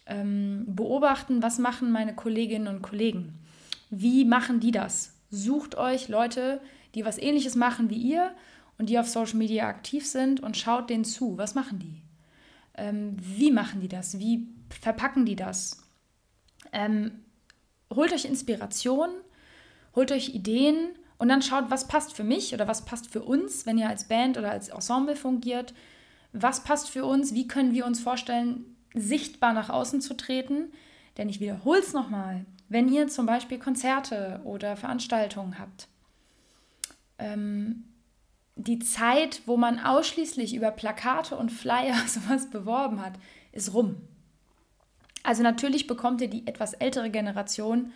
ähm, 0.07 0.65
beobachten, 0.67 1.43
was 1.43 1.59
machen 1.59 1.91
meine 1.91 2.15
Kolleginnen 2.15 2.69
und 2.69 2.83
Kollegen. 2.83 3.39
Wie 3.91 4.25
machen 4.25 4.61
die 4.61 4.71
das? 4.71 5.15
Sucht 5.31 5.77
euch 5.77 6.09
Leute, 6.09 6.61
die 6.95 7.05
was 7.05 7.19
ähnliches 7.19 7.55
machen 7.55 7.91
wie 7.91 7.97
ihr 7.97 8.33
und 8.79 8.89
die 8.89 8.99
auf 8.99 9.09
Social 9.09 9.37
Media 9.37 9.69
aktiv 9.69 10.07
sind 10.07 10.41
und 10.41 10.57
schaut 10.57 10.91
denen 10.91 11.05
zu. 11.05 11.39
Was 11.39 11.55
machen 11.55 11.79
die? 11.79 12.03
Ähm, 12.77 13.17
wie 13.19 13.51
machen 13.51 13.81
die 13.81 13.89
das? 13.89 14.19
Wie 14.19 14.49
verpacken 14.81 15.25
die 15.25 15.37
das? 15.37 15.83
Ähm, 16.73 17.13
holt 17.93 18.13
euch 18.13 18.25
Inspiration, 18.25 19.11
holt 19.95 20.11
euch 20.13 20.35
Ideen 20.35 20.91
und 21.19 21.29
dann 21.29 21.43
schaut, 21.43 21.71
was 21.71 21.87
passt 21.87 22.15
für 22.15 22.25
mich 22.25 22.53
oder 22.53 22.67
was 22.67 22.85
passt 22.85 23.09
für 23.09 23.23
uns, 23.23 23.67
wenn 23.67 23.79
ihr 23.79 23.89
als 23.89 24.09
Band 24.09 24.37
oder 24.37 24.51
als 24.51 24.69
Ensemble 24.69 25.17
fungiert. 25.17 25.73
Was 26.33 26.65
passt 26.65 26.91
für 26.91 27.05
uns? 27.05 27.33
Wie 27.33 27.47
können 27.47 27.73
wir 27.73 27.87
uns 27.87 28.01
vorstellen, 28.01 28.74
sichtbar 28.95 29.53
nach 29.53 29.69
außen 29.69 30.01
zu 30.01 30.17
treten. 30.17 30.73
Denn 31.17 31.29
ich 31.29 31.41
wiederhole 31.41 31.81
es 31.81 31.93
nochmal, 31.93 32.45
wenn 32.69 32.93
ihr 32.93 33.09
zum 33.09 33.27
Beispiel 33.27 33.59
Konzerte 33.59 34.41
oder 34.45 34.77
Veranstaltungen 34.77 35.59
habt, 35.59 35.89
ähm, 37.19 37.85
die 38.57 38.79
Zeit, 38.79 39.43
wo 39.47 39.57
man 39.57 39.79
ausschließlich 39.79 40.55
über 40.55 40.71
Plakate 40.71 41.37
und 41.37 41.51
Flyer 41.51 41.97
sowas 42.07 42.51
beworben 42.51 43.05
hat, 43.05 43.15
ist 43.53 43.75
rum. 43.75 43.97
Also 45.23 45.43
natürlich 45.43 45.87
bekommt 45.87 46.21
ihr 46.21 46.29
die 46.29 46.47
etwas 46.47 46.75
ältere 46.75 47.11
Generation 47.11 47.93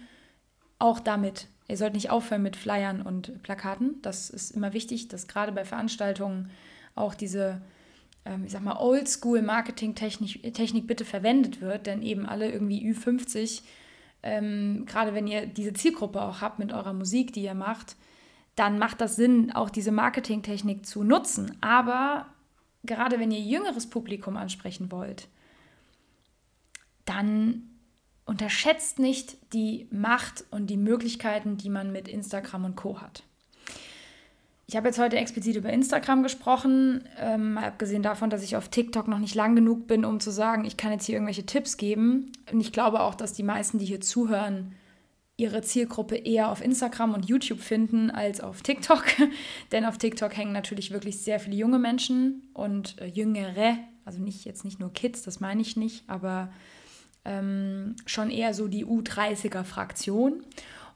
auch 0.79 1.01
damit. 1.01 1.47
Ihr 1.69 1.77
sollt 1.77 1.93
nicht 1.93 2.11
aufhören 2.11 2.43
mit 2.43 2.57
Flyern 2.57 3.03
und 3.03 3.43
Plakaten. 3.43 4.01
Das 4.01 4.31
ist 4.31 4.53
immer 4.53 4.73
wichtig, 4.73 5.09
dass 5.09 5.29
gerade 5.29 5.53
bei 5.53 5.65
Veranstaltungen 5.65 6.51
auch 6.95 7.15
diese 7.15 7.61
ich 8.45 8.53
sag 8.53 8.63
mal, 8.63 8.77
Oldschool-Marketing-Technik 8.77 10.87
bitte 10.87 11.05
verwendet 11.05 11.61
wird, 11.61 11.87
denn 11.87 12.03
eben 12.03 12.27
alle 12.27 12.51
irgendwie 12.51 12.91
Ü50, 12.91 13.63
ähm, 14.23 14.85
gerade 14.87 15.15
wenn 15.15 15.27
ihr 15.27 15.47
diese 15.47 15.73
Zielgruppe 15.73 16.23
auch 16.23 16.41
habt 16.41 16.59
mit 16.59 16.73
eurer 16.73 16.93
Musik, 16.93 17.33
die 17.33 17.43
ihr 17.43 17.55
macht, 17.55 17.97
dann 18.57 18.79
macht 18.79 19.01
das 19.01 19.17
Sinn, 19.17 19.53
auch 19.53 19.71
diese 19.71 19.93
Marketingtechnik 19.93 20.85
zu 20.85 21.05
nutzen. 21.05 21.57
Aber 21.61 22.27
gerade 22.85 23.21
wenn 23.21 23.31
ihr 23.31 23.41
jüngeres 23.41 23.89
Publikum 23.89 24.37
ansprechen 24.37 24.91
wollt, 24.91 25.29
dann 27.05 27.71
unterschätzt 28.25 28.99
nicht 28.99 29.37
die 29.55 29.87
Macht 29.91 30.45
und 30.51 30.69
die 30.69 30.77
Möglichkeiten, 30.77 31.57
die 31.57 31.71
man 31.71 31.93
mit 31.93 32.09
Instagram 32.09 32.67
und 32.67 32.77
Co 32.77 33.01
hat. 33.01 33.23
Ich 34.71 34.77
habe 34.77 34.89
jetzt 34.89 34.99
heute 34.99 35.17
explizit 35.17 35.57
über 35.57 35.73
Instagram 35.73 36.23
gesprochen, 36.23 37.03
ähm, 37.19 37.57
abgesehen 37.57 38.03
davon, 38.03 38.29
dass 38.29 38.43
ich 38.43 38.55
auf 38.55 38.69
TikTok 38.69 39.09
noch 39.09 39.19
nicht 39.19 39.35
lang 39.35 39.57
genug 39.57 39.87
bin, 39.87 40.05
um 40.05 40.21
zu 40.21 40.31
sagen, 40.31 40.67
ich 40.67 40.77
kann 40.77 40.93
jetzt 40.93 41.07
hier 41.07 41.15
irgendwelche 41.15 41.47
Tipps 41.47 41.79
geben. 41.79 42.31
Und 42.53 42.61
ich 42.61 42.71
glaube 42.71 43.01
auch, 43.01 43.15
dass 43.15 43.33
die 43.33 43.43
meisten, 43.43 43.79
die 43.79 43.87
hier 43.87 44.03
zuhören, 44.03 44.75
ihre 45.39 45.63
Zielgruppe 45.63 46.17
eher 46.17 46.51
auf 46.51 46.63
Instagram 46.63 47.15
und 47.15 47.27
YouTube 47.27 47.61
finden 47.61 48.11
als 48.11 48.43
auf 48.43 48.61
TikTok. 48.61 49.07
Denn 49.73 49.87
auf 49.87 49.97
TikTok 49.97 50.37
hängen 50.37 50.53
natürlich 50.53 50.91
wirklich 50.91 51.17
sehr 51.17 51.41
viele 51.41 51.57
junge 51.57 51.79
Menschen 51.79 52.51
und 52.53 53.01
äh, 53.01 53.07
jüngere, 53.07 53.79
also 54.05 54.21
nicht 54.21 54.45
jetzt 54.45 54.67
nicht 54.67 54.81
nur 54.81 54.93
Kids, 54.93 55.23
das 55.23 55.41
meine 55.41 55.63
ich 55.63 55.79
nicht, 55.79 56.05
aber 56.11 56.53
ähm, 57.25 57.97
schon 58.05 58.31
eher 58.31 58.53
so 58.53 58.69
die 58.69 58.85
U30er-Fraktion. 58.85 60.45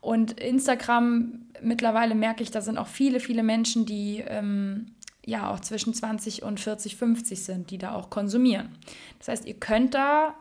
Und 0.03 0.41
Instagram, 0.41 1.47
mittlerweile 1.63 2.17
merke 2.17 2.43
ich, 2.43 2.51
da 2.51 2.61
sind 2.61 2.77
auch 2.77 2.89
viele, 2.89 3.21
viele 3.21 3.45
Menschen, 3.45 3.87
die 3.87 4.23
ähm, 4.27 4.97
ja 5.25 5.49
auch 5.49 5.61
zwischen 5.61 5.95
20 5.95 6.43
und 6.43 6.59
40, 6.59 6.97
50 6.97 7.45
sind, 7.45 7.71
die 7.71 7.79
da 7.79 7.95
auch 7.95 8.11
konsumieren. 8.11 8.77
Das 9.21 9.29
heißt, 9.29 9.47
ihr 9.47 9.55
könnt 9.55 9.95
da 9.95 10.35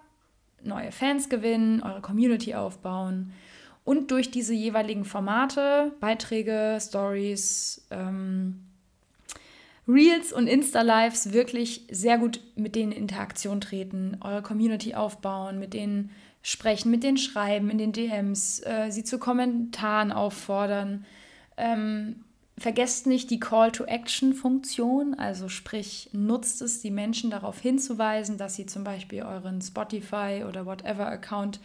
neue 0.63 0.91
Fans 0.91 1.29
gewinnen, 1.29 1.83
eure 1.83 2.01
Community 2.01 2.55
aufbauen 2.55 3.33
und 3.83 4.09
durch 4.09 4.31
diese 4.31 4.53
jeweiligen 4.53 5.05
Formate, 5.05 5.91
Beiträge, 5.99 6.79
Stories, 6.81 7.85
ähm, 7.91 8.61
Reels 9.87 10.33
und 10.33 10.47
Insta-Lives 10.47 11.33
wirklich 11.33 11.85
sehr 11.91 12.17
gut 12.17 12.41
mit 12.55 12.75
denen 12.75 12.91
in 12.91 13.03
Interaktion 13.03 13.61
treten, 13.61 14.17
eure 14.21 14.41
Community 14.41 14.95
aufbauen, 14.95 15.59
mit 15.59 15.75
denen 15.75 16.09
sprechen, 16.41 16.91
mit 16.91 17.03
denen 17.03 17.17
schreiben, 17.17 17.69
in 17.69 17.77
den 17.77 17.91
DMs, 17.91 18.61
äh, 18.65 18.89
sie 18.89 19.03
zu 19.03 19.19
Kommentaren 19.19 20.11
auffordern. 20.11 21.05
Ähm, 21.57 22.23
vergesst 22.57 23.07
nicht 23.07 23.29
die 23.29 23.39
Call-to-Action-Funktion, 23.39 25.15
also 25.15 25.49
sprich, 25.49 26.09
nutzt 26.13 26.61
es, 26.61 26.81
die 26.81 26.91
Menschen 26.91 27.31
darauf 27.31 27.59
hinzuweisen, 27.59 28.37
dass 28.37 28.55
sie 28.55 28.65
zum 28.65 28.83
Beispiel 28.83 29.23
euren 29.23 29.61
Spotify 29.61 30.43
oder 30.47 30.65
whatever-Account, 30.65 31.59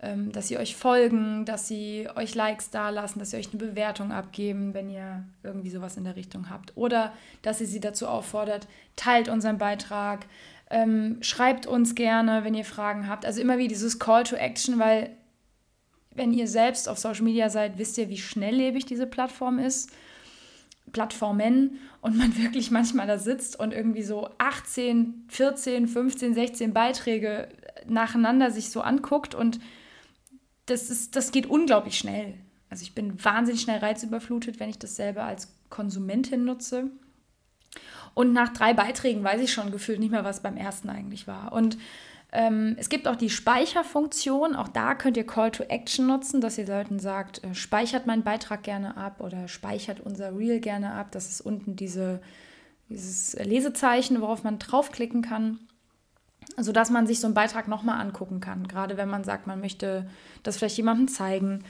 ähm, 0.00 0.32
dass 0.32 0.48
sie 0.48 0.56
euch 0.58 0.76
folgen, 0.76 1.44
dass 1.44 1.68
sie 1.68 2.08
euch 2.14 2.34
Likes 2.34 2.70
dalassen, 2.70 3.18
dass 3.18 3.30
sie 3.30 3.36
euch 3.36 3.50
eine 3.50 3.58
Bewertung 3.58 4.12
abgeben, 4.12 4.72
wenn 4.72 4.88
ihr 4.88 5.24
irgendwie 5.42 5.70
sowas 5.70 5.96
in 5.96 6.04
der 6.04 6.16
Richtung 6.16 6.48
habt. 6.48 6.76
Oder 6.76 7.12
dass 7.42 7.60
ihr 7.60 7.66
sie 7.66 7.80
dazu 7.80 8.06
auffordert, 8.06 8.66
teilt 8.96 9.28
unseren 9.28 9.58
Beitrag, 9.58 10.26
ähm, 10.70 11.18
schreibt 11.20 11.66
uns 11.66 11.94
gerne, 11.94 12.44
wenn 12.44 12.54
ihr 12.54 12.64
Fragen 12.64 13.08
habt. 13.08 13.26
Also 13.26 13.40
immer 13.40 13.58
wie 13.58 13.68
dieses 13.68 13.98
Call 13.98 14.24
to 14.24 14.36
Action, 14.36 14.78
weil 14.78 15.10
wenn 16.14 16.32
ihr 16.32 16.48
selbst 16.48 16.88
auf 16.88 16.98
Social 16.98 17.24
Media 17.24 17.50
seid, 17.50 17.78
wisst 17.78 17.98
ihr, 17.98 18.08
wie 18.08 18.18
schnelllebig 18.18 18.86
diese 18.86 19.06
Plattform 19.06 19.58
ist. 19.58 19.90
Plattformen 20.92 21.78
und 22.00 22.16
man 22.16 22.36
wirklich 22.42 22.70
manchmal 22.70 23.06
da 23.06 23.18
sitzt 23.18 23.58
und 23.58 23.72
irgendwie 23.72 24.02
so 24.02 24.28
18, 24.38 25.26
14, 25.28 25.88
15, 25.88 26.34
16 26.34 26.72
Beiträge 26.72 27.48
nacheinander 27.86 28.50
sich 28.50 28.70
so 28.70 28.80
anguckt 28.80 29.34
und 29.34 29.60
das, 30.66 30.90
ist, 30.90 31.16
das 31.16 31.32
geht 31.32 31.46
unglaublich 31.46 31.98
schnell. 31.98 32.34
Also 32.68 32.82
ich 32.82 32.94
bin 32.94 33.22
wahnsinnig 33.24 33.62
schnell 33.62 33.78
reizüberflutet, 33.78 34.60
wenn 34.60 34.70
ich 34.70 34.78
das 34.78 34.94
selber 34.94 35.24
als 35.24 35.52
Konsumentin 35.70 36.44
nutze. 36.44 36.90
Und 38.14 38.32
nach 38.32 38.52
drei 38.52 38.74
Beiträgen 38.74 39.22
weiß 39.22 39.40
ich 39.40 39.52
schon 39.52 39.70
gefühlt 39.70 40.00
nicht 40.00 40.10
mehr, 40.10 40.24
was 40.24 40.42
beim 40.42 40.56
ersten 40.56 40.90
eigentlich 40.90 41.26
war. 41.26 41.52
Und 41.52 41.78
ähm, 42.32 42.76
es 42.78 42.88
gibt 42.88 43.08
auch 43.08 43.16
die 43.16 43.30
Speicherfunktion. 43.30 44.54
Auch 44.54 44.68
da 44.68 44.94
könnt 44.94 45.16
ihr 45.16 45.26
Call 45.26 45.50
to 45.50 45.64
Action 45.64 46.06
nutzen, 46.06 46.40
dass 46.40 46.58
ihr 46.58 46.66
Leuten 46.66 46.98
sagt, 46.98 47.42
äh, 47.44 47.54
speichert 47.54 48.06
meinen 48.06 48.22
Beitrag 48.22 48.62
gerne 48.62 48.96
ab 48.96 49.20
oder 49.20 49.48
speichert 49.48 50.00
unser 50.00 50.36
Reel 50.36 50.60
gerne 50.60 50.92
ab. 50.92 51.08
Das 51.12 51.28
ist 51.28 51.40
unten 51.40 51.76
diese, 51.76 52.20
dieses 52.88 53.34
Lesezeichen, 53.34 54.20
worauf 54.20 54.44
man 54.44 54.58
draufklicken 54.58 55.22
kann 55.22 55.58
sodass 56.56 56.90
man 56.90 57.06
sich 57.06 57.20
so 57.20 57.26
einen 57.26 57.34
Beitrag 57.34 57.68
nochmal 57.68 58.00
angucken 58.00 58.40
kann. 58.40 58.66
Gerade 58.66 58.96
wenn 58.96 59.08
man 59.08 59.24
sagt, 59.24 59.46
man 59.46 59.60
möchte 59.60 60.08
das 60.42 60.56
vielleicht 60.56 60.76
jemandem 60.76 61.08
zeigen 61.08 61.64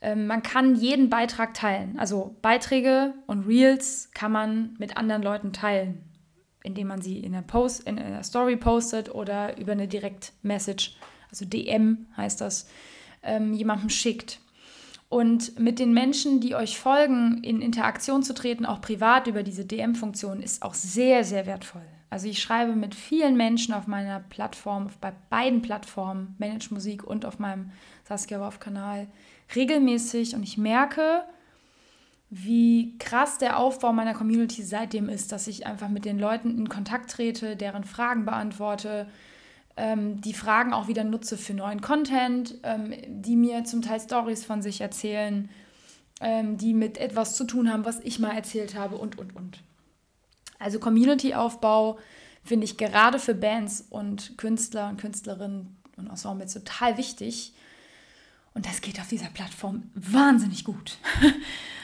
ähm, 0.00 0.26
man 0.26 0.42
kann 0.42 0.74
jeden 0.74 1.08
Beitrag 1.08 1.54
teilen. 1.54 1.98
Also 1.98 2.36
Beiträge 2.42 3.14
und 3.26 3.46
Reels 3.46 4.10
kann 4.14 4.32
man 4.32 4.74
mit 4.78 4.96
anderen 4.96 5.22
Leuten 5.22 5.52
teilen, 5.52 6.04
indem 6.62 6.88
man 6.88 7.00
sie 7.00 7.18
in 7.20 7.32
der, 7.32 7.42
Post, 7.42 7.86
in 7.86 7.96
der 7.96 8.22
Story 8.22 8.56
postet 8.56 9.14
oder 9.14 9.58
über 9.58 9.72
eine 9.72 9.88
Direct-Message, 9.88 10.96
also 11.30 11.44
DM 11.44 12.06
heißt 12.16 12.40
das, 12.40 12.68
ähm, 13.22 13.52
jemandem 13.54 13.88
schickt. 13.88 14.40
Und 15.08 15.58
mit 15.60 15.78
den 15.78 15.94
Menschen, 15.94 16.40
die 16.40 16.54
euch 16.56 16.78
folgen, 16.78 17.42
in 17.44 17.62
Interaktion 17.62 18.22
zu 18.22 18.34
treten, 18.34 18.66
auch 18.66 18.80
privat 18.80 19.28
über 19.28 19.42
diese 19.42 19.64
DM-Funktion, 19.64 20.42
ist 20.42 20.62
auch 20.62 20.74
sehr, 20.74 21.22
sehr 21.24 21.46
wertvoll. 21.46 21.86
Also 22.10 22.28
ich 22.28 22.40
schreibe 22.40 22.74
mit 22.74 22.94
vielen 22.94 23.36
Menschen 23.36 23.74
auf 23.74 23.86
meiner 23.86 24.20
Plattform, 24.20 24.88
bei 25.00 25.12
beiden 25.30 25.62
Plattformen, 25.62 26.34
Manage 26.38 26.72
Musik 26.72 27.04
und 27.04 27.24
auf 27.24 27.38
meinem 27.38 27.70
Saskia 28.04 28.40
Wolf-Kanal, 28.40 29.08
regelmäßig 29.54 30.34
und 30.34 30.42
ich 30.42 30.58
merke, 30.58 31.22
wie 32.30 32.98
krass 32.98 33.38
der 33.38 33.58
Aufbau 33.58 33.92
meiner 33.92 34.14
Community 34.14 34.62
seitdem 34.62 35.08
ist, 35.08 35.30
dass 35.30 35.46
ich 35.46 35.66
einfach 35.66 35.88
mit 35.88 36.04
den 36.04 36.18
Leuten 36.18 36.56
in 36.58 36.68
Kontakt 36.68 37.10
trete, 37.10 37.56
deren 37.56 37.84
Fragen 37.84 38.24
beantworte, 38.24 39.06
ähm, 39.76 40.20
die 40.20 40.34
Fragen 40.34 40.72
auch 40.72 40.88
wieder 40.88 41.04
nutze 41.04 41.36
für 41.36 41.54
neuen 41.54 41.80
Content, 41.80 42.58
ähm, 42.62 42.94
die 43.06 43.36
mir 43.36 43.64
zum 43.64 43.82
Teil 43.82 44.00
Stories 44.00 44.44
von 44.44 44.62
sich 44.62 44.80
erzählen, 44.80 45.48
ähm, 46.20 46.56
die 46.56 46.74
mit 46.74 46.98
etwas 46.98 47.36
zu 47.36 47.44
tun 47.44 47.70
haben, 47.70 47.84
was 47.84 48.00
ich 48.00 48.18
mal 48.18 48.34
erzählt 48.34 48.74
habe 48.74 48.96
und, 48.96 49.18
und, 49.18 49.36
und. 49.36 49.62
Also 50.58 50.80
Community-Aufbau 50.80 51.98
finde 52.42 52.64
ich 52.64 52.78
gerade 52.78 53.18
für 53.18 53.34
Bands 53.34 53.84
und 53.90 54.38
Künstler 54.38 54.88
und 54.88 54.98
Künstlerinnen 54.98 55.76
und 55.96 56.08
Ensembles 56.08 56.54
total 56.54 56.96
wichtig, 56.96 57.52
und 58.56 58.64
das 58.64 58.80
geht 58.80 58.98
auf 58.98 59.08
dieser 59.08 59.28
Plattform 59.28 59.82
wahnsinnig 59.94 60.64
gut. 60.64 60.96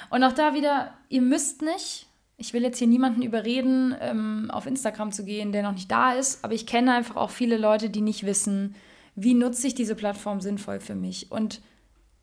Und 0.09 0.25
auch 0.25 0.33
da 0.33 0.55
wieder, 0.55 0.95
ihr 1.11 1.21
müsst 1.21 1.61
nicht, 1.61 2.07
ich 2.39 2.55
will 2.55 2.63
jetzt 2.63 2.79
hier 2.79 2.87
niemanden 2.87 3.21
überreden, 3.21 3.95
ähm, 4.01 4.51
auf 4.51 4.67
Instagram 4.67 5.13
zu 5.13 5.25
gehen, 5.25 5.53
der 5.53 5.63
noch 5.63 5.73
nicht 5.73 5.91
da 5.91 6.13
ist, 6.13 6.43
aber 6.43 6.55
ich 6.55 6.67
kenne 6.67 6.95
einfach 6.95 7.17
auch 7.17 7.31
viele 7.31 7.59
Leute, 7.59 7.91
die 7.91 8.01
nicht 8.01 8.25
wissen, 8.25 8.75
wie 9.15 9.35
nutze 9.35 9.67
ich 9.67 9.75
diese 9.75 9.95
Plattform 9.95 10.41
sinnvoll 10.41 10.81
für 10.81 10.95
mich. 10.95 11.31
Und 11.31 11.61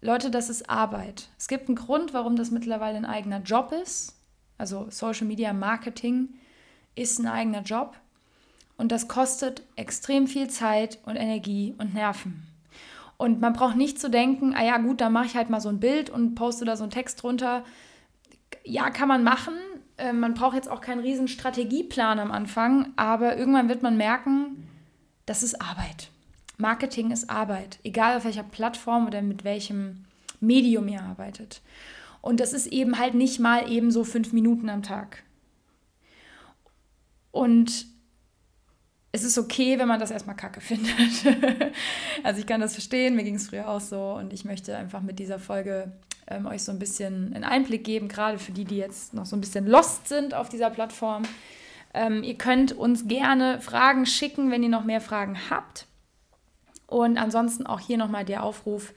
Leute, 0.01 0.31
das 0.31 0.49
ist 0.49 0.67
Arbeit. 0.67 1.29
Es 1.37 1.47
gibt 1.47 1.67
einen 1.67 1.75
Grund, 1.75 2.15
warum 2.15 2.35
das 2.35 2.49
mittlerweile 2.49 2.97
ein 2.97 3.05
eigener 3.05 3.41
Job 3.41 3.71
ist. 3.71 4.19
Also 4.57 4.87
Social 4.89 5.27
Media 5.27 5.53
Marketing 5.53 6.29
ist 6.95 7.19
ein 7.19 7.27
eigener 7.27 7.61
Job. 7.61 7.95
Und 8.77 8.91
das 8.91 9.07
kostet 9.07 9.61
extrem 9.75 10.25
viel 10.25 10.49
Zeit 10.49 10.97
und 11.05 11.17
Energie 11.17 11.75
und 11.77 11.93
Nerven. 11.93 12.48
Und 13.19 13.41
man 13.41 13.51
braucht 13.51 13.75
nicht 13.75 13.99
zu 13.99 14.09
denken, 14.09 14.55
ah 14.55 14.63
ja 14.63 14.77
gut, 14.77 15.01
dann 15.01 15.11
mache 15.11 15.25
ich 15.25 15.35
halt 15.35 15.49
mal 15.49 15.59
so 15.59 15.67
ein 15.67 15.81
Bild 15.81 16.09
und 16.09 16.35
poste 16.35 16.63
da 16.63 16.77
so 16.77 16.83
einen 16.85 16.91
Text 16.91 17.21
drunter. 17.21 17.65
Ja, 18.63 18.91
kann 18.91 19.09
man 19.09 19.25
machen. 19.25 19.55
Äh, 19.97 20.13
man 20.13 20.35
braucht 20.35 20.55
jetzt 20.55 20.69
auch 20.69 20.79
keinen 20.79 21.01
riesen 21.01 21.27
Strategieplan 21.27 22.17
am 22.17 22.31
Anfang, 22.31 22.93
aber 22.95 23.35
irgendwann 23.35 23.67
wird 23.67 23.83
man 23.83 23.97
merken, 23.97 24.69
das 25.25 25.43
ist 25.43 25.61
Arbeit. 25.61 26.11
Marketing 26.57 27.11
ist 27.11 27.29
Arbeit, 27.29 27.79
egal 27.83 28.15
auf 28.15 28.23
welcher 28.23 28.43
Plattform 28.43 29.05
oder 29.05 29.21
mit 29.21 29.43
welchem 29.43 30.05
Medium 30.39 30.87
ihr 30.87 31.03
arbeitet. 31.03 31.61
Und 32.21 32.39
das 32.39 32.53
ist 32.53 32.67
eben 32.67 32.99
halt 32.99 33.15
nicht 33.15 33.41
mal 33.41 33.69
eben 33.69 33.91
so 33.91 34.05
fünf 34.05 34.31
Minuten 34.31 34.69
am 34.69 34.81
Tag. 34.81 35.23
Und 37.31 37.85
es 39.11 39.23
ist 39.23 39.37
okay, 39.37 39.79
wenn 39.79 39.87
man 39.87 39.99
das 39.99 40.11
erstmal 40.11 40.35
kacke 40.35 40.61
findet. 40.61 40.93
also 42.23 42.39
ich 42.39 42.47
kann 42.47 42.61
das 42.61 42.73
verstehen, 42.73 43.15
mir 43.15 43.23
ging 43.23 43.35
es 43.35 43.47
früher 43.47 43.67
auch 43.67 43.81
so 43.81 44.13
und 44.13 44.33
ich 44.33 44.45
möchte 44.45 44.75
einfach 44.77 45.01
mit 45.01 45.19
dieser 45.19 45.39
Folge 45.39 45.91
ähm, 46.27 46.45
euch 46.45 46.63
so 46.63 46.71
ein 46.71 46.79
bisschen 46.79 47.33
einen 47.33 47.43
Einblick 47.43 47.83
geben, 47.83 48.07
gerade 48.07 48.37
für 48.37 48.51
die, 48.51 48.65
die 48.65 48.77
jetzt 48.77 49.13
noch 49.13 49.25
so 49.25 49.35
ein 49.35 49.41
bisschen 49.41 49.67
lost 49.67 50.07
sind 50.07 50.33
auf 50.33 50.49
dieser 50.49 50.69
Plattform. 50.69 51.23
Ähm, 51.93 52.23
ihr 52.23 52.35
könnt 52.35 52.71
uns 52.71 53.07
gerne 53.07 53.59
Fragen 53.61 54.05
schicken, 54.05 54.51
wenn 54.51 54.61
ihr 54.61 54.69
noch 54.69 54.83
mehr 54.83 55.01
Fragen 55.01 55.49
habt. 55.49 55.87
Und 56.85 57.17
ansonsten 57.17 57.65
auch 57.65 57.79
hier 57.79 57.97
nochmal 57.97 58.25
der 58.25 58.43
Aufruf, 58.43 58.93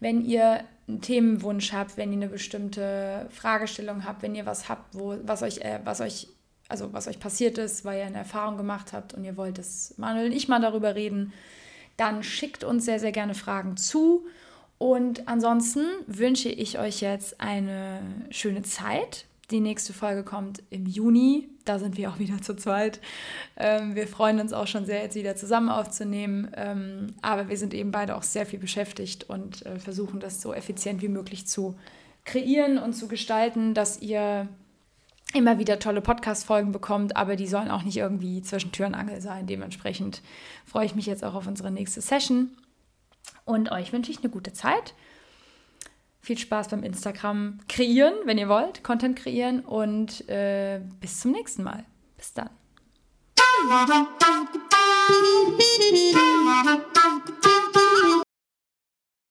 wenn 0.00 0.24
ihr 0.24 0.64
einen 0.86 1.00
Themenwunsch 1.00 1.72
habt, 1.72 1.96
wenn 1.96 2.10
ihr 2.10 2.18
eine 2.18 2.28
bestimmte 2.28 3.26
Fragestellung 3.30 4.04
habt, 4.04 4.22
wenn 4.22 4.34
ihr 4.34 4.44
was 4.44 4.68
habt, 4.68 4.94
wo, 4.94 5.16
was, 5.22 5.42
euch, 5.42 5.58
äh, 5.58 5.80
was 5.84 6.02
euch 6.02 6.28
also 6.74 6.92
was 6.92 7.06
euch 7.06 7.20
passiert 7.20 7.56
ist, 7.56 7.84
weil 7.84 8.00
ihr 8.00 8.06
eine 8.06 8.18
Erfahrung 8.18 8.56
gemacht 8.56 8.92
habt 8.92 9.14
und 9.14 9.22
ihr 9.22 9.36
wollt, 9.36 9.58
dass 9.58 9.94
Manuel 9.96 10.26
und 10.26 10.32
ich 10.32 10.48
mal 10.48 10.60
darüber 10.60 10.96
reden, 10.96 11.32
dann 11.96 12.24
schickt 12.24 12.64
uns 12.64 12.84
sehr, 12.84 12.98
sehr 12.98 13.12
gerne 13.12 13.34
Fragen 13.34 13.76
zu. 13.76 14.26
Und 14.78 15.28
ansonsten 15.28 15.86
wünsche 16.08 16.48
ich 16.48 16.80
euch 16.80 17.00
jetzt 17.00 17.40
eine 17.40 18.00
schöne 18.30 18.62
Zeit. 18.62 19.26
Die 19.52 19.60
nächste 19.60 19.92
Folge 19.92 20.24
kommt 20.24 20.64
im 20.70 20.86
Juni. 20.86 21.48
Da 21.64 21.78
sind 21.78 21.96
wir 21.96 22.10
auch 22.10 22.18
wieder 22.18 22.42
zu 22.42 22.56
zweit. 22.56 23.00
Ähm, 23.56 23.94
wir 23.94 24.08
freuen 24.08 24.40
uns 24.40 24.52
auch 24.52 24.66
schon 24.66 24.84
sehr, 24.84 25.00
jetzt 25.00 25.14
wieder 25.14 25.36
zusammen 25.36 25.68
aufzunehmen. 25.68 26.50
Ähm, 26.56 27.14
aber 27.22 27.48
wir 27.48 27.56
sind 27.56 27.72
eben 27.72 27.92
beide 27.92 28.16
auch 28.16 28.24
sehr 28.24 28.46
viel 28.46 28.58
beschäftigt 28.58 29.30
und 29.30 29.64
äh, 29.64 29.78
versuchen 29.78 30.18
das 30.18 30.42
so 30.42 30.52
effizient 30.52 31.02
wie 31.02 31.08
möglich 31.08 31.46
zu 31.46 31.76
kreieren 32.24 32.78
und 32.78 32.94
zu 32.94 33.06
gestalten, 33.06 33.74
dass 33.74 34.02
ihr 34.02 34.48
immer 35.34 35.58
wieder 35.58 35.78
tolle 35.78 36.00
Podcast-Folgen 36.00 36.72
bekommt, 36.72 37.16
aber 37.16 37.36
die 37.36 37.46
sollen 37.46 37.70
auch 37.70 37.82
nicht 37.82 37.96
irgendwie 37.96 38.40
zwischen 38.42 38.72
Tür 38.72 38.86
und 38.86 38.94
Angel 38.94 39.20
sein. 39.20 39.46
Dementsprechend 39.46 40.22
freue 40.64 40.86
ich 40.86 40.94
mich 40.94 41.06
jetzt 41.06 41.24
auch 41.24 41.34
auf 41.34 41.46
unsere 41.46 41.70
nächste 41.70 42.00
Session 42.00 42.50
und 43.44 43.70
euch 43.70 43.92
wünsche 43.92 44.10
ich 44.10 44.18
eine 44.18 44.30
gute 44.30 44.52
Zeit. 44.52 44.94
Viel 46.20 46.38
Spaß 46.38 46.68
beim 46.68 46.82
Instagram 46.82 47.58
kreieren, 47.68 48.14
wenn 48.24 48.38
ihr 48.38 48.48
wollt, 48.48 48.82
Content 48.82 49.16
kreieren 49.16 49.60
und 49.60 50.26
äh, 50.28 50.80
bis 51.00 51.20
zum 51.20 51.32
nächsten 51.32 51.62
Mal. 51.62 51.84
Bis 52.16 52.32
dann. 52.32 52.48